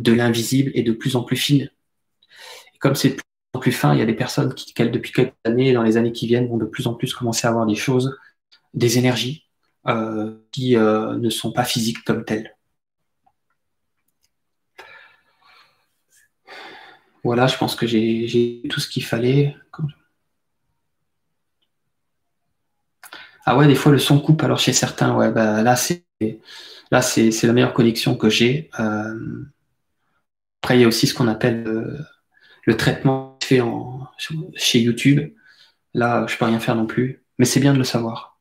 de 0.03 0.13
l'invisible 0.13 0.71
est 0.73 0.83
de 0.83 0.91
plus 0.91 1.15
en 1.15 1.23
plus 1.23 1.37
fine. 1.37 1.69
Et 2.75 2.77
comme 2.79 2.95
c'est 2.95 3.09
de 3.09 3.13
plus 3.15 3.23
en 3.53 3.59
plus 3.59 3.71
fin, 3.71 3.93
il 3.93 3.99
y 3.99 4.01
a 4.01 4.05
des 4.05 4.13
personnes 4.15 4.53
qui, 4.53 4.73
depuis 4.73 5.11
quelques 5.11 5.33
années, 5.45 5.73
dans 5.73 5.83
les 5.83 5.97
années 5.97 6.11
qui 6.11 6.27
viennent, 6.27 6.47
vont 6.47 6.57
de 6.57 6.65
plus 6.65 6.87
en 6.87 6.93
plus 6.93 7.13
commencer 7.13 7.47
à 7.47 7.49
avoir 7.49 7.65
des 7.65 7.75
choses, 7.75 8.17
des 8.73 8.97
énergies 8.97 9.45
euh, 9.87 10.35
qui 10.51 10.75
ne 10.75 11.29
sont 11.29 11.51
pas 11.51 11.65
physiques 11.65 12.03
comme 12.05 12.25
telles. 12.25 12.55
Voilà, 17.23 17.47
je 17.47 17.57
pense 17.57 17.75
que 17.75 17.85
j'ai 17.85 18.61
tout 18.69 18.79
ce 18.79 18.87
qu'il 18.87 19.03
fallait. 19.03 19.55
Ah 23.45 23.57
ouais, 23.57 23.67
des 23.67 23.75
fois 23.75 23.91
le 23.91 23.99
son 23.99 24.19
coupe. 24.19 24.43
Alors 24.43 24.59
chez 24.59 24.73
certains, 24.73 25.15
ouais, 25.15 25.31
bah, 25.31 25.61
là 25.63 25.75
c'est 25.75 26.05
là 26.91 27.01
c'est 27.01 27.31
la 27.43 27.53
meilleure 27.53 27.73
connexion 27.73 28.15
que 28.15 28.29
j'ai. 28.29 28.69
Euh, 28.79 29.43
après, 30.61 30.77
il 30.77 30.81
y 30.81 30.83
a 30.83 30.87
aussi 30.87 31.07
ce 31.07 31.13
qu'on 31.13 31.27
appelle 31.27 31.67
euh, 31.67 31.97
le 32.65 32.77
traitement 32.77 33.37
fait 33.43 33.61
en, 33.61 34.07
chez 34.55 34.79
YouTube. 34.79 35.33
Là, 35.93 36.25
je 36.27 36.37
peux 36.37 36.45
rien 36.45 36.59
faire 36.59 36.75
non 36.75 36.85
plus, 36.85 37.23
mais 37.37 37.45
c'est 37.45 37.59
bien 37.59 37.73
de 37.73 37.77
le 37.79 37.83
savoir. 37.83 38.39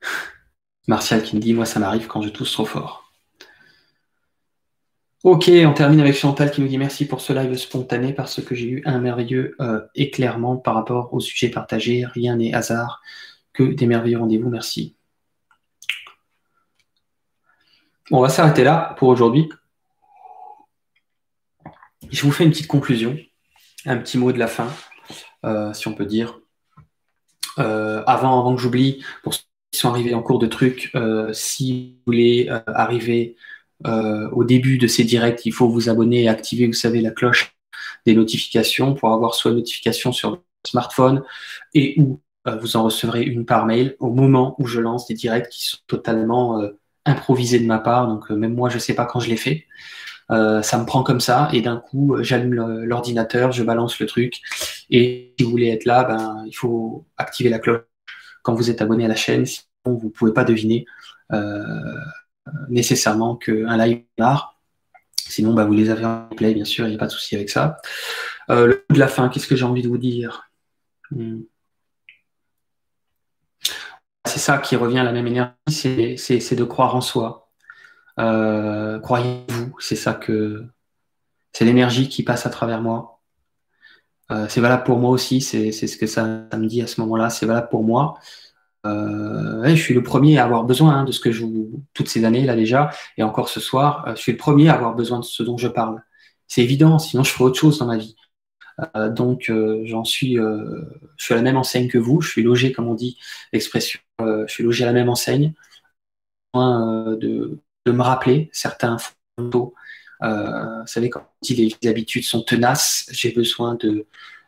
Martial 0.86 1.22
qui 1.22 1.36
me 1.36 1.40
dit 1.40 1.54
Moi, 1.54 1.66
ça 1.66 1.80
m'arrive 1.80 2.06
quand 2.06 2.22
je 2.22 2.28
tousse 2.30 2.52
trop 2.52 2.64
fort. 2.66 3.12
Ok, 5.24 5.50
on 5.50 5.72
termine 5.72 6.00
avec 6.00 6.14
Chantal 6.14 6.50
qui 6.50 6.60
nous 6.60 6.68
dit 6.68 6.78
Merci 6.78 7.06
pour 7.06 7.20
ce 7.20 7.32
live 7.32 7.56
spontané 7.56 8.12
parce 8.12 8.42
que 8.42 8.54
j'ai 8.54 8.68
eu 8.68 8.82
un 8.84 9.00
merveilleux 9.00 9.56
euh, 9.60 9.80
éclairement 9.94 10.56
par 10.56 10.74
rapport 10.74 11.12
au 11.14 11.20
sujet 11.20 11.48
partagé. 11.50 12.04
Rien 12.04 12.36
n'est 12.36 12.54
hasard 12.54 13.02
que 13.52 13.62
des 13.64 13.86
merveilleux 13.86 14.18
rendez-vous. 14.18 14.50
Merci. 14.50 14.96
On 18.10 18.20
va 18.20 18.28
s'arrêter 18.28 18.64
là 18.64 18.94
pour 18.98 19.08
aujourd'hui. 19.08 19.48
Je 22.10 22.22
vous 22.22 22.32
fais 22.32 22.44
une 22.44 22.50
petite 22.50 22.66
conclusion, 22.66 23.16
un 23.86 23.96
petit 23.96 24.18
mot 24.18 24.32
de 24.32 24.38
la 24.38 24.46
fin, 24.46 24.68
euh, 25.44 25.72
si 25.72 25.88
on 25.88 25.94
peut 25.94 26.06
dire. 26.06 26.40
Euh, 27.58 28.02
avant, 28.06 28.54
que 28.54 28.60
j'oublie, 28.60 29.04
pour 29.22 29.34
sont 29.72 29.88
arrivés 29.88 30.14
en 30.14 30.22
cours 30.22 30.38
de 30.38 30.46
truc, 30.46 30.92
euh, 30.94 31.32
si 31.32 31.96
vous 31.96 32.12
voulez 32.12 32.48
arriver 32.66 33.36
au 33.84 34.44
début 34.44 34.78
de 34.78 34.86
ces 34.86 35.04
directs, 35.04 35.44
il 35.44 35.52
faut 35.52 35.68
vous 35.68 35.88
abonner 35.88 36.22
et 36.22 36.28
activer, 36.28 36.66
vous 36.66 36.72
savez, 36.72 37.00
la 37.00 37.10
cloche 37.10 37.56
des 38.06 38.14
notifications 38.14 38.94
pour 38.94 39.12
avoir 39.12 39.34
soit 39.34 39.50
une 39.50 39.58
notification 39.58 40.12
sur 40.12 40.30
votre 40.30 40.42
smartphone 40.64 41.22
et 41.74 42.00
où 42.00 42.20
vous 42.60 42.76
en 42.76 42.84
recevrez 42.84 43.24
une 43.24 43.44
par 43.44 43.66
mail 43.66 43.96
au 43.98 44.10
moment 44.10 44.54
où 44.58 44.66
je 44.66 44.80
lance 44.80 45.06
des 45.08 45.14
directs 45.14 45.48
qui 45.50 45.66
sont 45.66 45.78
totalement 45.86 46.62
improvisés 47.06 47.60
de 47.60 47.66
ma 47.66 47.78
part. 47.78 48.08
Donc 48.08 48.30
même 48.30 48.54
moi, 48.54 48.68
je 48.68 48.78
sais 48.78 48.94
pas 48.94 49.06
quand 49.06 49.20
je 49.20 49.28
les 49.28 49.36
fais. 49.36 49.66
ça 50.28 50.78
me 50.78 50.84
prend 50.84 51.02
comme 51.02 51.20
ça 51.20 51.48
et 51.52 51.60
d'un 51.60 51.76
coup, 51.76 52.16
j'allume 52.20 52.54
l'ordinateur, 52.84 53.52
je 53.52 53.62
balance 53.62 53.98
le 54.00 54.06
truc. 54.06 54.40
Et 54.90 55.34
si 55.38 55.44
vous 55.44 55.50
voulez 55.50 55.68
être 55.68 55.84
là, 55.84 56.04
ben, 56.04 56.44
il 56.46 56.54
faut 56.54 57.06
activer 57.16 57.50
la 57.50 57.58
cloche 57.58 57.82
quand 58.44 58.54
vous 58.54 58.70
êtes 58.70 58.80
abonné 58.82 59.06
à 59.06 59.08
la 59.08 59.16
chaîne, 59.16 59.46
sinon 59.46 59.96
vous 59.98 60.10
pouvez 60.10 60.32
pas 60.32 60.44
deviner 60.44 60.86
euh, 61.32 61.98
nécessairement 62.68 63.34
qu'un 63.34 63.76
live 63.78 64.02
démarre. 64.16 64.60
Sinon, 65.16 65.54
bah, 65.54 65.64
vous 65.64 65.72
les 65.72 65.90
avez 65.90 66.04
en 66.04 66.28
replay, 66.28 66.52
bien 66.54 66.66
sûr, 66.66 66.86
il 66.86 66.90
n'y 66.90 66.96
a 66.96 66.98
pas 66.98 67.06
de 67.06 67.10
souci 67.10 67.34
avec 67.34 67.48
ça. 67.48 67.78
Euh, 68.50 68.66
le 68.66 68.74
coup 68.74 68.92
de 68.92 68.98
la 68.98 69.08
fin, 69.08 69.30
qu'est-ce 69.30 69.46
que 69.46 69.56
j'ai 69.56 69.64
envie 69.64 69.82
de 69.82 69.88
vous 69.88 69.98
dire? 69.98 70.50
Hmm. 71.10 71.40
C'est 74.26 74.38
ça 74.38 74.58
qui 74.58 74.76
revient 74.76 74.98
à 74.98 75.04
la 75.04 75.12
même 75.12 75.26
énergie, 75.26 76.16
c'est 76.18 76.54
de 76.56 76.64
croire 76.64 76.96
en 76.96 77.00
soi. 77.00 77.50
Euh, 78.18 78.98
croyez-vous, 79.00 79.74
c'est 79.80 79.96
ça 79.96 80.14
que 80.14 80.64
c'est 81.52 81.64
l'énergie 81.64 82.08
qui 82.08 82.22
passe 82.22 82.46
à 82.46 82.50
travers 82.50 82.80
moi. 82.80 83.20
Euh, 84.30 84.46
c'est 84.48 84.60
valable 84.60 84.84
pour 84.84 84.98
moi 84.98 85.10
aussi, 85.10 85.40
c'est 85.40 85.72
ce 85.72 85.96
que 85.96 86.06
ça, 86.06 86.24
me 86.24 86.66
dit 86.66 86.80
à 86.82 86.86
ce 86.86 87.00
moment-là, 87.02 87.30
c'est 87.30 87.46
valable 87.46 87.68
pour 87.68 87.84
moi. 87.84 88.14
Euh, 88.86 89.64
je 89.64 89.74
suis 89.74 89.94
le 89.94 90.02
premier 90.02 90.38
à 90.38 90.44
avoir 90.44 90.64
besoin 90.64 90.94
hein, 90.94 91.04
de 91.04 91.12
ce 91.12 91.20
que 91.20 91.32
je 91.32 91.44
vous, 91.44 91.82
toutes 91.94 92.08
ces 92.08 92.24
années 92.24 92.44
là 92.44 92.54
déjà, 92.54 92.90
et 93.16 93.22
encore 93.22 93.48
ce 93.48 93.60
soir, 93.60 94.04
je 94.16 94.20
suis 94.20 94.32
le 94.32 94.38
premier 94.38 94.68
à 94.68 94.74
avoir 94.74 94.94
besoin 94.94 95.20
de 95.20 95.24
ce 95.24 95.42
dont 95.42 95.58
je 95.58 95.68
parle. 95.68 96.02
C'est 96.48 96.62
évident, 96.62 96.98
sinon 96.98 97.24
je 97.24 97.30
ferais 97.30 97.44
autre 97.44 97.58
chose 97.58 97.78
dans 97.78 97.86
ma 97.86 97.96
vie. 97.96 98.16
Donc 99.10 99.52
j'en 99.84 100.04
suis, 100.04 100.36
je 100.36 100.84
suis 101.24 101.34
à 101.34 101.36
la 101.36 101.42
même 101.42 101.56
enseigne 101.56 101.88
que 101.88 101.98
vous, 101.98 102.20
je 102.20 102.30
suis 102.30 102.42
logé, 102.42 102.72
comme 102.72 102.88
on 102.88 102.94
dit 102.94 103.18
l'expression, 103.52 104.00
je 104.20 104.46
suis 104.48 104.64
logé 104.64 104.84
à 104.84 104.86
la 104.86 104.92
même 104.92 105.08
enseigne. 105.08 105.52
De, 106.54 107.58
de 107.86 107.92
me 107.92 108.02
rappeler 108.02 108.48
certains 108.52 108.96
euh, 110.22 110.80
vous 110.80 110.86
savez, 110.86 111.10
quand 111.10 111.20
on 111.20 111.38
dit 111.42 111.76
les 111.82 111.88
habitudes 111.88 112.24
sont 112.24 112.42
tenaces, 112.42 113.06
j'ai 113.10 113.32
besoin 113.32 113.74
de 113.74 114.06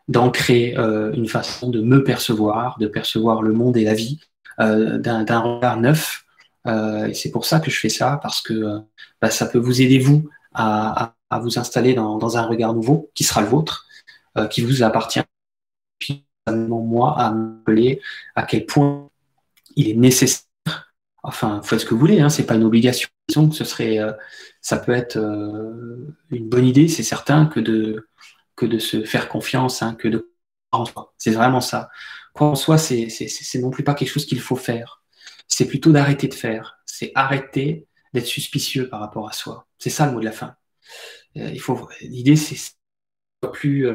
d'ancrer 0.09 0.77
euh, 0.79 1.13
une 1.15 1.27
façon 1.27 1.69
de 1.69 1.81
me 1.81 2.05
percevoir, 2.05 2.79
de 2.79 2.87
percevoir 2.87 3.43
le 3.43 3.53
monde 3.53 3.77
et 3.77 3.83
la 3.83 3.95
vie 3.95 4.21
euh, 4.61 4.99
d'un 4.99 5.41
regard 5.41 5.81
neuf. 5.81 6.25
et 6.65 7.15
c'est 7.15 7.33
pour 7.33 7.45
ça 7.45 7.59
que 7.59 7.73
je 7.73 7.81
fais 7.81 7.89
ça, 7.89 8.21
parce 8.23 8.41
que 8.41 8.81
bah, 9.21 9.31
ça 9.31 9.47
peut 9.47 9.59
vous 9.59 9.83
aider, 9.83 9.99
vous, 9.99 10.29
à, 10.55 11.15
vous 11.41 11.59
installer 11.59 11.95
dans, 11.95 12.37
un 12.37 12.43
regard 12.43 12.73
nouveau, 12.73 13.11
qui 13.15 13.25
sera 13.25 13.41
le 13.41 13.49
vôtre, 13.49 13.86
qui 14.51 14.63
vous 14.63 14.83
appartient. 14.83 15.21
Puis, 15.99 16.25
moi, 16.49 17.19
à 17.19 17.31
m'appeler 17.33 18.01
à 18.35 18.43
quel 18.45 18.67
point 18.67 19.09
il 19.77 19.89
est 19.89 19.95
nécessaire 19.95 20.47
enfin, 21.27 21.61
faites 21.63 21.81
ce 21.81 21.87
que 21.87 21.95
vous 21.95 22.01
voulez, 22.01 22.21
hein, 22.21 22.29
c'est 22.29 22.47
pas 22.47 22.55
une 22.55 22.65
obligation. 22.65 23.09
Disons 23.29 23.49
que 23.49 23.57
ce 23.57 23.65
serait, 23.65 23.99
euh, 23.99 24.13
ça 24.61 24.79
peut 24.79 24.93
être 24.93 25.17
euh, 25.17 26.15
une 26.31 26.49
bonne 26.49 26.65
idée, 26.65 26.89
c'est 26.89 27.03
certain, 27.03 27.47
que 27.47 27.61
de, 27.61 28.09
que 28.55 28.65
de 28.65 28.79
se 28.79 29.05
faire 29.05 29.29
confiance, 29.29 29.83
hein, 29.83 29.95
que 29.97 30.09
de 30.09 30.31
croire 30.71 30.83
en 30.83 30.87
soi. 30.87 31.15
C'est 31.19 31.33
vraiment 31.33 31.61
ça. 31.61 31.91
Croire 32.33 32.53
en 32.53 32.55
soi, 32.55 32.79
c'est, 32.79 33.09
non 33.57 33.71
plus 33.71 33.83
pas 33.85 33.95
quelque 33.95 34.11
chose 34.11 34.27
qu'il 34.27 34.41
faut 34.41 34.57
faire. 34.57 35.03
C'est 35.49 35.67
plutôt 35.67 35.93
d'arrêter 35.93 36.29
de 36.29 36.35
faire. 36.35 36.79
C'est 36.87 37.11
arrêter 37.15 37.87
d'être 38.15 38.27
suspicieux 38.27 38.89
par 38.89 39.01
rapport 39.01 39.29
à 39.29 39.33
soi. 39.33 39.67
C'est 39.79 39.91
ça 39.91 40.07
le 40.07 40.13
mot 40.13 40.21
de 40.21 40.25
la 40.25 40.33
fin. 40.33 40.55
Euh, 41.37 41.51
l'idée, 42.03 42.37
c'est 42.37 42.57
plus, 43.53 43.89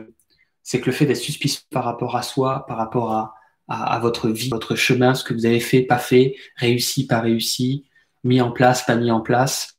c'est 0.64 0.80
que 0.80 0.86
le 0.88 0.92
fait 0.92 1.06
d'être 1.06 1.18
suspicieux 1.18 1.64
par 1.72 1.84
rapport 1.84 2.16
à 2.16 2.22
soi, 2.22 2.66
par 2.68 2.78
rapport 2.78 3.12
à, 3.14 4.00
votre 4.02 4.28
vie, 4.28 4.50
votre 4.50 4.76
chemin, 4.76 5.14
ce 5.16 5.24
que 5.24 5.34
vous 5.34 5.46
avez 5.46 5.62
fait, 5.62 5.82
pas 5.82 5.98
fait, 5.98 6.36
réussi, 6.58 7.08
pas 7.08 7.22
réussi, 7.22 7.86
mis 8.26 8.42
en 8.42 8.52
place, 8.52 8.86
pas 8.86 8.96
mis 8.96 9.12
en 9.12 9.22
place, 9.22 9.76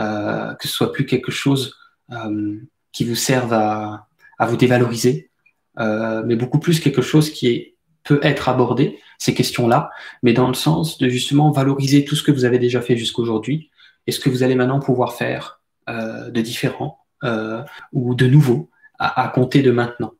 euh, 0.00 0.54
que 0.54 0.66
ce 0.66 0.72
soit 0.72 0.92
plus 0.92 1.04
quelque 1.04 1.30
chose 1.30 1.76
euh, 2.10 2.56
qui 2.92 3.04
vous 3.04 3.14
serve 3.14 3.52
à, 3.52 4.08
vous 4.40 4.56
dévaloriser, 4.56 5.30
euh, 5.78 6.22
mais 6.24 6.36
beaucoup 6.36 6.58
plus 6.58 6.80
quelque 6.80 7.02
chose 7.02 7.30
qui 7.30 7.74
peut 8.02 8.20
être 8.22 8.48
abordé, 8.48 8.98
ces 9.18 9.34
questions-là, 9.34 9.90
mais 10.22 10.32
dans 10.32 10.48
le 10.48 10.54
sens 10.54 10.98
de 10.98 11.08
justement 11.08 11.50
valoriser 11.50 12.04
tout 12.04 12.16
ce 12.16 12.22
que 12.22 12.32
vous 12.32 12.44
avez 12.44 12.58
déjà 12.58 12.80
fait 12.80 12.96
jusqu'aujourd'hui 12.96 13.70
et 14.06 14.12
ce 14.12 14.20
que 14.20 14.28
vous 14.28 14.42
allez 14.42 14.54
maintenant 14.54 14.80
pouvoir 14.80 15.14
faire 15.14 15.60
de 15.88 16.40
différent 16.40 16.98
ou 17.92 18.14
de 18.14 18.26
nouveau 18.26 18.70
à, 18.98 19.28
compter 19.28 19.62
de 19.62 19.70
maintenant. 19.70 20.12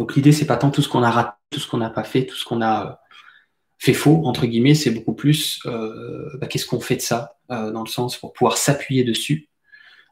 Donc 0.00 0.16
l'idée, 0.16 0.32
c'est 0.32 0.46
pas 0.46 0.56
tant 0.56 0.70
tout 0.70 0.80
ce 0.80 0.88
qu'on 0.88 1.02
a 1.02 1.10
raté, 1.10 1.36
tout 1.50 1.60
ce 1.60 1.68
qu'on 1.68 1.76
n'a 1.76 1.90
pas 1.90 2.04
fait, 2.04 2.24
tout 2.24 2.34
ce 2.34 2.46
qu'on 2.46 2.62
a 2.62 2.86
euh, 2.86 2.90
fait 3.78 3.92
faux, 3.92 4.22
entre 4.24 4.46
guillemets, 4.46 4.74
c'est 4.74 4.92
beaucoup 4.92 5.12
plus 5.12 5.60
euh, 5.66 6.38
bah, 6.38 6.46
qu'est-ce 6.46 6.64
qu'on 6.64 6.80
fait 6.80 6.96
de 6.96 7.02
ça, 7.02 7.36
euh, 7.50 7.70
dans 7.70 7.82
le 7.82 7.86
sens 7.86 8.16
pour 8.16 8.32
pouvoir 8.32 8.56
s'appuyer 8.56 9.04
dessus, 9.04 9.50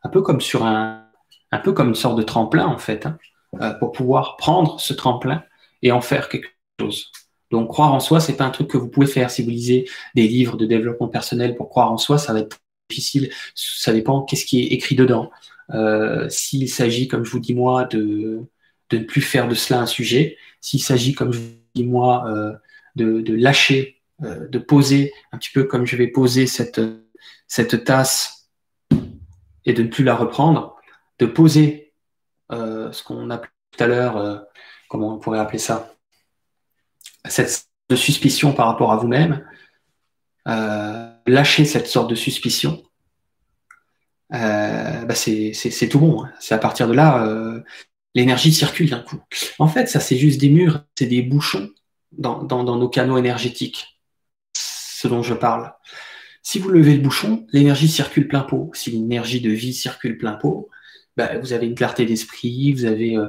un 0.03 0.11
peu 0.11 0.21
comme 0.21 0.43
sur 0.43 0.67
un, 0.67 1.07
un 1.53 1.59
peu 1.59 1.73
comme 1.73 1.89
une 1.89 1.95
sorte 1.95 2.19
de 2.19 2.23
tremplin 2.23 2.67
en 2.67 2.77
fait, 2.77 3.07
hein, 3.07 3.73
pour 3.81 3.93
pouvoir 3.93 4.37
prendre 4.37 4.79
ce 4.79 4.93
tremplin 4.93 5.43
et 5.81 5.91
en 5.91 6.03
faire 6.03 6.29
quelque 6.29 6.49
chose. 6.79 7.11
Donc 7.51 7.69
croire 7.71 7.95
en 7.95 8.01
soi, 8.01 8.21
c'est 8.21 8.37
pas 8.37 8.45
un 8.45 8.51
truc 8.51 8.69
que 8.69 8.77
vous 8.77 8.91
pouvez 8.91 9.07
faire. 9.07 9.31
Si 9.31 9.43
vous 9.43 9.49
lisez 9.49 9.89
des 10.15 10.29
livres 10.29 10.59
de 10.59 10.67
développement 10.67 11.09
personnel 11.09 11.57
pour 11.57 11.71
croire 11.71 11.91
en 11.91 11.97
soi, 11.97 12.19
ça 12.19 12.35
va 12.35 12.41
être 12.41 12.59
difficile. 12.91 13.31
Ça 13.55 13.95
dépend 13.95 14.21
qu'est-ce 14.21 14.45
qui 14.45 14.65
est 14.65 14.67
écrit 14.67 14.97
dedans. 14.97 15.31
S'il 16.29 16.69
s'agit, 16.69 17.09
comme 17.09 17.25
je 17.25 17.31
vous 17.31 17.41
dis 17.41 17.55
moi, 17.55 17.85
de, 17.87 18.47
de 18.91 18.99
ne 18.99 19.05
plus 19.05 19.21
faire 19.21 19.49
de 19.49 19.55
cela 19.55 19.81
un 19.81 19.87
sujet, 19.87 20.37
s'il 20.61 20.83
s'agit, 20.83 21.15
comme 21.15 21.33
je 21.33 21.41
dis 21.75 21.85
moi, 21.85 22.25
euh, 22.29 22.55
de, 22.97 23.35
lâcher, 23.35 24.01
euh, 24.23 24.49
de 24.49 24.59
poser 24.59 25.13
un 25.33 25.39
petit 25.39 25.51
peu 25.51 25.65
comme 25.65 25.87
je 25.87 25.97
vais 25.97 26.09
poser 26.09 26.47
cette, 26.47 26.81
tasse 27.85 28.51
et 29.65 29.73
de 29.73 29.83
ne 29.83 29.89
plus 29.89 30.05
la 30.05 30.15
reprendre, 30.15 30.77
de 31.19 31.27
poser 31.27 31.93
euh, 32.53 32.91
ce 32.93 33.03
qu'on 33.03 33.31
appelait 33.31 33.51
tout 33.77 33.85
à 33.85 33.87
l'heure, 33.87 34.47
comment 34.89 35.15
on 35.15 35.19
pourrait 35.19 35.39
appeler 35.39 35.59
ça, 35.59 35.95
cette 37.27 37.67
de 37.91 37.97
suspicion 37.97 38.53
par 38.53 38.67
rapport 38.67 38.93
à 38.93 38.97
vous-même, 38.97 39.47
lâcher 41.27 41.65
cette 41.65 41.87
sorte 41.87 42.11
de 42.11 42.15
suspicion, 42.15 42.83
bah 44.31 45.15
c'est 45.15 45.89
tout 45.91 46.01
bon. 46.01 46.25
C'est 46.41 46.55
à 46.55 46.59
partir 46.59 46.89
de 46.89 46.95
là, 46.95 47.63
l'énergie 48.15 48.53
circule 48.53 48.91
d'un 48.91 49.01
coup. 49.01 49.21
En 49.59 49.69
fait, 49.69 49.87
ça 49.89 50.01
c'est 50.01 50.17
juste 50.17 50.41
des 50.41 50.49
murs, 50.49 50.85
c'est 50.99 51.07
des 51.07 51.23
bouchons 51.23 51.71
dans, 52.13 52.65
nos 52.65 52.89
canaux 52.89 53.19
énergétiques, 53.19 54.01
ce 54.55 55.09
dont 55.09 55.23
je 55.23 55.35
parle. 55.35 55.73
Si 56.43 56.59
vous 56.59 56.71
levez 56.71 56.95
le 56.95 57.03
bouchon, 57.03 57.47
l'énergie 57.53 57.89
circule 57.89 58.27
plein 58.29 58.41
pot. 58.41 58.71
Si 58.75 58.91
l'énergie 58.91 59.41
de 59.41 59.51
vie 59.51 59.75
circule 59.75 60.17
plein 60.17 60.33
pot, 60.33 60.71
bah, 61.17 61.39
vous 61.39 61.53
avez 61.53 61.67
une 61.67 61.75
clarté 61.75 62.07
d'esprit, 62.07 62.73
vous 62.73 62.87
avez, 62.87 63.17
euh, 63.17 63.29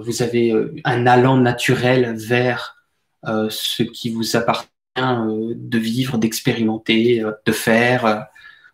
vous 0.00 0.22
avez 0.22 0.54
un 0.84 1.06
allant 1.06 1.36
naturel 1.36 2.14
vers 2.16 2.82
euh, 3.28 3.48
ce 3.50 3.84
qui 3.84 4.10
vous 4.10 4.34
appartient 4.36 4.68
euh, 4.98 5.54
de 5.56 5.78
vivre, 5.78 6.18
d'expérimenter, 6.18 7.22
euh, 7.22 7.32
de 7.46 7.52
faire. 7.52 8.26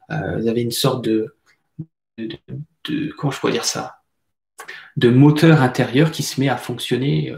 vous 0.09 0.49
avez 0.49 0.62
une 0.62 0.70
sorte 0.70 1.05
de, 1.05 1.36
de, 2.16 2.30
de, 2.88 3.12
comment 3.12 3.30
je 3.30 3.38
pourrais 3.38 3.53
dire 3.53 3.66
ça, 3.66 3.97
de 4.99 5.11
moteur 5.11 5.62
intérieur 5.62 6.11
qui 6.11 6.22
se 6.22 6.40
met 6.40 6.49
à 6.49 6.57
fonctionner 6.57 7.32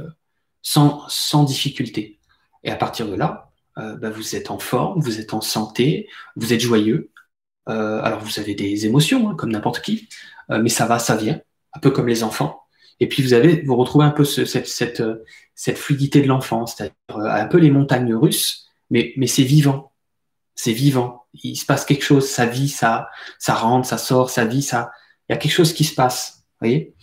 sans, 0.63 1.05
sans 1.09 1.45
difficulté. 1.45 2.19
Et 2.65 2.71
à 2.71 2.77
partir 2.77 3.07
de 3.07 3.15
là, 3.15 3.51
bah, 3.77 4.11
vous 4.11 4.35
êtes 4.35 4.51
en 4.51 4.59
forme, 4.59 5.01
vous 5.01 5.21
êtes 5.21 5.35
en 5.35 5.41
santé, 5.41 6.09
vous 6.37 6.53
êtes 6.53 6.61
joyeux. 6.61 7.11
alors 7.67 8.21
vous 8.21 8.41
avez 8.41 8.55
des 8.55 8.87
émotions, 8.87 9.31
hein, 9.31 9.35
comme 9.35 9.53
n'importe 9.53 9.81
qui, 9.81 10.09
mais 10.49 10.69
ça 10.69 10.87
va, 10.87 10.99
ça 10.99 11.17
vient, 11.17 11.41
un 11.75 11.81
peu 11.81 11.91
comme 11.91 12.09
les 12.09 12.23
enfants. 12.23 12.61
Et 13.01 13.09
puis 13.09 13.23
vous 13.23 13.33
avez, 13.33 13.63
vous 13.63 13.77
retrouvez 13.77 14.05
un 14.05 14.11
peu 14.11 14.25
ce, 14.25 14.45
cette, 14.45 15.77
fluidité 15.77 16.21
de 16.21 16.29
l'enfance, 16.29 16.75
c'est-à-dire 16.77 16.95
euh, 17.13 17.31
un 17.31 17.47
peu 17.47 17.59
les 17.59 17.71
montagnes 17.71 18.15
russes, 18.15 18.69
mais, 18.91 19.15
c'est 19.27 19.43
vivant. 19.43 19.93
C'est 20.55 20.73
vivant. 20.73 21.27
Il 21.43 21.57
se 21.57 21.65
passe 21.65 21.87
quelque 21.87 22.05
chose, 22.05 22.29
ça 22.29 22.45
vit, 22.45 22.69
ça, 22.69 23.09
ça 23.39 23.55
rentre, 23.55 23.89
ça 23.89 23.97
sort, 23.97 24.29
ça 24.29 24.45
vit, 24.45 24.63
ça. 24.63 24.91
Il 25.29 25.33
y 25.33 25.35
a 25.35 25.39
quelque 25.39 25.53
chose 25.53 25.73
qui 25.73 25.85
se 25.85 25.95
passe. 25.95 26.45
Voyez? 26.61 26.95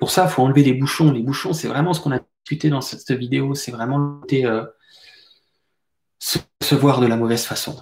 Pour 0.00 0.10
ça, 0.10 0.24
il 0.24 0.30
faut 0.30 0.42
enlever 0.42 0.64
les 0.64 0.72
bouchons. 0.72 1.12
Les 1.12 1.22
bouchons, 1.22 1.52
c'est 1.52 1.68
vraiment 1.68 1.92
ce 1.92 2.00
qu'on 2.00 2.12
a 2.12 2.20
discuté 2.44 2.70
dans 2.70 2.80
cette 2.80 3.12
vidéo. 3.12 3.54
C'est 3.54 3.70
vraiment 3.70 4.20
euh, 4.32 4.64
se 6.18 6.38
percevoir 6.58 7.00
de 7.00 7.06
la 7.06 7.16
mauvaise 7.16 7.44
façon. 7.44 7.76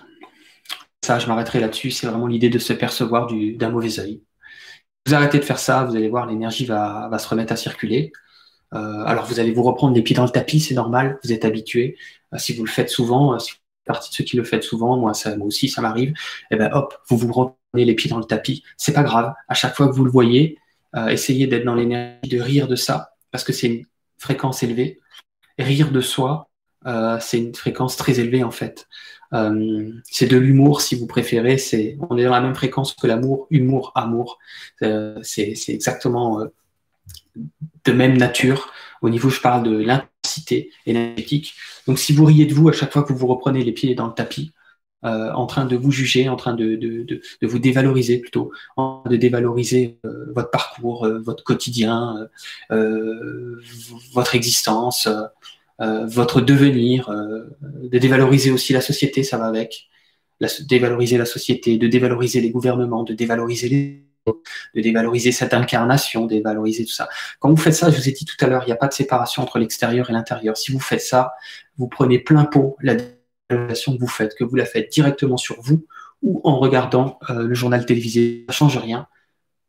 Ça, 1.05 1.21
je 1.21 1.29
m'arrêterai 1.29 1.61
là-dessus. 1.61 1.93
C'est 1.93 2.09
vraiment 2.09 2.27
l'idée 2.27 2.51
de 2.51 2.59
se 2.59 2.73
percevoir 2.73 3.29
d'un 3.29 3.71
mauvais 3.71 4.01
œil. 4.01 4.23
Vous 5.07 5.14
arrêtez 5.14 5.39
de 5.39 5.45
faire 5.45 5.61
ça, 5.61 5.85
vous 5.85 5.97
allez 5.97 6.11
voir, 6.11 6.27
l'énergie 6.27 6.66
va, 6.66 7.09
se 7.19 7.29
remettre 7.29 7.53
à 7.53 7.57
circuler. 7.57 8.12
Euh, 8.75 9.05
alors 9.07 9.25
vous 9.25 9.41
allez 9.41 9.53
vous 9.53 9.62
reprendre 9.62 9.95
les 9.95 10.03
pieds 10.03 10.14
dans 10.14 10.25
le 10.25 10.31
tapis, 10.31 10.61
c'est 10.61 10.75
normal, 10.75 11.19
vous 11.25 11.33
êtes 11.33 11.47
habitué. 11.47 11.97
Euh, 12.35 12.39
si 12.39 12.53
vous 12.53 12.62
le 12.62 12.71
faites 12.71 12.91
souvent, 12.91 13.39
si 13.39 13.53
vous 13.53 13.57
faites 13.57 13.87
partie 13.87 14.11
de 14.11 14.14
ceux 14.14 14.25
qui 14.25 14.37
le 14.37 14.45
font 14.45 14.61
souvent, 14.61 14.99
moi, 14.99 15.14
ça, 15.14 15.35
aussi 15.39 15.71
ça 15.71 15.81
m'arrive, 15.81 16.11
et 16.11 16.14
eh 16.51 16.57
ben 16.57 16.71
hop, 16.75 16.95
vous 17.09 17.16
vous 17.16 17.33
reprenez 17.33 17.87
les 17.87 17.95
pieds 17.95 18.11
dans 18.11 18.19
le 18.19 18.25
tapis. 18.25 18.62
C'est 18.77 18.93
pas 18.93 19.03
grave. 19.03 19.33
À 19.49 19.55
chaque 19.55 19.75
fois 19.75 19.89
que 19.89 19.95
vous 19.95 20.05
le 20.05 20.11
voyez, 20.11 20.59
essayez 21.11 21.47
d'être 21.47 21.64
dans 21.64 21.74
l'énergie 21.74 22.28
de 22.28 22.41
rire 22.41 22.68
de 22.68 22.76
ça, 22.76 23.11
parce 23.30 23.45
que 23.45 23.53
c'est 23.53 23.66
une 23.68 23.84
fréquence 24.18 24.62
élevée. 24.62 25.01
rire 25.59 25.91
de 25.91 26.01
soi, 26.01 26.49
c'est 27.20 27.39
une 27.39 27.55
fréquence 27.55 27.97
très 27.97 28.20
élevée 28.20 28.43
en 28.43 28.51
fait. 28.51 28.86
Euh, 29.34 29.93
c'est 30.05 30.26
de 30.26 30.36
l'humour, 30.36 30.80
si 30.80 30.95
vous 30.95 31.07
préférez. 31.07 31.59
C'est, 31.59 31.99
on 32.09 32.16
est 32.16 32.24
dans 32.24 32.32
la 32.32 32.41
même 32.41 32.55
fréquence 32.55 32.95
que 32.95 33.07
l'amour, 33.07 33.47
humour, 33.51 33.93
amour. 33.95 34.39
Euh, 34.82 35.18
c'est, 35.22 35.55
exactement 35.68 36.41
euh, 36.41 36.47
de 37.84 37.93
même 37.93 38.16
nature. 38.16 38.72
Au 39.03 39.11
niveau, 39.11 39.30
je 39.30 39.41
parle 39.41 39.62
de 39.64 39.76
l'intensité 39.76 40.70
énergétique. 40.86 41.55
Donc, 41.86 41.99
si 41.99 42.12
vous 42.12 42.24
riez 42.24 42.47
de 42.47 42.55
vous 42.55 42.68
à 42.68 42.72
chaque 42.72 42.93
fois 42.93 43.03
que 43.03 43.12
vous 43.12 43.26
reprenez 43.26 43.64
les 43.64 43.72
pieds 43.72 43.95
dans 43.95 44.07
le 44.07 44.14
tapis, 44.14 44.53
euh, 45.05 45.31
en 45.33 45.47
train 45.47 45.65
de 45.65 45.77
vous 45.77 45.93
juger, 45.93 46.29
en 46.29 46.35
train 46.35 46.55
de, 46.55 46.75
de, 46.75 47.05
de, 47.05 47.21
de 47.41 47.47
vous 47.47 47.61
dévaloriser 47.61 48.19
plutôt, 48.19 48.51
en 48.77 49.05
de 49.09 49.15
dévaloriser 49.15 49.99
euh, 50.05 50.33
votre 50.35 50.51
parcours, 50.51 51.07
euh, 51.07 51.21
votre 51.21 51.45
quotidien, 51.45 52.29
votre 54.13 54.35
existence, 54.35 55.09
votre 55.79 56.41
devenir, 56.41 57.09
de 57.83 57.99
dévaloriser 57.99 58.51
aussi 58.51 58.73
la 58.73 58.81
société, 58.81 59.23
ça 59.23 59.39
va 59.39 59.47
avec, 59.47 59.89
la, 60.41 60.49
dévaloriser 60.69 61.17
la 61.17 61.27
société, 61.27 61.79
de 61.79 61.87
dévaloriser 61.87 62.41
les 62.41 62.51
gouvernements, 62.51 63.05
de 63.05 63.15
dévaloriser 63.15 63.69
les 63.69 64.05
de 64.75 64.83
dévaloriser 64.83 65.33
cette 65.33 65.55
incarnation, 65.55 66.27
dévaloriser 66.27 66.85
tout 66.85 66.93
ça. 66.93 67.09
Quand 67.39 67.49
vous 67.49 67.57
faites 67.57 67.73
ça, 67.73 67.91
je 67.91 67.97
vous 67.97 68.09
ai 68.11 68.13
dit 68.13 68.27
tout 68.27 68.37
à 68.45 68.49
l'heure, 68.49 68.63
il 68.65 68.67
n'y 68.67 68.73
a 68.73 68.77
pas 68.77 68.89
de 68.89 68.93
séparation 68.93 69.43
entre 69.43 69.59
l'extérieur 69.59 70.11
et 70.11 70.13
l'intérieur. 70.13 70.59
Si 70.59 70.71
vous 70.71 70.81
faites 70.81 71.01
ça, 71.01 71.33
vous 71.79 71.89
prenez 71.89 72.19
plein 72.19 72.45
pot 72.45 72.77
la 72.83 72.97
que 73.49 73.99
vous 73.99 74.09
faites, 74.09 74.35
que 74.35 74.45
vous 74.45 74.57
la 74.57 74.67
faites 74.67 74.93
directement 74.93 75.37
sur 75.37 75.61
vous 75.61 75.87
ou 76.23 76.41
en 76.45 76.59
regardant 76.59 77.19
euh, 77.31 77.45
le 77.45 77.55
journal 77.55 77.85
télévisé, 77.87 78.45
ça 78.49 78.53
ne 78.53 78.71
change 78.71 78.79
rien. 78.79 79.07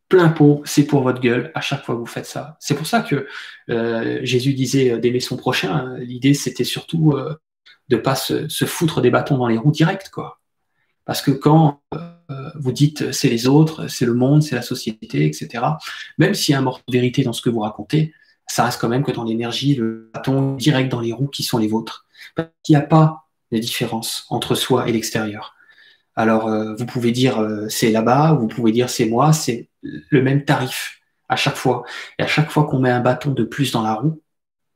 Plein 0.08 0.30
pot, 0.30 0.62
c'est 0.66 0.86
pour 0.86 1.04
votre 1.04 1.22
gueule 1.22 1.52
à 1.54 1.62
chaque 1.62 1.86
fois 1.86 1.96
que 1.96 2.00
vous 2.00 2.08
faites 2.08 2.26
ça. 2.26 2.58
C'est 2.60 2.74
pour 2.74 2.88
ça 2.88 3.02
que 3.02 3.28
euh, 3.70 4.20
Jésus 4.24 4.54
disait 4.54 4.92
euh, 4.92 4.98
d'aimer 4.98 5.20
son 5.20 5.38
prochain. 5.38 5.96
L'idée, 6.00 6.34
c'était 6.34 6.64
surtout 6.64 7.16
de 7.90 7.98
pas 7.98 8.16
se, 8.16 8.48
foutre 8.66 9.02
des 9.02 9.12
bâtons 9.12 9.38
dans 9.38 9.48
les 9.48 9.58
roues 9.58 9.72
directs, 9.72 10.10
quoi. 10.10 10.40
Parce 11.06 11.22
que 11.22 11.32
quand 11.32 11.82
vous 12.56 12.72
dites 12.72 13.12
c'est 13.12 13.30
les 13.30 13.48
autres, 13.48 13.88
c'est 13.88 14.06
le 14.06 14.14
monde, 14.14 14.44
c'est 14.44 14.56
la 14.56 14.62
société, 14.62 15.26
etc. 15.26 15.64
Même 16.20 16.36
s'il 16.36 16.54
y 16.54 16.56
a 16.56 16.60
un 16.60 16.64
morceau 16.64 16.84
de 16.88 16.94
vérité 16.94 17.24
dans 17.24 17.34
ce 17.34 17.42
que 17.42 17.50
vous 17.50 17.62
racontez, 17.62 18.14
ça 18.46 18.66
reste 18.66 18.80
quand 18.80 18.90
même 18.90 19.04
que 19.04 19.12
dans 19.12 19.24
l'énergie, 19.24 19.76
le 19.76 20.12
bâton 20.14 20.56
direct 20.56 20.92
dans 20.92 21.00
les 21.00 21.14
roues 21.14 21.28
qui 21.28 21.42
sont 21.42 21.58
les 21.58 21.68
vôtres. 21.68 22.06
Parce 22.36 22.50
qu'il 22.64 22.76
n'y 22.76 22.82
a 22.82 22.86
pas 22.86 23.29
de 23.52 23.58
différence 23.58 24.26
entre 24.30 24.56
soi 24.56 24.88
et 24.88 24.91
l'extérieur. 24.91 25.56
Alors, 26.16 26.47
euh, 26.47 26.76
vous 26.76 26.86
pouvez 26.86 27.12
dire 27.12 27.39
euh, 27.39 27.68
c'est 27.70 27.91
là-bas, 27.91 28.34
vous 28.34 28.47
pouvez 28.47 28.72
dire 28.72 28.89
c'est 28.89 29.06
moi, 29.06 29.34
c'est 29.34 29.70
le 29.82 30.22
même 30.22 30.45
tarif 30.45 31.02
à 31.30 31.36
chaque 31.36 31.56
fois. 31.56 31.84
Et 32.18 32.24
à 32.24 32.28
chaque 32.28 32.52
fois 32.52 32.66
qu'on 32.66 32.80
met 32.80 32.89
un 32.89 33.00
bâton 33.02 33.32
de 33.32 33.43
plus 33.43 33.72
dans 33.72 33.84
la 33.84 33.93
roue, 33.95 34.22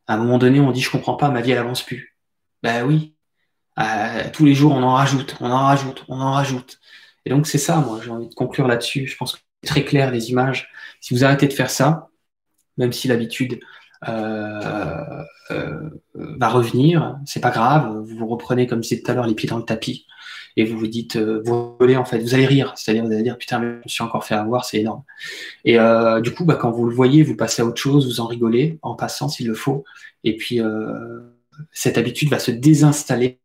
à 0.08 0.16
un 0.16 0.18
moment 0.18 0.38
donné, 0.38 0.60
on 0.60 0.72
dit 0.72 0.82
je 0.82 0.92
comprends 0.92 1.16
pas, 1.16 1.30
ma 1.30 1.42
vie 1.42 1.52
elle 1.52 1.58
avance 1.58 1.84
plus. 1.84 2.16
Ben 2.64 2.86
oui, 2.86 3.16
euh, 3.80 4.30
tous 4.32 4.46
les 4.46 4.56
jours 4.56 4.74
on 4.74 4.84
en 4.84 4.94
rajoute, 4.94 5.36
on 5.42 5.52
en 5.52 5.66
rajoute, 5.66 6.06
on 6.08 6.20
en 6.22 6.32
rajoute. 6.34 6.80
Et 7.26 7.30
donc, 7.30 7.48
c'est 7.48 7.58
ça, 7.58 7.78
moi, 7.78 8.00
j'ai 8.04 8.10
envie 8.12 8.28
de 8.28 8.34
conclure 8.34 8.68
là-dessus. 8.68 9.08
Je 9.08 9.16
pense 9.18 9.34
que 9.34 9.40
c'est 9.64 9.70
très 9.70 9.86
clair, 9.86 10.12
les 10.12 10.30
images. 10.30 10.70
Si 11.02 11.14
vous 11.14 11.24
arrêtez 11.24 11.48
de 11.48 11.54
faire 11.54 11.70
ça, 11.70 12.10
même 12.78 12.92
si 12.94 13.08
l'habitude 13.08 13.60
euh, 14.08 15.24
euh, 15.52 15.90
va 16.16 16.50
revenir, 16.50 17.18
c'est 17.26 17.40
pas 17.40 17.52
grave. 17.52 17.98
Vous 18.06 18.18
vous 18.18 18.28
reprenez, 18.28 18.68
comme 18.68 18.84
c'est 18.84 19.02
tout 19.02 19.12
à 19.12 19.14
l'heure, 19.14 19.28
les 19.28 19.36
pieds 19.36 19.50
dans 19.50 19.58
le 19.58 19.66
tapis 19.66 20.08
et 20.56 20.66
vous 20.66 20.78
vous 20.78 20.88
dites, 20.88 21.16
euh, 21.16 21.42
vous 21.46 21.76
en 21.96 22.06
fait, 22.06 22.20
vous 22.20 22.36
allez 22.36 22.46
rire, 22.46 22.74
c'est-à-dire 22.76 23.04
vous 23.04 23.12
allez 23.12 23.24
dire, 23.24 23.38
putain, 23.38 23.60
mais 23.60 23.68
je 23.68 23.86
me 23.86 23.88
suis 23.88 24.04
encore 24.04 24.24
fait 24.24 24.36
avoir, 24.36 24.66
c'est 24.66 24.80
énorme. 24.80 25.04
Et 25.66 25.80
euh, 25.80 26.22
du 26.22 26.32
coup, 26.32 26.46
bah, 26.46 26.56
quand 26.56 26.72
vous 26.72 26.86
le 26.86 26.94
voyez, 26.94 27.24
vous 27.24 27.36
passez 27.36 27.62
à 27.62 27.66
autre 27.66 27.82
chose, 27.82 28.06
vous 28.06 28.20
en 28.20 28.28
rigolez, 28.28 28.78
en 28.84 28.96
passant 28.96 29.30
s'il 29.30 29.48
le 29.48 29.56
faut, 29.56 29.84
et 30.24 30.38
puis 30.38 30.62
cette 31.72 31.98
habitude 31.98 32.30
va 32.30 32.40
se 32.40 32.52
désinstaller, 32.52 33.40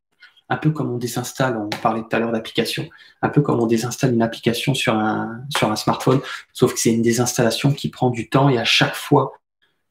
un 0.50 0.56
peu 0.56 0.70
comme 0.70 0.90
on 0.90 0.98
désinstalle, 0.98 1.56
on 1.56 1.68
parlait 1.68 2.02
tout 2.02 2.14
à 2.16 2.18
l'heure 2.18 2.32
d'application, 2.32 2.88
un 3.22 3.28
peu 3.28 3.42
comme 3.42 3.60
on 3.60 3.66
désinstalle 3.66 4.14
une 4.14 4.22
application 4.22 4.74
sur 4.74 4.94
un, 4.94 5.40
sur 5.56 5.70
un 5.70 5.76
smartphone, 5.76 6.20
sauf 6.52 6.74
que 6.74 6.80
c'est 6.80 6.92
une 6.92 7.02
désinstallation 7.02 7.72
qui 7.72 7.90
prend 7.90 8.10
du 8.10 8.28
temps 8.28 8.48
et 8.48 8.58
à 8.58 8.64
chaque 8.64 8.94
fois 8.94 9.32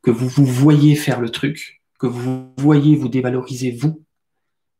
que 0.07 0.11
vous 0.11 0.29
vous 0.29 0.45
voyez 0.45 0.95
faire 0.95 1.19
le 1.19 1.29
truc, 1.29 1.81
que 1.99 2.07
vous 2.07 2.53
voyez 2.55 2.95
vous 2.95 3.09
dévaloriser 3.09 3.71
vous, 3.71 4.05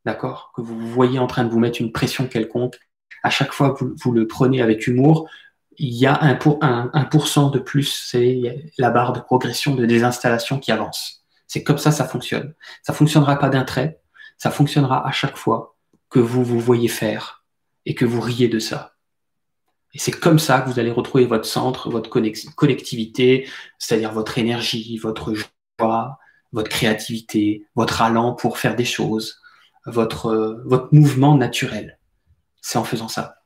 d'accord, 0.05 0.53
que 0.55 0.61
vous 0.61 0.87
voyez 0.87 1.19
en 1.19 1.27
train 1.27 1.43
de 1.43 1.49
vous 1.49 1.59
mettre 1.59 1.81
une 1.81 1.91
pression 1.91 2.29
quelconque, 2.29 2.79
à 3.23 3.29
chaque 3.29 3.51
fois 3.51 3.73
que 3.73 3.83
vous, 3.83 4.13
le 4.13 4.25
prenez 4.25 4.61
avec 4.61 4.87
humour, 4.87 5.29
il 5.75 5.93
y 5.93 6.05
a 6.05 6.17
un, 6.23 6.35
pour, 6.35 6.63
un, 6.63 6.89
de 6.93 7.59
plus, 7.59 8.07
c'est 8.09 8.71
la 8.77 8.89
barre 8.89 9.11
de 9.11 9.19
progression 9.19 9.75
de 9.75 9.85
désinstallation 9.85 10.59
qui 10.59 10.71
avance. 10.71 11.25
C'est 11.45 11.61
comme 11.61 11.77
ça, 11.77 11.91
ça 11.91 12.05
fonctionne. 12.05 12.53
Ça 12.81 12.93
fonctionnera 12.93 13.37
pas 13.37 13.49
d'un 13.49 13.65
trait, 13.65 13.99
ça 14.37 14.49
fonctionnera 14.49 15.05
à 15.05 15.11
chaque 15.11 15.35
fois 15.35 15.75
que 16.09 16.19
vous 16.19 16.45
vous 16.45 16.61
voyez 16.61 16.87
faire 16.87 17.43
et 17.85 17.95
que 17.95 18.05
vous 18.05 18.21
riez 18.21 18.47
de 18.47 18.59
ça. 18.59 18.93
Et 19.93 19.99
c'est 19.99 20.11
comme 20.11 20.39
ça 20.39 20.61
que 20.61 20.69
vous 20.69 20.79
allez 20.79 20.91
retrouver 20.91 21.25
votre 21.25 21.45
centre, 21.45 21.89
votre 21.89 22.09
connectivité, 22.09 23.47
c'est-à-dire 23.79 24.11
votre 24.13 24.37
énergie, 24.37 24.97
votre 24.97 25.33
joie, 25.33 26.19
votre 26.51 26.69
créativité, 26.69 27.65
votre 27.75 28.01
allant 28.01 28.33
pour 28.33 28.57
faire 28.57 28.75
des 28.75 28.85
choses, 28.85 29.41
votre, 29.85 30.61
votre 30.65 30.89
mouvement 30.91 31.35
naturel. 31.35 31.99
C'est 32.61 32.77
en 32.77 32.83
faisant 32.83 33.07
ça. 33.07 33.37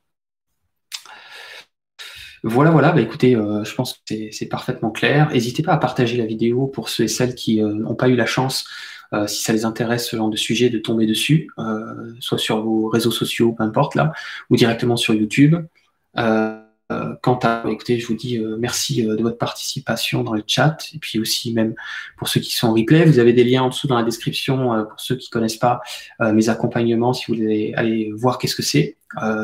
Voilà, 2.44 2.72
voilà, 2.72 2.90
bah 2.90 3.00
écoutez, 3.00 3.36
euh, 3.36 3.62
je 3.62 3.72
pense 3.74 4.02
que 4.08 4.14
c'est 4.32 4.46
parfaitement 4.46 4.90
clair. 4.90 5.30
N'hésitez 5.30 5.62
pas 5.62 5.74
à 5.74 5.76
partager 5.76 6.16
la 6.16 6.26
vidéo 6.26 6.66
pour 6.66 6.88
ceux 6.88 7.04
et 7.04 7.08
celles 7.08 7.36
qui 7.36 7.62
euh, 7.62 7.72
n'ont 7.72 7.94
pas 7.94 8.08
eu 8.08 8.16
la 8.16 8.26
chance, 8.26 8.64
euh, 9.12 9.28
si 9.28 9.44
ça 9.44 9.52
les 9.52 9.64
intéresse, 9.64 10.08
ce 10.08 10.16
genre 10.16 10.28
de 10.28 10.36
sujet, 10.36 10.68
de 10.68 10.78
tomber 10.78 11.06
dessus, 11.06 11.48
soit 12.18 12.38
sur 12.38 12.62
vos 12.62 12.88
réseaux 12.88 13.12
sociaux, 13.12 13.52
peu 13.52 13.62
importe 13.62 13.94
là, 13.94 14.12
ou 14.50 14.56
directement 14.56 14.96
sur 14.96 15.14
YouTube. 15.14 15.54
Euh, 16.92 17.14
quant 17.22 17.38
à, 17.42 17.64
écoutez, 17.68 17.98
je 17.98 18.06
vous 18.06 18.14
dis 18.14 18.38
euh, 18.38 18.56
merci 18.58 19.06
euh, 19.06 19.16
de 19.16 19.22
votre 19.22 19.38
participation 19.38 20.22
dans 20.22 20.34
le 20.34 20.42
chat 20.46 20.76
et 20.94 20.98
puis 20.98 21.18
aussi 21.18 21.52
même 21.52 21.74
pour 22.16 22.28
ceux 22.28 22.40
qui 22.40 22.54
sont 22.54 22.68
en 22.68 22.74
replay. 22.74 23.04
Vous 23.04 23.18
avez 23.18 23.32
des 23.32 23.44
liens 23.44 23.62
en 23.62 23.68
dessous 23.68 23.86
dans 23.86 23.96
la 23.96 24.02
description 24.02 24.84
pour 24.84 25.00
ceux 25.00 25.16
qui 25.16 25.30
connaissent 25.30 25.56
pas 25.56 25.80
mes 26.20 26.48
accompagnements 26.48 27.12
si 27.12 27.26
vous 27.26 27.38
voulez 27.38 27.72
aller 27.76 28.10
voir 28.14 28.38
qu'est-ce 28.38 28.56
que 28.56 28.62
c'est, 28.62 28.96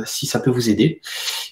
si 0.04 0.26
ça 0.26 0.40
peut 0.40 0.50
vous 0.50 0.70
aider. 0.70 1.00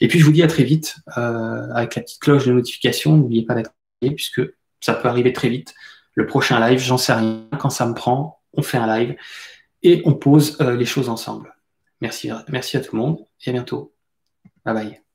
Et 0.01 0.09
puis 0.09 0.19
je 0.19 0.25
vous 0.25 0.33
dis 0.33 0.43
à 0.43 0.47
très 0.47 0.64
vite 0.64 0.97
avec 1.14 1.95
la 1.97 2.03
petite 2.03 2.21
cloche 2.21 2.47
de 2.47 2.53
notification. 2.53 3.17
N'oubliez 3.17 3.45
pas 3.45 3.55
d'activer 3.55 4.14
puisque 4.14 4.43
ça 4.81 4.95
peut 4.95 5.09
arriver 5.09 5.33
très 5.33 5.49
vite. 5.49 5.75
Le 6.14 6.27
prochain 6.27 6.61
live, 6.67 6.79
j'en 6.79 6.99
sais 6.99 7.12
rien. 7.12 7.47
Quand 7.59 7.71
ça 7.71 7.87
me 7.87 7.95
prend, 7.95 8.41
on 8.53 8.62
fait 8.62 8.79
un 8.79 8.99
live 8.99 9.17
et 9.83 10.03
on 10.05 10.14
pose 10.14 10.59
les 10.61 10.87
choses 10.87 11.09
ensemble. 11.09 11.55
Merci, 12.01 12.31
merci 12.49 12.77
à 12.77 12.81
tout 12.81 12.97
le 12.97 13.03
monde 13.03 13.19
et 13.45 13.51
à 13.51 13.53
bientôt. 13.53 13.95
Bye 14.64 14.75
bye. 14.75 15.06